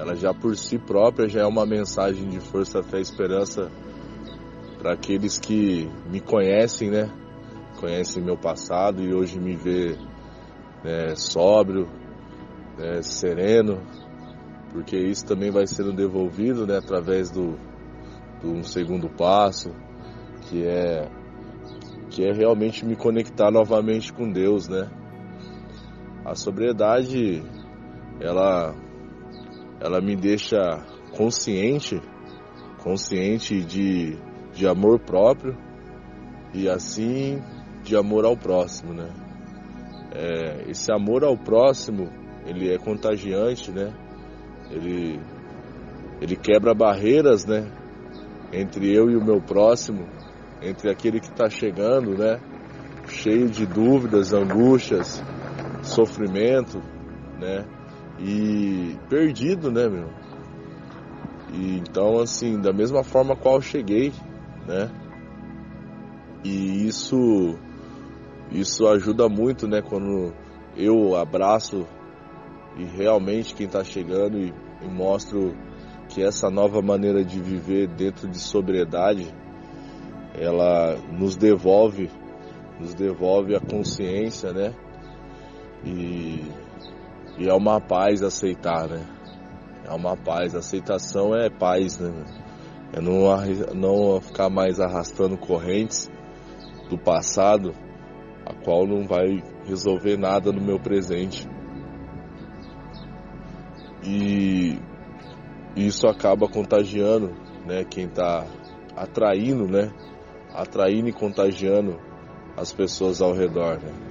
[0.00, 3.70] ela já por si própria já é uma mensagem de força, fé e esperança
[4.78, 7.10] para aqueles que me conhecem, né?
[7.78, 9.98] Conhecem meu passado e hoje me vê
[10.82, 11.86] né, sóbrio,
[12.78, 13.82] né, sereno,
[14.72, 16.78] porque isso também vai sendo devolvido, né?
[16.78, 17.58] Através do,
[18.40, 19.70] do um segundo passo,
[20.48, 21.10] que é
[22.08, 24.90] que é realmente me conectar novamente com Deus, né?
[26.24, 27.42] A sobriedade,
[28.18, 28.74] ela
[29.80, 30.58] ela me deixa
[31.16, 32.00] consciente,
[32.82, 34.16] consciente de,
[34.52, 35.56] de amor próprio
[36.52, 37.40] e assim
[37.82, 39.08] de amor ao próximo, né?
[40.12, 42.10] É, esse amor ao próximo,
[42.46, 43.92] ele é contagiante, né?
[44.70, 45.18] Ele,
[46.20, 47.70] ele quebra barreiras, né?
[48.52, 50.06] Entre eu e o meu próximo,
[50.60, 52.38] entre aquele que está chegando, né?
[53.06, 55.22] Cheio de dúvidas, angústias,
[55.82, 56.80] sofrimento,
[57.40, 57.64] né?
[58.20, 60.08] E perdido, né, meu?
[61.52, 64.12] E então, assim, da mesma forma qual eu cheguei,
[64.66, 64.90] né?
[66.44, 67.56] E isso
[68.50, 70.34] isso ajuda muito, né, quando
[70.76, 71.86] eu abraço
[72.76, 74.52] e realmente quem está chegando e,
[74.82, 75.54] e mostro
[76.08, 79.32] que essa nova maneira de viver dentro de sobriedade,
[80.34, 82.10] ela nos devolve,
[82.80, 84.74] nos devolve a consciência, né?
[85.84, 86.42] E
[87.40, 89.02] e é uma paz aceitar, né?
[89.86, 90.54] É uma paz.
[90.54, 92.12] Aceitação é paz, né?
[92.92, 93.22] É não,
[93.74, 96.10] não ficar mais arrastando correntes
[96.90, 97.72] do passado,
[98.44, 101.48] a qual não vai resolver nada no meu presente.
[104.04, 104.78] E
[105.74, 107.30] isso acaba contagiando,
[107.64, 107.84] né?
[107.84, 108.44] Quem está
[108.94, 109.90] atraindo, né?
[110.52, 111.98] Atraindo e contagiando
[112.54, 114.09] as pessoas ao redor, né?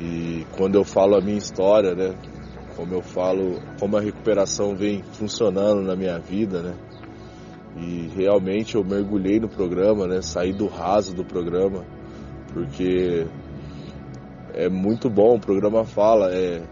[0.00, 2.14] E quando eu falo a minha história, né,
[2.76, 6.74] como eu falo, como a recuperação vem funcionando na minha vida, né?
[7.76, 10.22] E realmente eu mergulhei no programa, né?
[10.22, 11.84] Saí do raso do programa,
[12.52, 13.26] porque
[14.54, 15.36] é muito bom.
[15.36, 16.62] O programa fala, é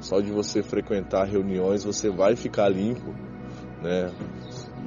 [0.00, 3.12] só de você frequentar reuniões você vai ficar limpo,
[3.82, 4.10] né?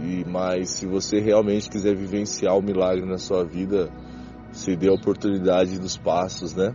[0.02, 3.90] E mas se você realmente quiser vivenciar o milagre na sua vida,
[4.54, 6.74] se dê a oportunidade dos passos, né?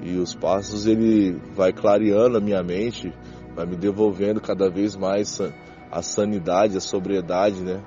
[0.00, 3.12] E os passos ele vai clareando a minha mente,
[3.54, 5.40] vai me devolvendo cada vez mais
[5.90, 7.82] a sanidade, a sobriedade, né?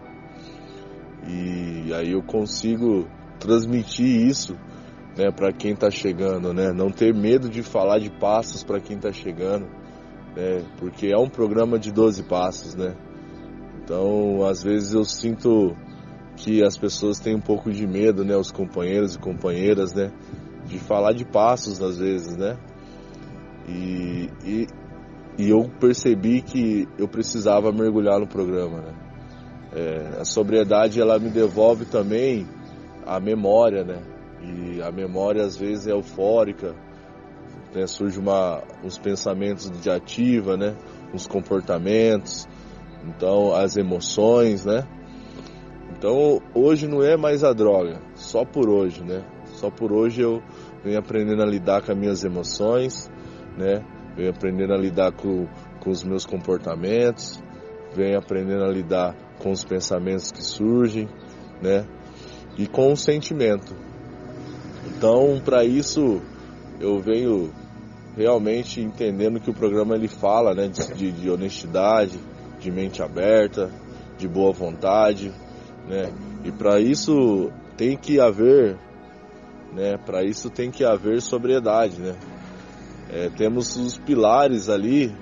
[1.28, 3.08] E aí eu consigo
[3.40, 4.56] transmitir isso,
[5.18, 6.72] né, para quem está chegando, né?
[6.74, 9.68] Não ter medo de falar de passos para quem está chegando,
[10.36, 10.64] né?
[10.78, 12.96] Porque é um programa de 12 passos, né?
[13.84, 15.76] Então, às vezes eu sinto
[16.36, 20.12] que as pessoas têm um pouco de medo, né, os companheiros e companheiras, né,
[20.70, 22.58] de falar de passos às vezes, né?
[23.68, 24.68] E, e,
[25.38, 28.94] e eu percebi que eu precisava mergulhar no programa, né?
[29.72, 32.48] É, a sobriedade ela me devolve também
[33.06, 34.02] a memória, né?
[34.42, 36.76] E a memória às vezes é eufórica,
[37.76, 37.86] né?
[37.86, 40.76] surge uma, uns pensamentos de ativa, né?
[41.14, 42.48] Uns comportamentos,
[43.04, 44.88] então as emoções, né?
[45.92, 49.24] Então hoje não é mais a droga, só por hoje, né?
[49.60, 50.42] Só por hoje eu
[50.84, 53.12] venho aprendendo a lidar com as minhas emoções,
[53.58, 53.84] né?
[54.16, 55.48] Venho aprendendo a lidar com,
[55.82, 57.44] com os meus comportamentos,
[57.94, 61.10] venho aprendendo a lidar com os pensamentos que surgem,
[61.62, 61.86] né?
[62.58, 63.76] E com o sentimento.
[64.88, 66.22] Então, para isso,
[66.80, 67.52] eu venho
[68.16, 72.18] realmente entendendo que o programa ele fala, né, de, de honestidade,
[72.60, 73.70] de mente aberta,
[74.18, 75.34] de boa vontade,
[75.86, 76.12] né?
[76.46, 78.78] E para isso tem que haver,
[79.74, 79.98] né?
[79.98, 82.16] Para isso tem que haver sobriedade, né?
[83.12, 85.16] É, temos os pilares ali,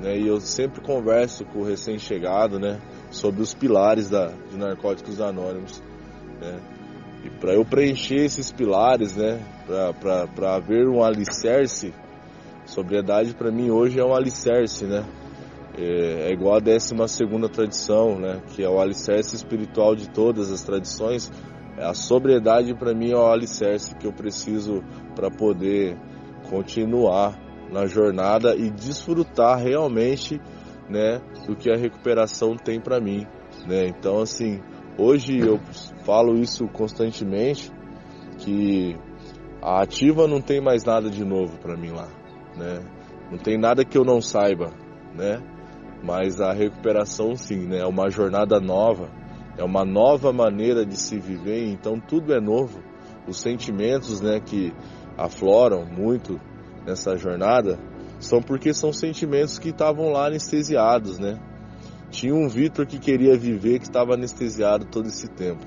[0.00, 0.18] né?
[0.18, 2.80] E eu sempre converso com o recém-chegado, né?
[3.10, 5.82] Sobre os pilares da, de Narcóticos Anônimos,
[6.40, 6.60] né?
[7.24, 9.40] E para eu preencher esses pilares, né?
[10.34, 11.94] Para haver um alicerce,
[12.64, 15.04] sobriedade para mim hoje é um alicerce, né?
[15.78, 16.94] É, é igual a 12
[17.52, 18.42] tradição, né?
[18.48, 21.30] Que é o alicerce espiritual de todas as tradições.
[21.78, 24.82] A sobriedade para mim é o alicerce que eu preciso
[25.14, 25.96] para poder
[26.50, 27.38] continuar
[27.70, 30.40] na jornada e desfrutar realmente,
[30.88, 33.26] né, do que a recuperação tem para mim,
[33.66, 33.86] né?
[33.86, 34.60] Então assim,
[34.98, 35.58] hoje eu
[36.04, 37.72] falo isso constantemente
[38.38, 38.94] que
[39.62, 42.08] a ativa não tem mais nada de novo para mim lá,
[42.56, 42.84] né?
[43.30, 44.70] Não tem nada que eu não saiba,
[45.14, 45.40] né?
[46.04, 47.78] Mas a recuperação sim, né?
[47.78, 49.08] É uma jornada nova,
[49.56, 52.82] é uma nova maneira de se viver, então tudo é novo.
[53.26, 54.72] Os sentimentos, né, que
[55.16, 56.40] afloram muito
[56.86, 57.78] nessa jornada
[58.18, 61.38] são porque são sentimentos que estavam lá anestesiados, né?
[62.10, 65.66] Tinha um Vitor que queria viver que estava anestesiado todo esse tempo.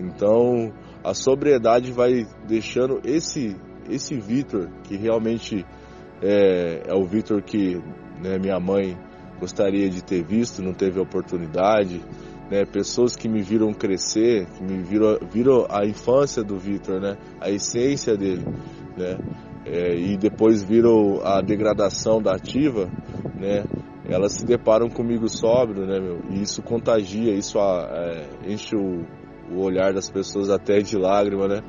[0.00, 0.72] Então,
[1.04, 3.56] a sobriedade vai deixando esse
[3.88, 5.64] esse Vitor que realmente
[6.20, 7.76] é, é o Vitor que
[8.20, 8.98] né, minha mãe
[9.38, 12.00] gostaria de ter visto, não teve oportunidade,
[12.50, 12.64] né?
[12.64, 17.16] Pessoas que me viram crescer, que me viram, viram a infância do Vitor, né?
[17.40, 18.44] A essência dele,
[18.96, 19.18] né?
[19.66, 22.88] é, e depois viram a degradação da ativa,
[23.34, 23.64] né?
[24.08, 26.20] Elas se deparam comigo sóbrio, né, meu?
[26.30, 29.04] E isso contagia, isso é, enche o,
[29.52, 31.62] o, olhar das pessoas até de lágrima, né?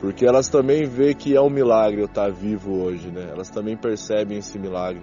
[0.00, 3.28] Porque elas também veem que é um milagre eu estar vivo hoje, né?
[3.30, 5.02] Elas também percebem esse milagre.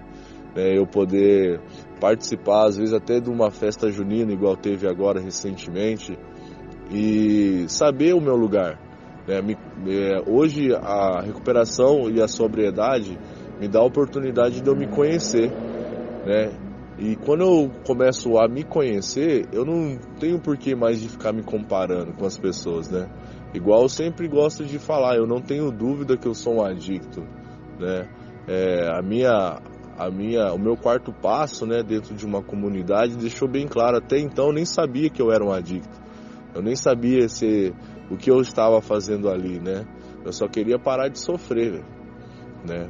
[0.55, 0.77] Né?
[0.77, 1.59] Eu poder
[1.99, 6.17] participar, às vezes até de uma festa junina, igual teve agora recentemente,
[6.91, 8.79] e saber o meu lugar,
[9.27, 9.41] né?
[9.41, 9.57] Me,
[9.87, 13.17] é, hoje a recuperação e a sobriedade
[13.59, 15.49] me dá a oportunidade de eu me conhecer,
[16.25, 16.51] né?
[16.97, 21.41] E quando eu começo a me conhecer, eu não tenho porquê mais de ficar me
[21.41, 23.09] comparando com as pessoas, né?
[23.53, 27.21] Igual eu sempre gosto de falar, eu não tenho dúvida que eu sou um adicto,
[27.79, 28.07] né?
[28.47, 29.59] É, a minha,
[29.97, 33.97] a minha, o meu quarto passo, né, dentro de uma comunidade deixou bem claro.
[33.97, 36.01] Até então eu nem sabia que eu era um adicto.
[36.53, 37.73] Eu nem sabia se
[38.09, 39.85] o que eu estava fazendo ali, né?
[40.23, 41.83] Eu só queria parar de sofrer,
[42.65, 42.89] né?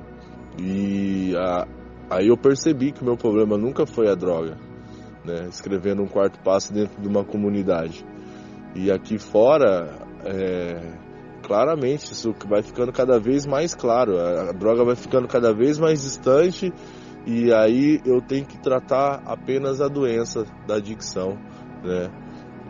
[0.59, 1.67] E a,
[2.09, 4.57] aí eu percebi que o meu problema nunca foi a droga,
[5.25, 5.47] né?
[5.49, 8.05] Escrevendo um quarto passo dentro de uma comunidade.
[8.75, 9.89] E aqui fora,
[10.25, 11.02] é,
[11.43, 14.17] claramente, isso vai ficando cada vez mais claro.
[14.17, 16.73] A, droga vai ficando cada vez mais distante
[17.27, 21.37] e aí eu tenho que tratar apenas a doença da adicção,
[21.83, 22.09] né?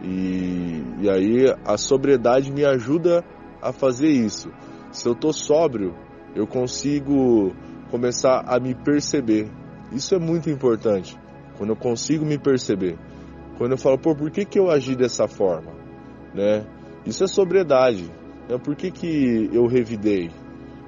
[0.03, 3.23] E, e aí a sobriedade me ajuda
[3.61, 4.49] a fazer isso.
[4.91, 5.95] Se eu tô sóbrio,
[6.35, 7.53] eu consigo
[7.89, 9.49] começar a me perceber.
[9.91, 11.17] Isso é muito importante.
[11.57, 12.97] Quando eu consigo me perceber.
[13.57, 15.71] Quando eu falo, pô, por que, que eu agi dessa forma?
[16.33, 16.65] Né?
[17.05, 18.11] Isso é sobriedade.
[18.49, 18.57] Né?
[18.57, 20.29] Por que, que eu revidei?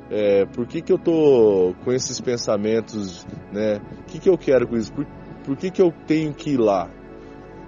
[0.10, 3.26] É, por que, que eu tô com esses pensamentos?
[3.52, 3.82] Né?
[4.02, 4.94] O que, que eu quero com isso?
[4.94, 5.06] Por,
[5.44, 6.90] por que, que eu tenho que ir lá?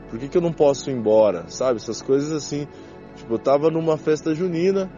[0.10, 1.48] Por que, que eu não posso ir embora?
[1.48, 1.78] Sabe?
[1.78, 2.68] Essas coisas assim.
[3.16, 4.90] Tipo, eu tava numa festa junina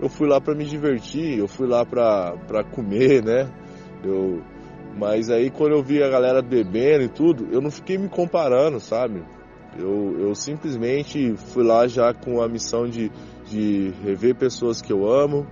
[0.00, 3.48] eu fui lá para me divertir, eu fui lá para comer, né?
[4.02, 4.42] Eu,
[4.96, 8.80] mas aí quando eu vi a galera bebendo e tudo, eu não fiquei me comparando,
[8.80, 9.22] sabe?
[9.78, 13.10] Eu, eu simplesmente fui lá já com a missão de,
[13.54, 15.46] de rever pessoas que eu amo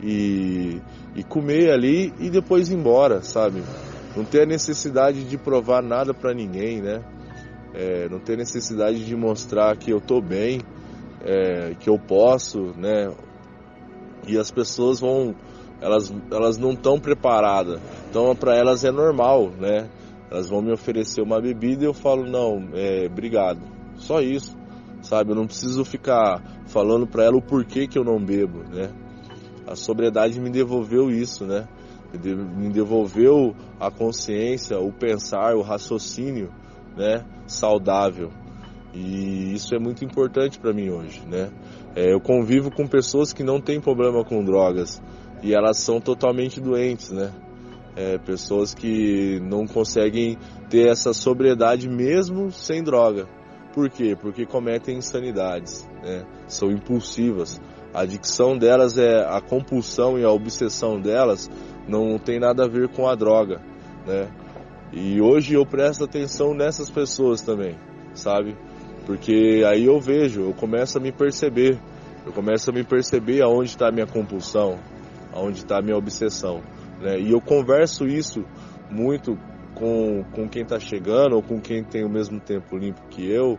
[0.00, 0.80] e,
[1.16, 3.62] e comer ali e depois ir embora, sabe?
[4.16, 7.02] Não ter a necessidade de provar nada para ninguém, né?
[7.74, 10.60] É, não ter necessidade de mostrar que eu tô bem,
[11.24, 13.12] é, que eu posso, né?
[14.26, 15.34] E as pessoas vão,
[15.80, 19.88] elas, elas não estão preparadas, então para elas é normal, né?
[20.30, 23.60] Elas vão me oferecer uma bebida e eu falo não, é, obrigado,
[23.96, 24.56] só isso,
[25.02, 25.30] sabe?
[25.30, 28.90] Eu não preciso ficar falando para ela o porquê que eu não bebo, né?
[29.66, 31.68] A sobriedade me devolveu isso, né?
[32.56, 36.50] Me devolveu a consciência, o pensar, o raciocínio,
[36.96, 37.24] né?
[37.46, 38.30] Saudável.
[38.94, 41.50] E isso é muito importante para mim hoje, né?
[41.94, 45.02] É, eu convivo com pessoas que não têm problema com drogas
[45.42, 47.32] e elas são totalmente doentes, né?
[47.94, 50.38] É, pessoas que não conseguem
[50.70, 53.26] ter essa sobriedade mesmo sem droga.
[53.72, 54.16] Por quê?
[54.20, 56.24] Porque cometem insanidades, né?
[56.46, 57.60] São impulsivas.
[57.92, 61.50] A adicção delas é a compulsão e a obsessão delas
[61.86, 63.60] não tem nada a ver com a droga,
[64.06, 64.28] né?
[64.92, 67.76] E hoje eu presto atenção nessas pessoas também,
[68.14, 68.56] sabe?
[69.06, 71.78] Porque aí eu vejo, eu começo a me perceber,
[72.26, 74.78] eu começo a me perceber aonde está a minha compulsão,
[75.32, 76.62] aonde está a minha obsessão.
[77.00, 77.20] Né?
[77.20, 78.44] E eu converso isso
[78.90, 79.38] muito
[79.78, 83.58] com, com quem está chegando ou com quem tem o mesmo tempo limpo que eu,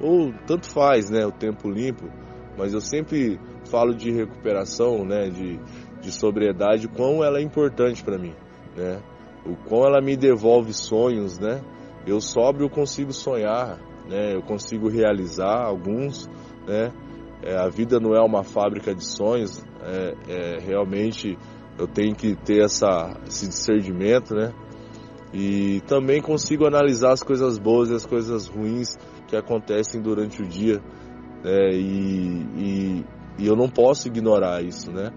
[0.00, 2.08] ou tanto faz, né, o tempo limpo,
[2.56, 3.40] mas eu sempre
[3.70, 5.58] falo de recuperação, né, de,
[6.00, 8.34] de sobriedade, quão ela é importante para mim,
[8.76, 9.02] né,
[9.44, 11.60] o quão ela me devolve sonhos, né,
[12.06, 13.78] eu sóbrio consigo sonhar,
[14.08, 14.34] né?
[14.34, 16.28] Eu consigo realizar alguns,
[16.66, 16.92] né?
[17.42, 21.36] É, a vida não é uma fábrica de sonhos, é, é, realmente
[21.78, 24.52] eu tenho que ter essa, esse discernimento, né?
[25.38, 28.96] E também consigo analisar as coisas boas e as coisas ruins
[29.28, 30.80] que acontecem durante o dia,
[31.44, 31.72] né?
[31.72, 33.04] E, e,
[33.38, 35.10] e eu não posso ignorar isso, né?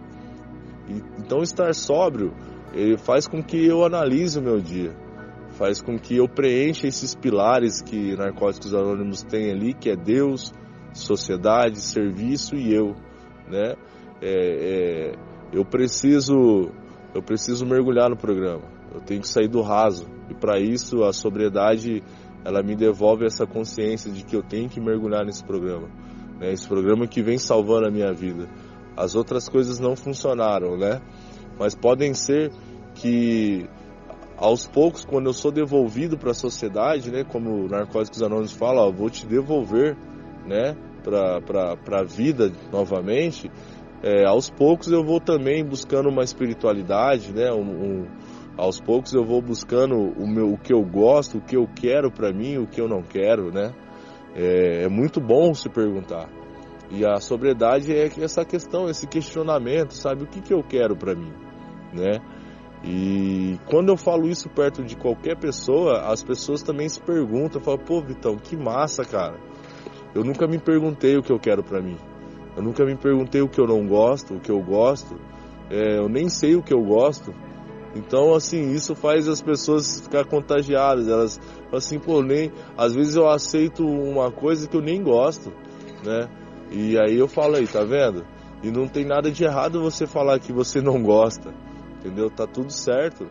[0.89, 2.33] E, então estar sóbrio
[2.97, 4.93] faz com que eu analise o meu dia
[5.51, 10.53] faz com que eu preencha esses pilares que Narcóticos Anônimos tem ali, que é Deus,
[10.93, 12.95] sociedade, serviço e eu,
[13.47, 13.75] né?
[14.21, 15.15] É, é,
[15.51, 16.71] eu preciso,
[17.13, 18.78] eu preciso mergulhar no programa.
[18.93, 22.03] Eu tenho que sair do raso e para isso a sobriedade
[22.43, 25.87] ela me devolve essa consciência de que eu tenho que mergulhar nesse programa,
[26.39, 26.51] né?
[26.51, 28.47] Esse programa que vem salvando a minha vida.
[28.95, 31.01] As outras coisas não funcionaram, né?
[31.59, 32.51] Mas podem ser
[32.95, 33.67] que
[34.37, 38.91] aos poucos, quando eu sou devolvido para a sociedade, né, como Narcóticos Anônimos fala, ó,
[38.91, 39.97] vou te devolver,
[40.47, 43.51] né, para a vida novamente,
[44.01, 48.07] é, aos poucos eu vou também buscando uma espiritualidade, né, um, um,
[48.59, 52.11] aos poucos eu vou buscando o, meu, o que eu gosto, o que eu quero
[52.11, 53.73] para mim, o que eu não quero, né,
[54.35, 56.29] é, é muito bom se perguntar.
[56.91, 61.15] E a sobriedade é essa questão, esse questionamento, sabe, o que, que eu quero para
[61.15, 61.31] mim,
[61.93, 62.19] né,
[62.83, 67.79] e quando eu falo isso perto de qualquer pessoa, as pessoas também se perguntam, falam,
[67.79, 69.37] pô, Vitão, que massa, cara.
[70.15, 71.97] Eu nunca me perguntei o que eu quero para mim.
[72.55, 75.15] Eu nunca me perguntei o que eu não gosto, o que eu gosto.
[75.69, 77.33] É, eu nem sei o que eu gosto.
[77.95, 81.07] Então, assim, isso faz as pessoas ficar contagiadas.
[81.07, 81.39] Elas,
[81.73, 82.51] assim, pô, nem.
[82.77, 85.51] Às vezes eu aceito uma coisa que eu nem gosto,
[86.05, 86.29] né?
[86.71, 88.25] E aí eu falo aí, tá vendo?
[88.61, 91.51] E não tem nada de errado você falar que você não gosta
[91.99, 92.29] entendeu?
[92.29, 93.29] Tá tudo certo,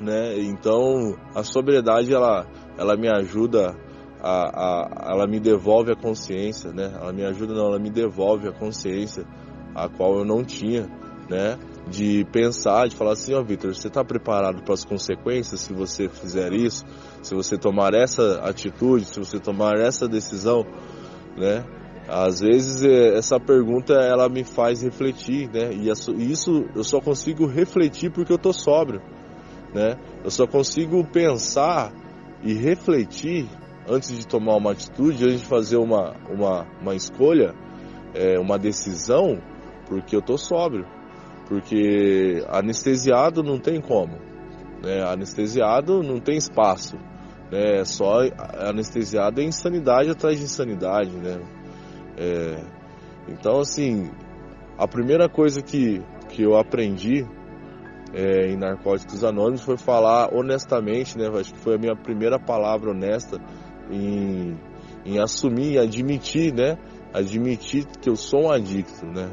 [0.00, 0.38] né?
[0.38, 2.46] Então a sobriedade ela,
[2.78, 3.76] ela me ajuda
[4.20, 6.92] a, a, ela me devolve a consciência, né?
[6.94, 9.24] Ela me ajuda não, ela me devolve a consciência
[9.74, 10.88] a qual eu não tinha,
[11.28, 11.58] né?
[11.90, 15.72] De pensar, de falar assim, ó, oh, Vitor, você está preparado para as consequências se
[15.72, 16.84] você fizer isso,
[17.22, 20.66] se você tomar essa atitude, se você tomar essa decisão,
[21.36, 21.64] né?
[22.08, 25.70] Às vezes é, essa pergunta ela me faz refletir, né?
[25.72, 25.90] E
[26.30, 29.00] isso eu só consigo refletir porque eu tô sóbrio,
[29.74, 29.96] né?
[30.24, 31.92] Eu só consigo pensar
[32.42, 33.46] e refletir
[33.88, 37.54] antes de tomar uma atitude, antes de fazer uma, uma, uma escolha,
[38.14, 39.40] é, uma decisão,
[39.86, 40.86] porque eu tô sóbrio.
[41.48, 44.18] Porque anestesiado não tem como,
[44.84, 45.02] né?
[45.02, 46.98] Anestesiado não tem espaço,
[47.50, 47.82] né?
[47.86, 48.20] Só
[48.58, 51.40] anestesiado é insanidade atrás de insanidade, né?
[52.18, 52.60] É,
[53.28, 54.10] então, assim,
[54.76, 57.26] a primeira coisa que, que eu aprendi
[58.12, 61.28] é, em Narcóticos Anônimos foi falar honestamente, né?
[61.28, 63.40] Acho que foi a minha primeira palavra honesta
[63.90, 64.54] em,
[65.06, 66.76] em assumir, admitir, né?
[67.12, 69.30] Admitir que eu sou um adicto, né?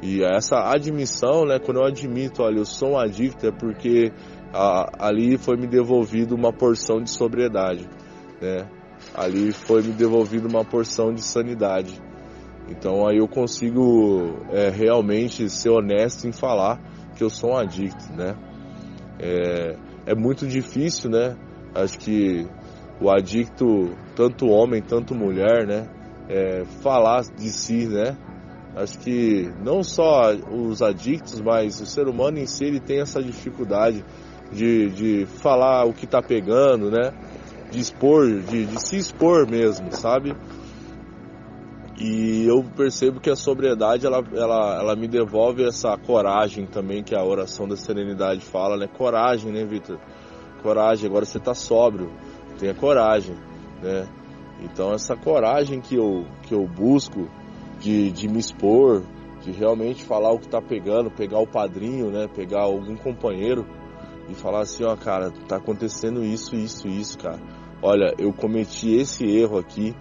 [0.00, 4.12] E essa admissão, né, quando eu admito, olha, eu sou um adicto, é porque
[4.52, 7.88] a, ali foi me devolvido uma porção de sobriedade,
[8.40, 8.68] né?
[9.14, 12.00] Ali foi me devolvido uma porção de sanidade.
[12.68, 16.80] Então aí eu consigo é, realmente ser honesto em falar
[17.16, 18.36] que eu sou um adicto, né?
[19.18, 19.76] É,
[20.06, 21.36] é muito difícil, né?
[21.74, 22.46] Acho que
[23.00, 25.88] o adicto, tanto homem, tanto mulher, né?
[26.28, 28.16] É, falar de si, né?
[28.78, 33.20] Acho que não só os adictos, mas o ser humano em si ele tem essa
[33.20, 34.04] dificuldade
[34.52, 37.12] de, de falar o que está pegando, né?
[37.72, 40.32] De expor, de, de se expor mesmo, sabe?
[41.98, 47.16] E eu percebo que a sobriedade ela, ela, ela me devolve essa coragem também que
[47.16, 48.86] a oração da serenidade fala, né?
[48.86, 49.98] Coragem, né, Vitor?
[50.62, 52.12] Coragem, agora você está sóbrio,
[52.60, 53.34] tenha coragem,
[53.82, 54.06] né?
[54.62, 57.28] Então essa coragem que eu, que eu busco
[57.78, 59.02] de, de me expor,
[59.40, 62.28] de realmente falar o que está pegando, pegar o padrinho, né?
[62.34, 63.64] Pegar algum companheiro
[64.28, 67.40] e falar assim, ó, cara, tá acontecendo isso, isso, isso, cara.
[67.80, 69.94] Olha, eu cometi esse erro aqui,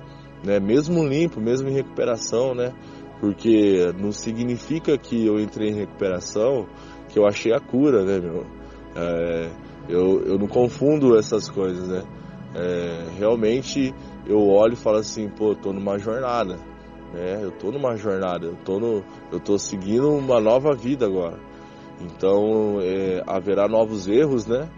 [0.44, 0.60] né?
[0.60, 2.74] Mesmo limpo, mesmo em recuperação, né?
[3.20, 6.68] Porque não significa que eu entrei em recuperação
[7.10, 8.46] que eu achei a cura, né, meu?
[8.96, 9.50] É,
[9.88, 12.04] eu, eu não confundo essas coisas, né?
[12.56, 13.94] É, realmente
[14.26, 16.58] eu olho e falo assim, pô, tô numa jornada,
[17.14, 17.40] né?
[17.44, 21.40] Eu tô numa jornada, eu tô, no, eu tô seguindo uma nova vida agora.
[22.02, 24.70] Então é, haverá novos erros, né?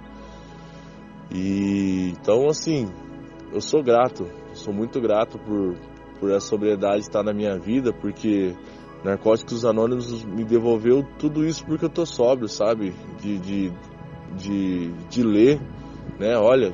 [1.31, 2.88] E então assim,
[3.53, 5.76] eu sou grato, sou muito grato por,
[6.19, 8.56] por essa sobriedade estar na minha vida, porque
[9.03, 12.93] Narcóticos Anônimos me devolveu tudo isso porque eu tô sóbrio, sabe?
[13.22, 13.73] De, de,
[14.35, 15.61] de, de ler,
[16.19, 16.38] né?
[16.38, 16.73] Olha,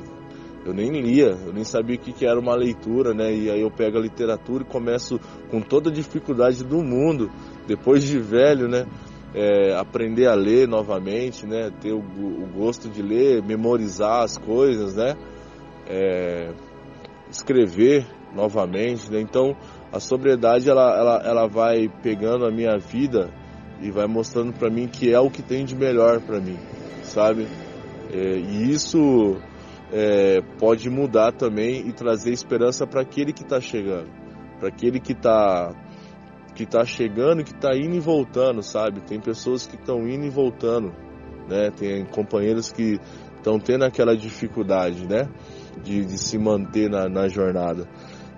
[0.66, 3.32] eu nem lia, eu nem sabia o que, que era uma leitura, né?
[3.32, 7.30] E aí eu pego a literatura e começo com toda a dificuldade do mundo,
[7.68, 8.84] depois de velho, né?
[9.32, 11.70] É, aprender a ler novamente, né?
[11.80, 15.14] Ter o, o, gosto de ler, memorizar as coisas, né?
[15.86, 16.52] É,
[17.30, 19.20] escrever novamente, né?
[19.20, 19.56] Então
[19.92, 23.30] a sobriedade ela, ela, ela vai pegando a minha vida
[23.80, 26.58] e vai mostrando para mim que é o que tem de melhor para mim,
[27.04, 27.46] sabe?
[28.12, 29.36] É, e isso
[29.92, 34.10] é, pode mudar também e trazer esperança para aquele que está chegando,
[34.58, 35.74] para aquele que está
[36.54, 39.02] que tá chegando, que está indo e voltando, sabe?
[39.02, 40.90] Tem pessoas que estão indo e voltando,
[41.46, 41.70] né?
[41.70, 42.98] Tem companheiros que
[43.36, 45.28] estão tendo aquela dificuldade, né?
[45.82, 47.88] de, de se manter na, na jornada.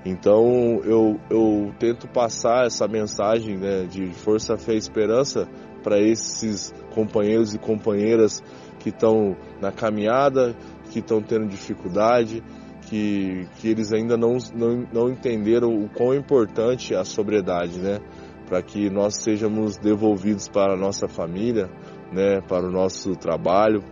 [0.05, 5.49] Então eu, eu tento passar essa mensagem né, de força, fé e esperança
[5.83, 8.43] para esses companheiros e companheiras
[8.79, 10.57] que estão na caminhada,
[10.91, 12.43] que estão tendo dificuldade,
[12.83, 17.99] que, que eles ainda não, não, não entenderam o quão importante é a sobriedade, né?
[18.47, 21.69] Para que nós sejamos devolvidos para a nossa família,
[22.13, 22.41] né?
[22.41, 23.83] Para o nosso trabalho,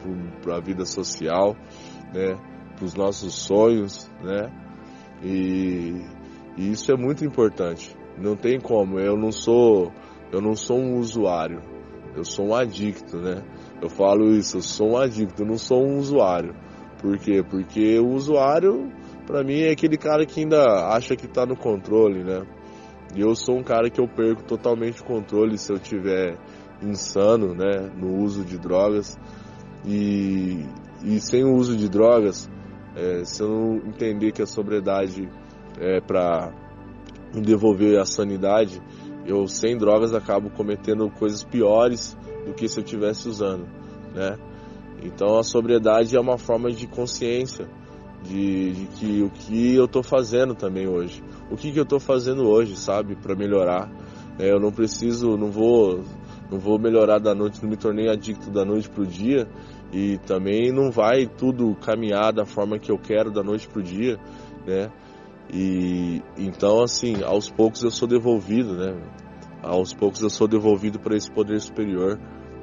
[0.43, 1.55] para a vida social,
[2.13, 2.37] né?
[2.77, 4.53] para os nossos sonhos, né?
[5.23, 6.03] E,
[6.57, 7.97] e, isso é muito importante.
[8.19, 9.01] Não tem como.
[9.01, 9.91] Eu não sou,
[10.31, 11.61] eu não sou um usuário.
[12.15, 13.43] Eu sou um adicto, né?
[13.81, 14.59] Eu falo isso.
[14.59, 15.43] Eu sou um adicto.
[15.43, 16.55] Eu não sou um usuário.
[16.99, 17.43] Por quê?
[17.43, 18.91] Porque o usuário,
[19.27, 22.43] para mim, é aquele cara que ainda acha que está no controle, né?
[23.15, 26.37] E eu sou um cara que eu perco totalmente o controle se eu tiver
[26.83, 29.19] insano, né, no uso de drogas.
[29.85, 30.65] E,
[31.05, 32.51] e sem o uso de drogas,
[32.97, 35.29] é, se eu não entender que a sobriedade
[35.79, 36.53] é para
[37.35, 38.81] me devolver a sanidade,
[39.27, 42.17] eu sem drogas acabo cometendo coisas piores
[42.47, 43.67] do que se eu tivesse usando,
[44.15, 44.37] né?
[45.03, 47.69] Então a sobriedade é uma forma de consciência
[48.23, 52.01] de, de que o que eu estou fazendo também hoje, o que, que eu estou
[52.01, 53.91] fazendo hoje, sabe, para melhorar.
[54.39, 56.03] É, eu não preciso, não vou,
[56.51, 59.49] não vou melhorar da noite, não me tornei adicto da noite pro dia,
[59.93, 64.19] e também não vai tudo caminhar da forma que eu quero da noite pro dia,
[64.67, 64.91] né?
[65.53, 68.95] E então assim, aos poucos eu sou devolvido, né?
[69.63, 72.19] Aos poucos eu sou devolvido para esse poder superior,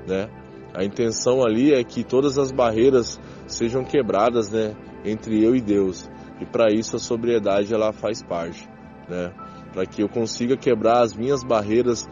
[0.07, 0.29] né?
[0.73, 4.75] A intenção ali é que todas as barreiras sejam quebradas, né,
[5.05, 6.09] entre eu e Deus.
[6.41, 8.67] E para isso a sobriedade ela faz parte,
[9.07, 9.31] né?
[9.71, 12.07] Para que eu consiga quebrar as minhas barreiras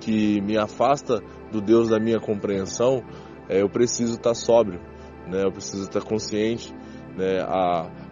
[0.00, 1.20] que me afasta
[1.50, 3.02] do Deus da minha compreensão,
[3.48, 4.80] é, eu preciso estar tá sóbrio,
[5.28, 5.42] né?
[5.44, 6.72] Eu preciso estar tá consciente,
[7.16, 7.44] né?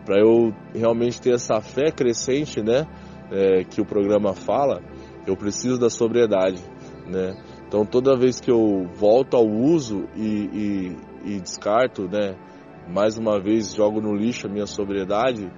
[0.05, 2.87] Para eu realmente ter essa fé crescente, né?
[3.31, 4.83] É, que o programa fala,
[5.27, 6.63] eu preciso da sobriedade,
[7.07, 7.35] né?
[7.73, 10.95] Então toda vez que eu volto ao uso e,
[11.25, 12.37] e, e descarto, né?
[12.87, 15.51] Mais uma vez jogo no lixo a minha sobriedade,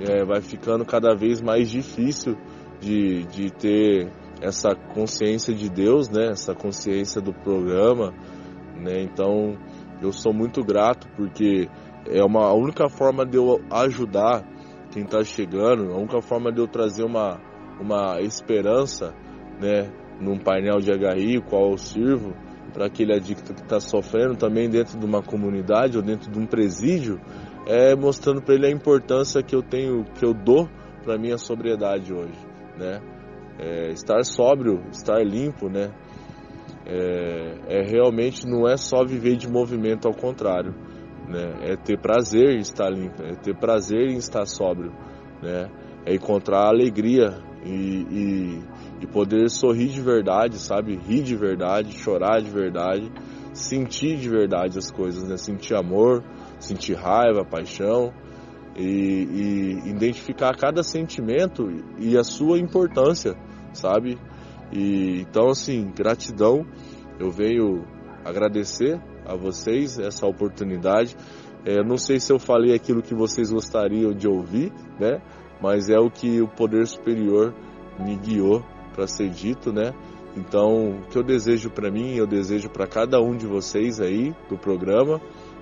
[0.00, 2.36] é, vai ficando cada vez mais difícil
[2.80, 4.10] de, de ter
[4.42, 6.30] essa consciência de Deus, né?
[6.30, 8.12] Essa consciência do programa,
[8.76, 9.02] né?
[9.02, 9.56] Então
[10.02, 11.68] eu sou muito grato porque
[12.08, 14.44] é uma a única forma de eu ajudar
[14.90, 17.40] quem está chegando, a única forma de eu trazer uma
[17.80, 19.14] uma esperança,
[19.60, 20.02] né?
[20.20, 22.34] Num painel de HI, qual eu sirvo,
[22.72, 26.46] para aquele adicto que está sofrendo também dentro de uma comunidade ou dentro de um
[26.46, 27.20] presídio,
[27.66, 30.68] é mostrando para ele a importância que eu tenho, que eu dou
[31.02, 32.38] para minha sobriedade hoje,
[32.76, 33.00] né?
[33.58, 35.92] É, estar sóbrio, estar limpo, né?
[36.84, 40.74] É, é, realmente não é só viver de movimento, ao contrário,
[41.28, 41.54] né?
[41.62, 44.92] É ter prazer em estar limpo, é ter prazer em estar sóbrio,
[45.40, 45.70] né?
[46.04, 48.62] É encontrar alegria e, e,
[49.04, 50.96] e poder sorrir de verdade, sabe?
[50.96, 53.12] Rir de verdade, chorar de verdade,
[53.52, 55.36] sentir de verdade as coisas, né?
[55.36, 56.24] Sentir amor,
[56.58, 58.14] sentir raiva, paixão,
[58.74, 61.68] e, e identificar cada sentimento
[61.98, 63.36] e a sua importância,
[63.74, 64.18] sabe?
[64.72, 66.66] E então assim, gratidão.
[67.20, 67.84] Eu venho
[68.24, 71.14] agradecer a vocês essa oportunidade.
[71.64, 75.20] É, não sei se eu falei aquilo que vocês gostariam de ouvir, né?
[75.62, 77.54] Mas é o que o poder superior
[78.00, 78.64] me guiou
[78.94, 79.92] para ser dito, né?
[80.36, 84.34] Então, o que eu desejo para mim, eu desejo para cada um de vocês aí
[84.48, 85.20] do programa,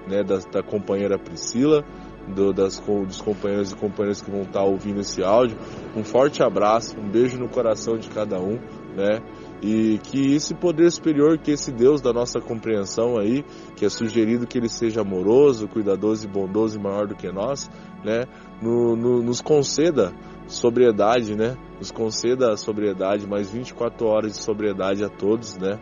[0.09, 1.85] né, da, da companheira Priscila,
[2.29, 5.57] do, das, dos companheiros e companheiras que vão estar ouvindo esse áudio.
[5.97, 8.59] Um forte abraço, um beijo no coração de cada um,
[8.97, 9.21] né?
[9.61, 13.45] E que esse poder superior, que esse Deus da nossa compreensão aí,
[13.77, 17.71] que é sugerido que ele seja amoroso, cuidadoso e bondoso e maior do que nós,
[18.05, 18.25] né?
[18.61, 20.13] No, no, nos conceda
[20.47, 21.57] sobriedade, né?
[21.83, 25.81] Nos conceda a sobriedade, mais 24 horas de sobriedade a todos, né?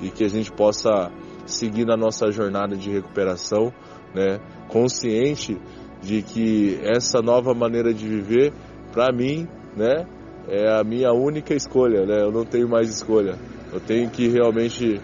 [0.00, 1.12] E que a gente possa
[1.44, 3.70] seguir na nossa jornada de recuperação,
[4.14, 4.40] né?
[4.68, 5.60] Consciente
[6.00, 8.54] de que essa nova maneira de viver,
[8.90, 9.46] para mim,
[9.76, 10.06] né?
[10.48, 12.22] É a minha única escolha, né?
[12.22, 13.38] Eu não tenho mais escolha.
[13.70, 14.98] Eu tenho que realmente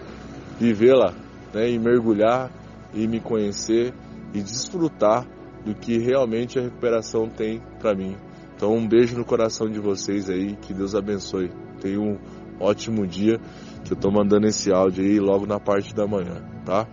[0.59, 1.13] vivê-la,
[1.53, 1.69] né?
[1.69, 2.49] E mergulhar
[2.95, 3.93] e me conhecer
[4.33, 5.23] e desfrutar
[5.63, 8.17] do que realmente a recuperação tem para mim.
[8.61, 11.51] Então um beijo no coração de vocês aí, que Deus abençoe.
[11.81, 12.19] Tenha um
[12.59, 13.39] ótimo dia,
[13.83, 16.85] que eu tô mandando esse áudio aí logo na parte da manhã, tá?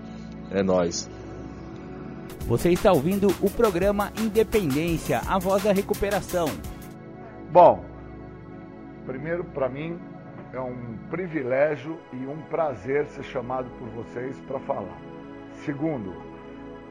[0.50, 1.10] É nós.
[2.46, 6.46] Você está ouvindo o programa Independência, a voz da recuperação.
[7.52, 7.84] Bom,
[9.04, 9.98] primeiro para mim
[10.54, 14.98] é um privilégio e um prazer ser chamado por vocês para falar.
[15.66, 16.27] Segundo,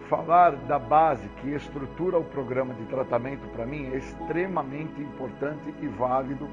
[0.10, 5.88] falar da base que estrutura o programa de tratamento para mim é extremamente importante e
[5.88, 6.48] válido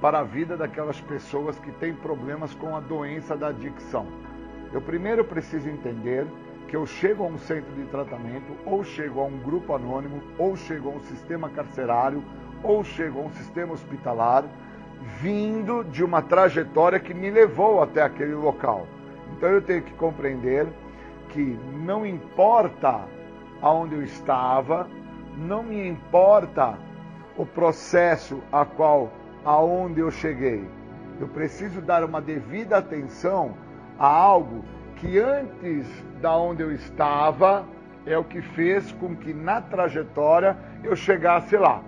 [0.00, 4.06] para a vida daquelas pessoas que têm problemas com a doença da adicção.
[4.72, 6.26] Eu primeiro preciso entender
[6.68, 10.56] que eu chego a um centro de tratamento, ou chego a um grupo anônimo, ou
[10.56, 12.24] chego a um sistema carcerário,
[12.62, 14.44] ou chego a um sistema hospitalar,
[15.20, 18.86] vindo de uma trajetória que me levou até aquele local.
[19.36, 20.66] Então eu tenho que compreender
[21.32, 23.00] que não importa
[23.60, 24.86] aonde eu estava,
[25.36, 26.78] não me importa
[27.36, 29.10] o processo a qual
[29.44, 30.64] aonde eu cheguei.
[31.18, 33.54] Eu preciso dar uma devida atenção
[33.98, 34.64] a algo
[34.96, 35.86] que antes
[36.20, 37.64] da onde eu estava
[38.04, 41.82] é o que fez com que na trajetória eu chegasse lá.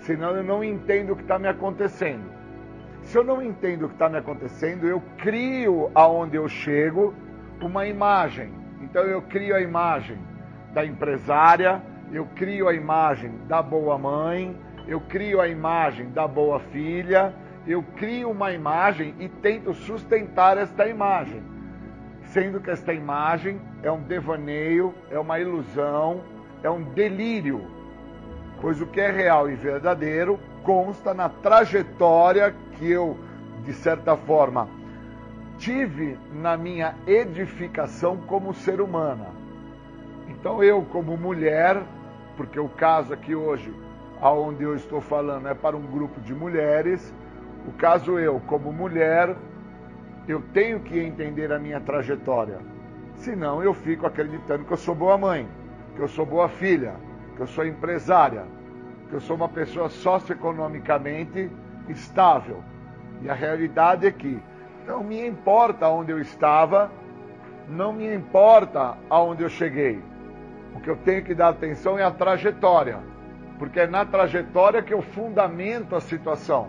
[0.00, 2.34] Senão eu não entendo o que está me acontecendo.
[3.02, 7.14] Se eu não entendo o que está me acontecendo, eu crio aonde eu chego
[7.60, 8.52] uma imagem.
[8.80, 10.18] Então eu crio a imagem
[10.72, 11.82] da empresária,
[12.12, 14.56] eu crio a imagem da boa mãe,
[14.86, 17.34] eu crio a imagem da boa filha,
[17.66, 21.42] eu crio uma imagem e tento sustentar esta imagem,
[22.24, 26.22] sendo que esta imagem é um devaneio, é uma ilusão,
[26.62, 27.66] é um delírio,
[28.60, 33.18] pois o que é real e verdadeiro consta na trajetória que eu,
[33.64, 34.68] de certa forma,
[35.58, 39.26] tive na minha edificação como ser humana.
[40.28, 41.82] Então eu, como mulher,
[42.36, 43.72] porque o caso aqui hoje,
[44.20, 47.12] aonde eu estou falando, é para um grupo de mulheres,
[47.66, 49.34] o caso eu, como mulher,
[50.28, 52.58] eu tenho que entender a minha trajetória.
[53.16, 55.48] Senão eu fico acreditando que eu sou boa mãe,
[55.94, 56.94] que eu sou boa filha,
[57.36, 58.44] que eu sou empresária,
[59.08, 61.50] que eu sou uma pessoa socioeconomicamente
[61.88, 62.62] estável.
[63.22, 64.42] E a realidade é que
[64.86, 66.90] não me importa onde eu estava,
[67.68, 70.02] não me importa aonde eu cheguei.
[70.74, 72.98] O que eu tenho que dar atenção é a trajetória,
[73.58, 76.68] porque é na trajetória que eu fundamento a situação.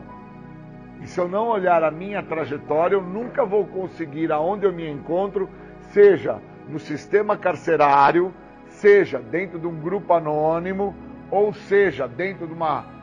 [1.01, 4.89] E se eu não olhar a minha trajetória, eu nunca vou conseguir aonde eu me
[4.89, 5.49] encontro,
[5.91, 6.39] seja
[6.69, 8.33] no sistema carcerário,
[8.67, 10.95] seja dentro de um grupo anônimo,
[11.29, 12.94] ou seja dentro de uma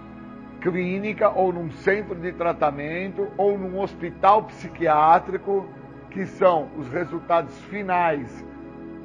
[0.62, 5.66] clínica ou num centro de tratamento ou num hospital psiquiátrico,
[6.10, 8.44] que são os resultados finais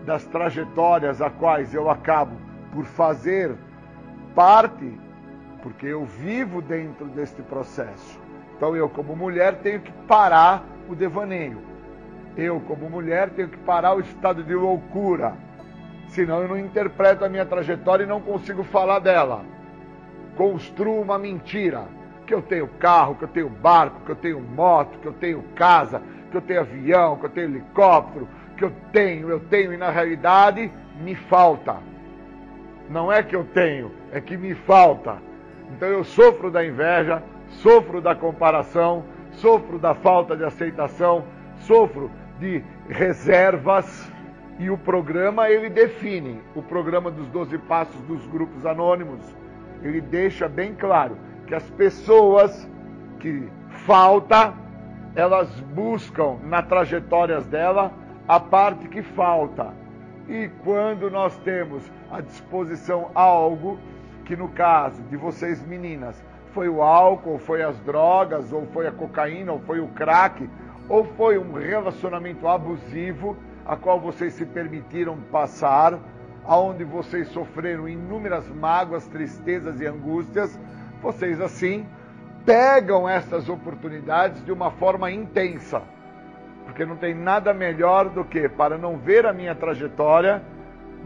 [0.05, 2.37] das trajetórias a quais eu acabo
[2.71, 3.55] por fazer
[4.35, 4.97] parte,
[5.63, 8.19] porque eu vivo dentro deste processo.
[8.55, 11.61] Então eu, como mulher, tenho que parar o devaneio.
[12.35, 15.33] Eu, como mulher, tenho que parar o estado de loucura.
[16.07, 19.56] Senão eu não interpreto a minha trajetória e não consigo falar dela.
[20.37, 21.85] Construo uma mentira.
[22.25, 25.41] Que eu tenho carro, que eu tenho barco, que eu tenho moto, que eu tenho
[25.55, 28.27] casa, que eu tenho avião, que eu tenho helicóptero,
[28.57, 30.69] que eu tenho, eu tenho, e na realidade
[31.01, 31.77] me falta.
[32.89, 35.17] Não é que eu tenho, é que me falta.
[35.71, 41.23] Então eu sofro da inveja, sofro da comparação, sofro da falta de aceitação,
[41.59, 44.11] sofro de reservas
[44.59, 49.19] e o programa ele define, o programa dos 12 passos dos grupos anônimos,
[49.81, 52.69] ele deixa bem claro que as pessoas
[53.19, 53.49] que
[53.85, 54.53] falta,
[55.15, 57.91] elas buscam na trajetórias dela
[58.27, 59.73] a parte que falta.
[60.27, 63.79] E quando nós temos à disposição algo,
[64.25, 66.21] que no caso de vocês meninas,
[66.53, 70.49] foi o álcool, foi as drogas, ou foi a cocaína, ou foi o crack,
[70.89, 75.99] ou foi um relacionamento abusivo a qual vocês se permitiram passar,
[76.47, 80.57] aonde vocês sofreram inúmeras mágoas, tristezas e angústias,
[81.01, 81.85] vocês assim
[82.45, 85.81] pegam essas oportunidades de uma forma intensa.
[86.65, 90.41] Porque não tem nada melhor do que, para não ver a minha trajetória,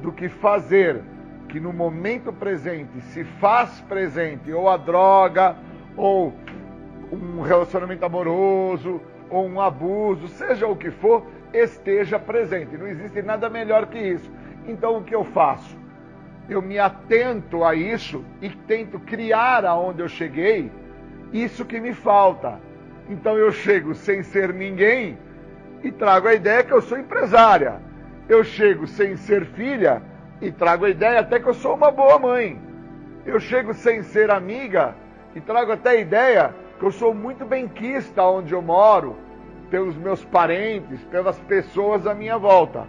[0.02, 1.02] do que fazer
[1.50, 5.56] que no momento presente se faz presente ou a droga,
[5.98, 6.34] ou
[7.12, 12.78] um relacionamento amoroso, ou um abuso, seja o que for, esteja presente.
[12.78, 14.32] Não existe nada melhor que isso.
[14.68, 15.78] Então o que eu faço?
[16.50, 20.72] Eu me atento a isso e tento criar aonde eu cheguei
[21.32, 22.60] isso que me falta.
[23.10, 25.18] Então eu chego sem ser ninguém
[25.84, 27.82] e trago a ideia que eu sou empresária.
[28.28, 30.02] Eu chego sem ser filha
[30.42, 32.60] e trago a ideia até que eu sou uma boa mãe.
[33.26, 34.96] Eu chego sem ser amiga
[35.36, 39.16] e trago até a ideia que eu sou muito benquista onde eu moro,
[39.70, 42.88] pelos meus parentes, pelas pessoas à minha volta.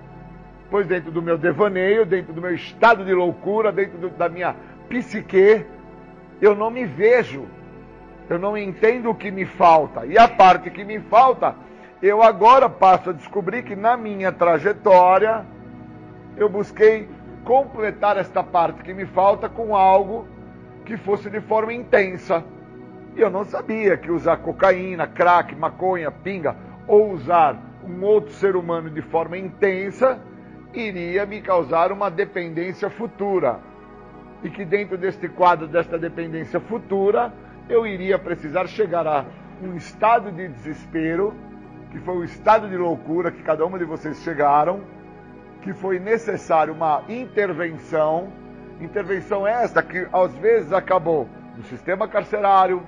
[0.72, 4.56] Pois dentro do meu devaneio, dentro do meu estado de loucura, dentro do, da minha
[4.88, 5.66] psique,
[6.40, 7.44] eu não me vejo.
[8.26, 10.06] Eu não entendo o que me falta.
[10.06, 11.54] E a parte que me falta,
[12.00, 15.44] eu agora passo a descobrir que na minha trajetória
[16.38, 17.06] eu busquei
[17.44, 20.26] completar esta parte que me falta com algo
[20.86, 22.42] que fosse de forma intensa.
[23.14, 26.56] E eu não sabia que usar cocaína, crack, maconha, pinga
[26.88, 30.18] ou usar um outro ser humano de forma intensa
[30.74, 33.60] iria me causar uma dependência futura.
[34.42, 37.32] E que dentro deste quadro desta dependência futura,
[37.68, 39.24] eu iria precisar chegar a
[39.62, 41.32] um estado de desespero,
[41.90, 44.80] que foi o estado de loucura que cada uma de vocês chegaram,
[45.62, 48.32] que foi necessário uma intervenção,
[48.80, 52.82] intervenção esta que às vezes acabou no sistema carcerário,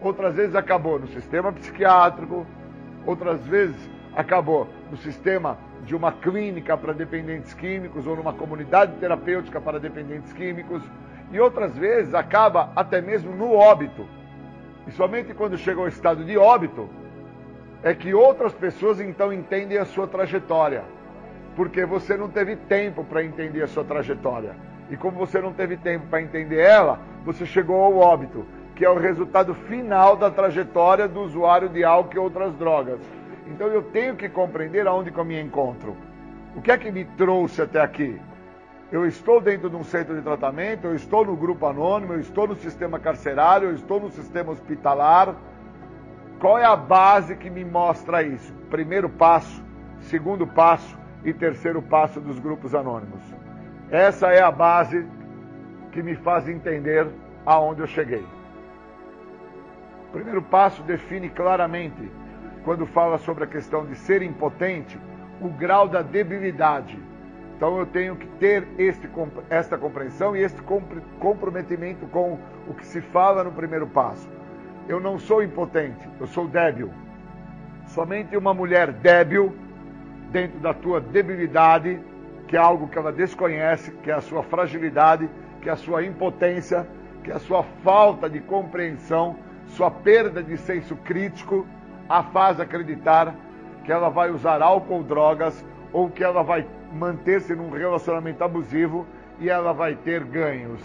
[0.00, 2.46] outras vezes acabou no sistema psiquiátrico,
[3.04, 3.76] outras vezes
[4.14, 5.58] acabou no sistema
[5.90, 10.80] de uma clínica para dependentes químicos ou numa comunidade terapêutica para dependentes químicos,
[11.32, 14.06] e outras vezes acaba até mesmo no óbito.
[14.86, 16.88] E somente quando chega ao estado de óbito
[17.82, 20.84] é que outras pessoas então entendem a sua trajetória
[21.56, 24.54] porque você não teve tempo para entender a sua trajetória.
[24.90, 28.46] E como você não teve tempo para entender ela, você chegou ao óbito,
[28.76, 33.00] que é o resultado final da trajetória do usuário de álcool e outras drogas.
[33.50, 35.96] Então eu tenho que compreender aonde que eu me encontro.
[36.54, 38.20] O que é que me trouxe até aqui?
[38.90, 42.48] Eu estou dentro de um centro de tratamento, eu estou no grupo anônimo, eu estou
[42.48, 45.36] no sistema carcerário, eu estou no sistema hospitalar.
[46.40, 48.52] Qual é a base que me mostra isso?
[48.70, 49.62] Primeiro passo,
[50.00, 53.20] segundo passo, e terceiro passo dos grupos anônimos.
[53.90, 55.06] Essa é a base
[55.92, 57.06] que me faz entender
[57.44, 58.24] aonde eu cheguei.
[60.08, 62.10] O primeiro passo define claramente,
[62.64, 64.98] quando fala sobre a questão de ser impotente,
[65.40, 66.98] o grau da debilidade.
[67.56, 69.08] Então eu tenho que ter este,
[69.50, 70.60] esta compreensão e este
[71.18, 74.28] comprometimento com o que se fala no primeiro passo.
[74.88, 76.90] Eu não sou impotente, eu sou débil.
[77.86, 79.54] Somente uma mulher débil
[80.30, 82.00] dentro da tua debilidade,
[82.48, 85.28] que é algo que ela desconhece, que é a sua fragilidade,
[85.60, 86.86] que é a sua impotência,
[87.22, 91.66] que é a sua falta de compreensão, sua perda de senso crítico,
[92.10, 93.36] a faz acreditar
[93.84, 99.06] que ela vai usar álcool drogas ou que ela vai manter-se num relacionamento abusivo
[99.38, 100.82] e ela vai ter ganhos.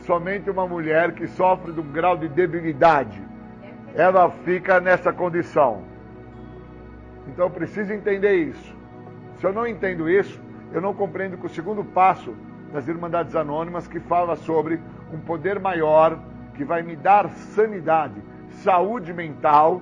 [0.00, 3.22] somente uma mulher que sofre de um grau de debilidade.
[3.94, 5.82] Ela fica nessa condição.
[7.26, 8.76] Então eu preciso entender isso.
[9.36, 10.38] Se eu não entendo isso,
[10.72, 12.34] eu não compreendo que o segundo passo
[12.70, 14.78] das Irmandades Anônimas, que fala sobre
[15.10, 16.18] um poder maior
[16.54, 18.20] que vai me dar sanidade,
[18.50, 19.80] saúde mental,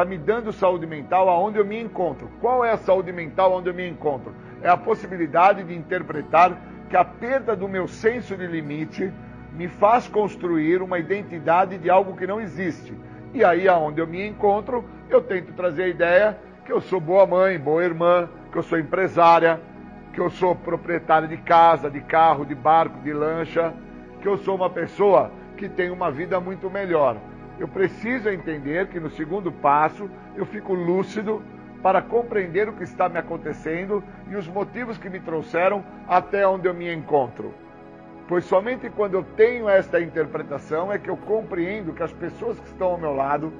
[0.00, 2.30] está me dando saúde mental aonde eu me encontro.
[2.40, 4.34] Qual é a saúde mental onde eu me encontro?
[4.62, 6.58] É a possibilidade de interpretar
[6.88, 9.12] que a perda do meu senso de limite
[9.52, 12.94] me faz construir uma identidade de algo que não existe.
[13.34, 17.26] E aí, aonde eu me encontro, eu tento trazer a ideia que eu sou boa
[17.26, 19.60] mãe, boa irmã, que eu sou empresária,
[20.14, 23.74] que eu sou proprietária de casa, de carro, de barco, de lancha,
[24.22, 27.18] que eu sou uma pessoa que tem uma vida muito melhor.
[27.60, 31.44] Eu preciso entender que no segundo passo eu fico lúcido
[31.82, 36.66] para compreender o que está me acontecendo e os motivos que me trouxeram até onde
[36.66, 37.52] eu me encontro.
[38.26, 42.66] Pois somente quando eu tenho esta interpretação é que eu compreendo que as pessoas que
[42.66, 43.52] estão ao meu lado,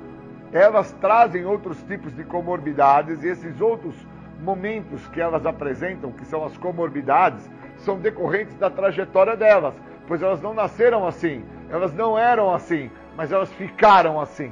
[0.51, 3.95] elas trazem outros tipos de comorbidades e esses outros
[4.41, 9.75] momentos que elas apresentam, que são as comorbidades, são decorrentes da trajetória delas,
[10.07, 12.91] pois elas não nasceram assim, elas não eram assim,
[13.21, 14.51] mas elas ficaram assim.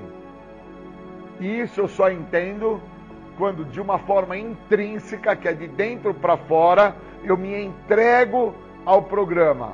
[1.41, 2.79] E isso eu só entendo
[3.39, 8.55] quando, de uma forma intrínseca, que é de dentro para fora, eu me entrego
[8.85, 9.73] ao programa.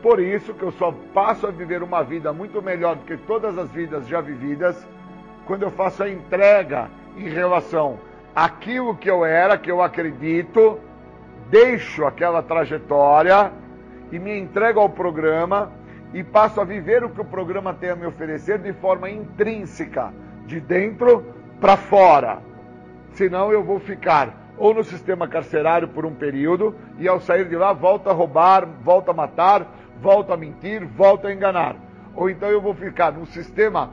[0.00, 3.58] Por isso que eu só passo a viver uma vida muito melhor do que todas
[3.58, 4.88] as vidas já vividas,
[5.46, 6.88] quando eu faço a entrega
[7.18, 7.98] em relação
[8.34, 10.80] aquilo que eu era, que eu acredito,
[11.50, 13.52] deixo aquela trajetória
[14.10, 15.70] e me entrego ao programa
[16.16, 20.14] e passo a viver o que o programa tem a me oferecer de forma intrínseca,
[20.46, 21.26] de dentro
[21.60, 22.38] para fora.
[23.12, 27.54] Senão eu vou ficar ou no sistema carcerário por um período e ao sair de
[27.54, 29.66] lá volta a roubar, volta a matar,
[30.00, 31.76] volta a mentir, volta a enganar.
[32.14, 33.90] Ou então eu vou ficar num sistema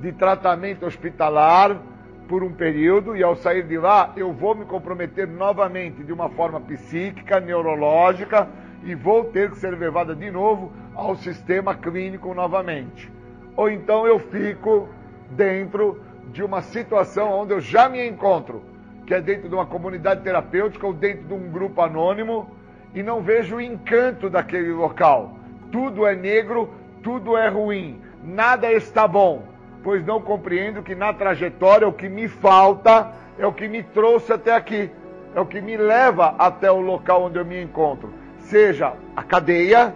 [0.00, 1.80] de tratamento hospitalar
[2.26, 6.28] por um período e ao sair de lá eu vou me comprometer novamente de uma
[6.30, 8.48] forma psíquica, neurológica
[8.82, 10.72] e vou ter que ser levada de novo
[11.08, 13.10] ao sistema clínico novamente.
[13.56, 14.88] Ou então eu fico
[15.30, 16.02] dentro
[16.32, 18.62] de uma situação onde eu já me encontro,
[19.06, 22.50] que é dentro de uma comunidade terapêutica ou dentro de um grupo anônimo
[22.94, 25.36] e não vejo o encanto daquele local.
[25.72, 26.72] Tudo é negro,
[27.02, 29.50] tudo é ruim, nada está bom
[29.82, 34.32] pois não compreendo que na trajetória o que me falta é o que me trouxe
[34.32, 34.90] até aqui,
[35.34, 39.94] é o que me leva até o local onde eu me encontro, seja a cadeia,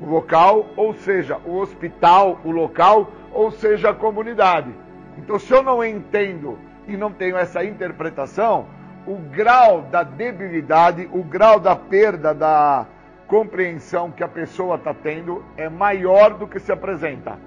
[0.00, 4.70] o local, ou seja o hospital, o local, ou seja a comunidade.
[5.18, 6.58] Então, se eu não entendo
[6.88, 8.66] e não tenho essa interpretação,
[9.06, 12.86] o grau da debilidade, o grau da perda da
[13.26, 17.38] compreensão que a pessoa está tendo é maior do que se apresenta.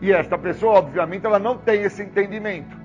[0.00, 2.76] E esta pessoa, obviamente, ela não tem esse entendimento,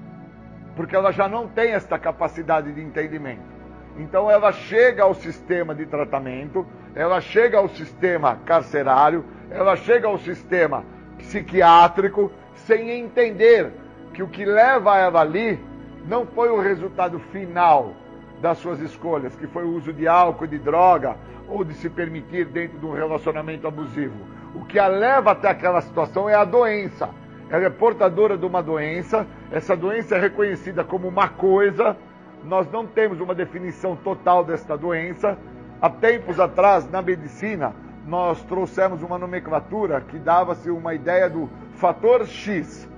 [0.76, 3.59] porque ela já não tem esta capacidade de entendimento.
[4.00, 6.66] Então ela chega ao sistema de tratamento,
[6.96, 10.84] ela chega ao sistema carcerário, ela chega ao sistema
[11.18, 13.72] psiquiátrico sem entender
[14.14, 15.60] que o que leva ela ali
[16.08, 17.94] não foi o resultado final
[18.42, 21.18] das suas escolhas, que foi o uso de álcool, de droga
[21.48, 25.82] ou de se permitir dentro de um relacionamento abusivo o que a leva até aquela
[25.82, 27.10] situação é a doença.
[27.50, 31.98] Ela é portadora de uma doença, essa doença é reconhecida como uma coisa,
[32.44, 35.38] nós não temos uma definição total desta doença.
[35.82, 37.74] Há tempos atrás, na medicina,
[38.06, 42.90] nós trouxemos uma nomenclatura que dava-se uma ideia do fator X.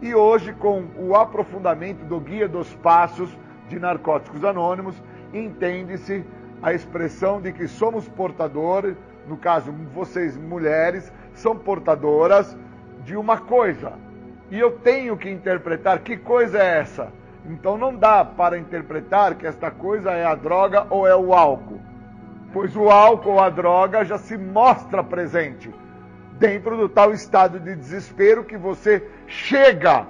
[0.00, 3.36] E hoje, com o aprofundamento do Guia dos Passos
[3.68, 5.00] de Narcóticos Anônimos,
[5.32, 6.24] entende-se
[6.62, 8.96] a expressão de que somos portadores
[9.26, 12.56] no caso, vocês mulheres, são portadoras
[13.04, 13.92] de uma coisa.
[14.50, 17.12] E eu tenho que interpretar que coisa é essa.
[17.46, 21.80] Então não dá para interpretar que esta coisa é a droga ou é o álcool.
[22.52, 25.72] Pois o álcool ou a droga já se mostra presente
[26.38, 30.06] dentro do tal estado de desespero que você chega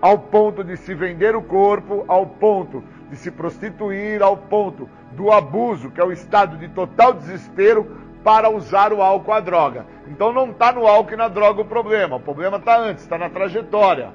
[0.00, 5.32] ao ponto de se vender o corpo, ao ponto de se prostituir, ao ponto do
[5.32, 9.86] abuso, que é o estado de total desespero, para usar o álcool a droga.
[10.06, 12.16] Então não está no álcool e na droga o problema.
[12.16, 14.12] O problema está antes, está na trajetória,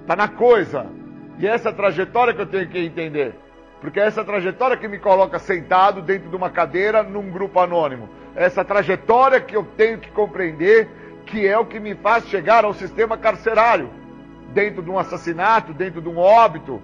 [0.00, 0.86] está na coisa.
[1.38, 3.34] E é essa trajetória que eu tenho que entender.
[3.80, 8.08] Porque é essa trajetória que me coloca sentado dentro de uma cadeira num grupo anônimo.
[8.34, 10.88] É essa trajetória que eu tenho que compreender
[11.26, 13.90] que é o que me faz chegar ao sistema carcerário.
[14.52, 16.80] Dentro de um assassinato, dentro de um óbito,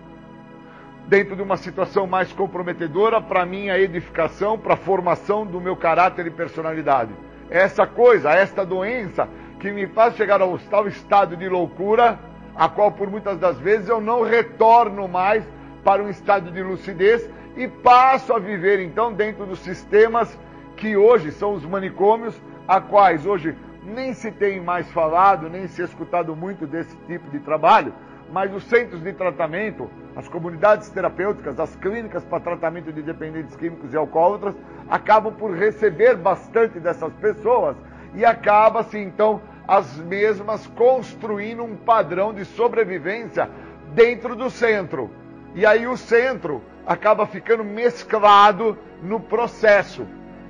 [1.06, 6.26] dentro de uma situação mais comprometedora para minha edificação, para a formação do meu caráter
[6.26, 7.12] e personalidade.
[7.48, 9.28] Essa coisa, esta doença,
[9.58, 12.18] que me faz chegar ao tal estado de loucura,
[12.54, 15.44] a qual por muitas das vezes eu não retorno mais
[15.84, 20.38] para um estado de lucidez e passo a viver então dentro dos sistemas
[20.76, 25.82] que hoje são os manicômios, a quais hoje nem se tem mais falado, nem se
[25.82, 27.92] escutado muito desse tipo de trabalho,
[28.32, 33.92] mas os centros de tratamento, as comunidades terapêuticas, as clínicas para tratamento de dependentes químicos
[33.92, 34.54] e alcoólatras,
[34.88, 37.76] acabam por receber bastante dessas pessoas
[38.14, 39.40] e acaba-se então
[39.70, 43.48] as mesmas construindo um padrão de sobrevivência
[43.94, 45.08] dentro do centro.
[45.54, 50.04] E aí o centro acaba ficando mesclado no processo.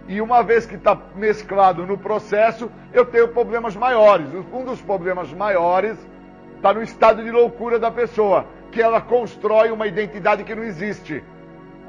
[0.08, 4.26] E uma vez que está mesclado no processo, eu tenho problemas maiores.
[4.50, 5.98] Um dos problemas maiores
[6.56, 11.22] está no estado de loucura da pessoa, que ela constrói uma identidade que não existe.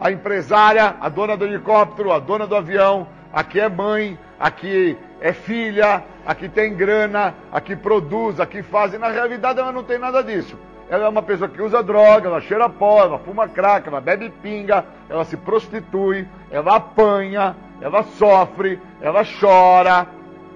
[0.01, 5.31] A empresária, a dona do helicóptero, a dona do avião, aqui é mãe, aqui é
[5.31, 8.93] filha, aqui tem grana, aqui produz, aqui faz.
[8.93, 10.57] E na realidade ela não tem nada disso.
[10.89, 14.29] Ela é uma pessoa que usa droga, ela cheira pó, ela fuma crack, ela bebe
[14.41, 20.07] pinga, ela se prostitui, ela apanha, ela sofre, ela chora,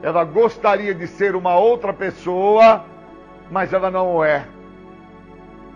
[0.02, 2.84] ela gostaria de ser uma outra pessoa,
[3.50, 4.46] mas ela não é.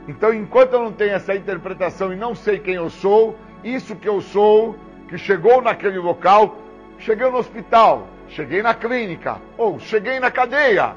[0.09, 4.09] Então, enquanto eu não tenho essa interpretação e não sei quem eu sou, isso que
[4.09, 4.75] eu sou,
[5.07, 6.57] que chegou naquele local,
[6.99, 10.95] cheguei no hospital, cheguei na clínica, ou cheguei na cadeia,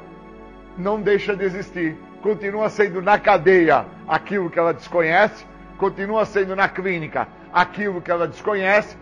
[0.76, 1.96] não deixa de existir.
[2.22, 5.44] Continua sendo na cadeia aquilo que ela desconhece,
[5.78, 8.96] continua sendo na clínica aquilo que ela desconhece,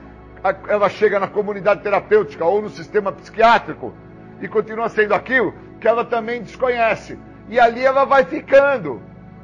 [0.68, 3.92] ela chega na comunidade terapêutica ou no sistema psiquiátrico
[4.40, 7.18] e continua sendo aquilo que ela também desconhece.
[7.48, 9.02] E ali ela vai ficando.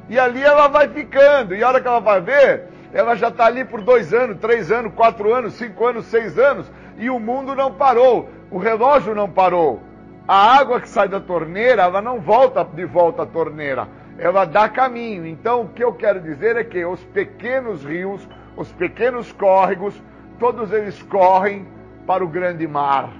[0.09, 1.53] E ali ela vai ficando.
[1.53, 2.63] E a hora que ela vai ver,
[2.97, 6.67] ela já está ali por dois anos, três anos, quatro anos, cinco anos, seis anos.
[6.97, 8.27] E o mundo não parou.
[8.49, 9.83] O relógio não parou.
[10.27, 13.87] A água que sai da torneira, ela não volta de volta à torneira.
[14.17, 15.27] Ela dá caminho.
[15.27, 20.01] Então, o que eu quero dizer é que os pequenos rios, os pequenos córregos,
[20.39, 21.67] todos eles correm
[22.07, 23.11] para o grande mar.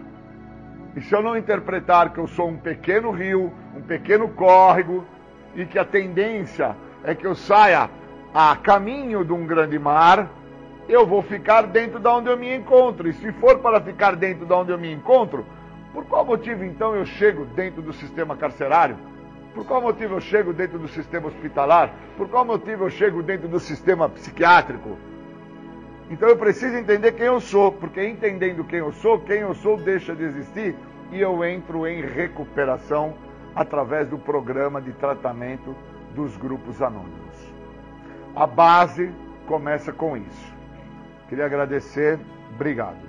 [0.96, 5.06] E se eu não interpretar que eu sou um pequeno rio, um pequeno córrego,
[5.56, 7.88] e que a tendência é que eu saia
[8.40, 10.30] a caminho de um grande mar,
[10.88, 13.10] eu vou ficar dentro de onde eu me encontro.
[13.10, 15.44] E se for para ficar dentro de onde eu me encontro,
[15.92, 18.96] por qual motivo então eu chego dentro do sistema carcerário?
[19.56, 21.92] Por qual motivo eu chego dentro do sistema hospitalar?
[22.16, 25.00] Por qual motivo eu chego dentro do sistema psiquiátrico?
[26.08, 29.78] Então eu preciso entender quem eu sou, porque entendendo quem eu sou, quem eu sou
[29.78, 30.76] deixa de existir
[31.12, 33.16] e eu entro em recuperação
[33.56, 35.76] através do programa de tratamento
[36.14, 37.27] dos grupos anônimos.
[38.38, 39.12] A base
[39.48, 40.56] começa com isso.
[41.28, 42.20] Queria agradecer,
[42.54, 43.00] obrigado.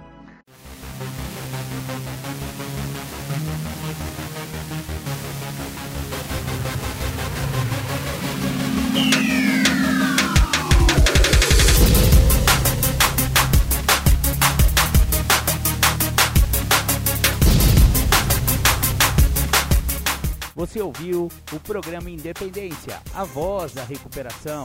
[20.56, 24.64] Você ouviu o programa Independência, a voz da recuperação,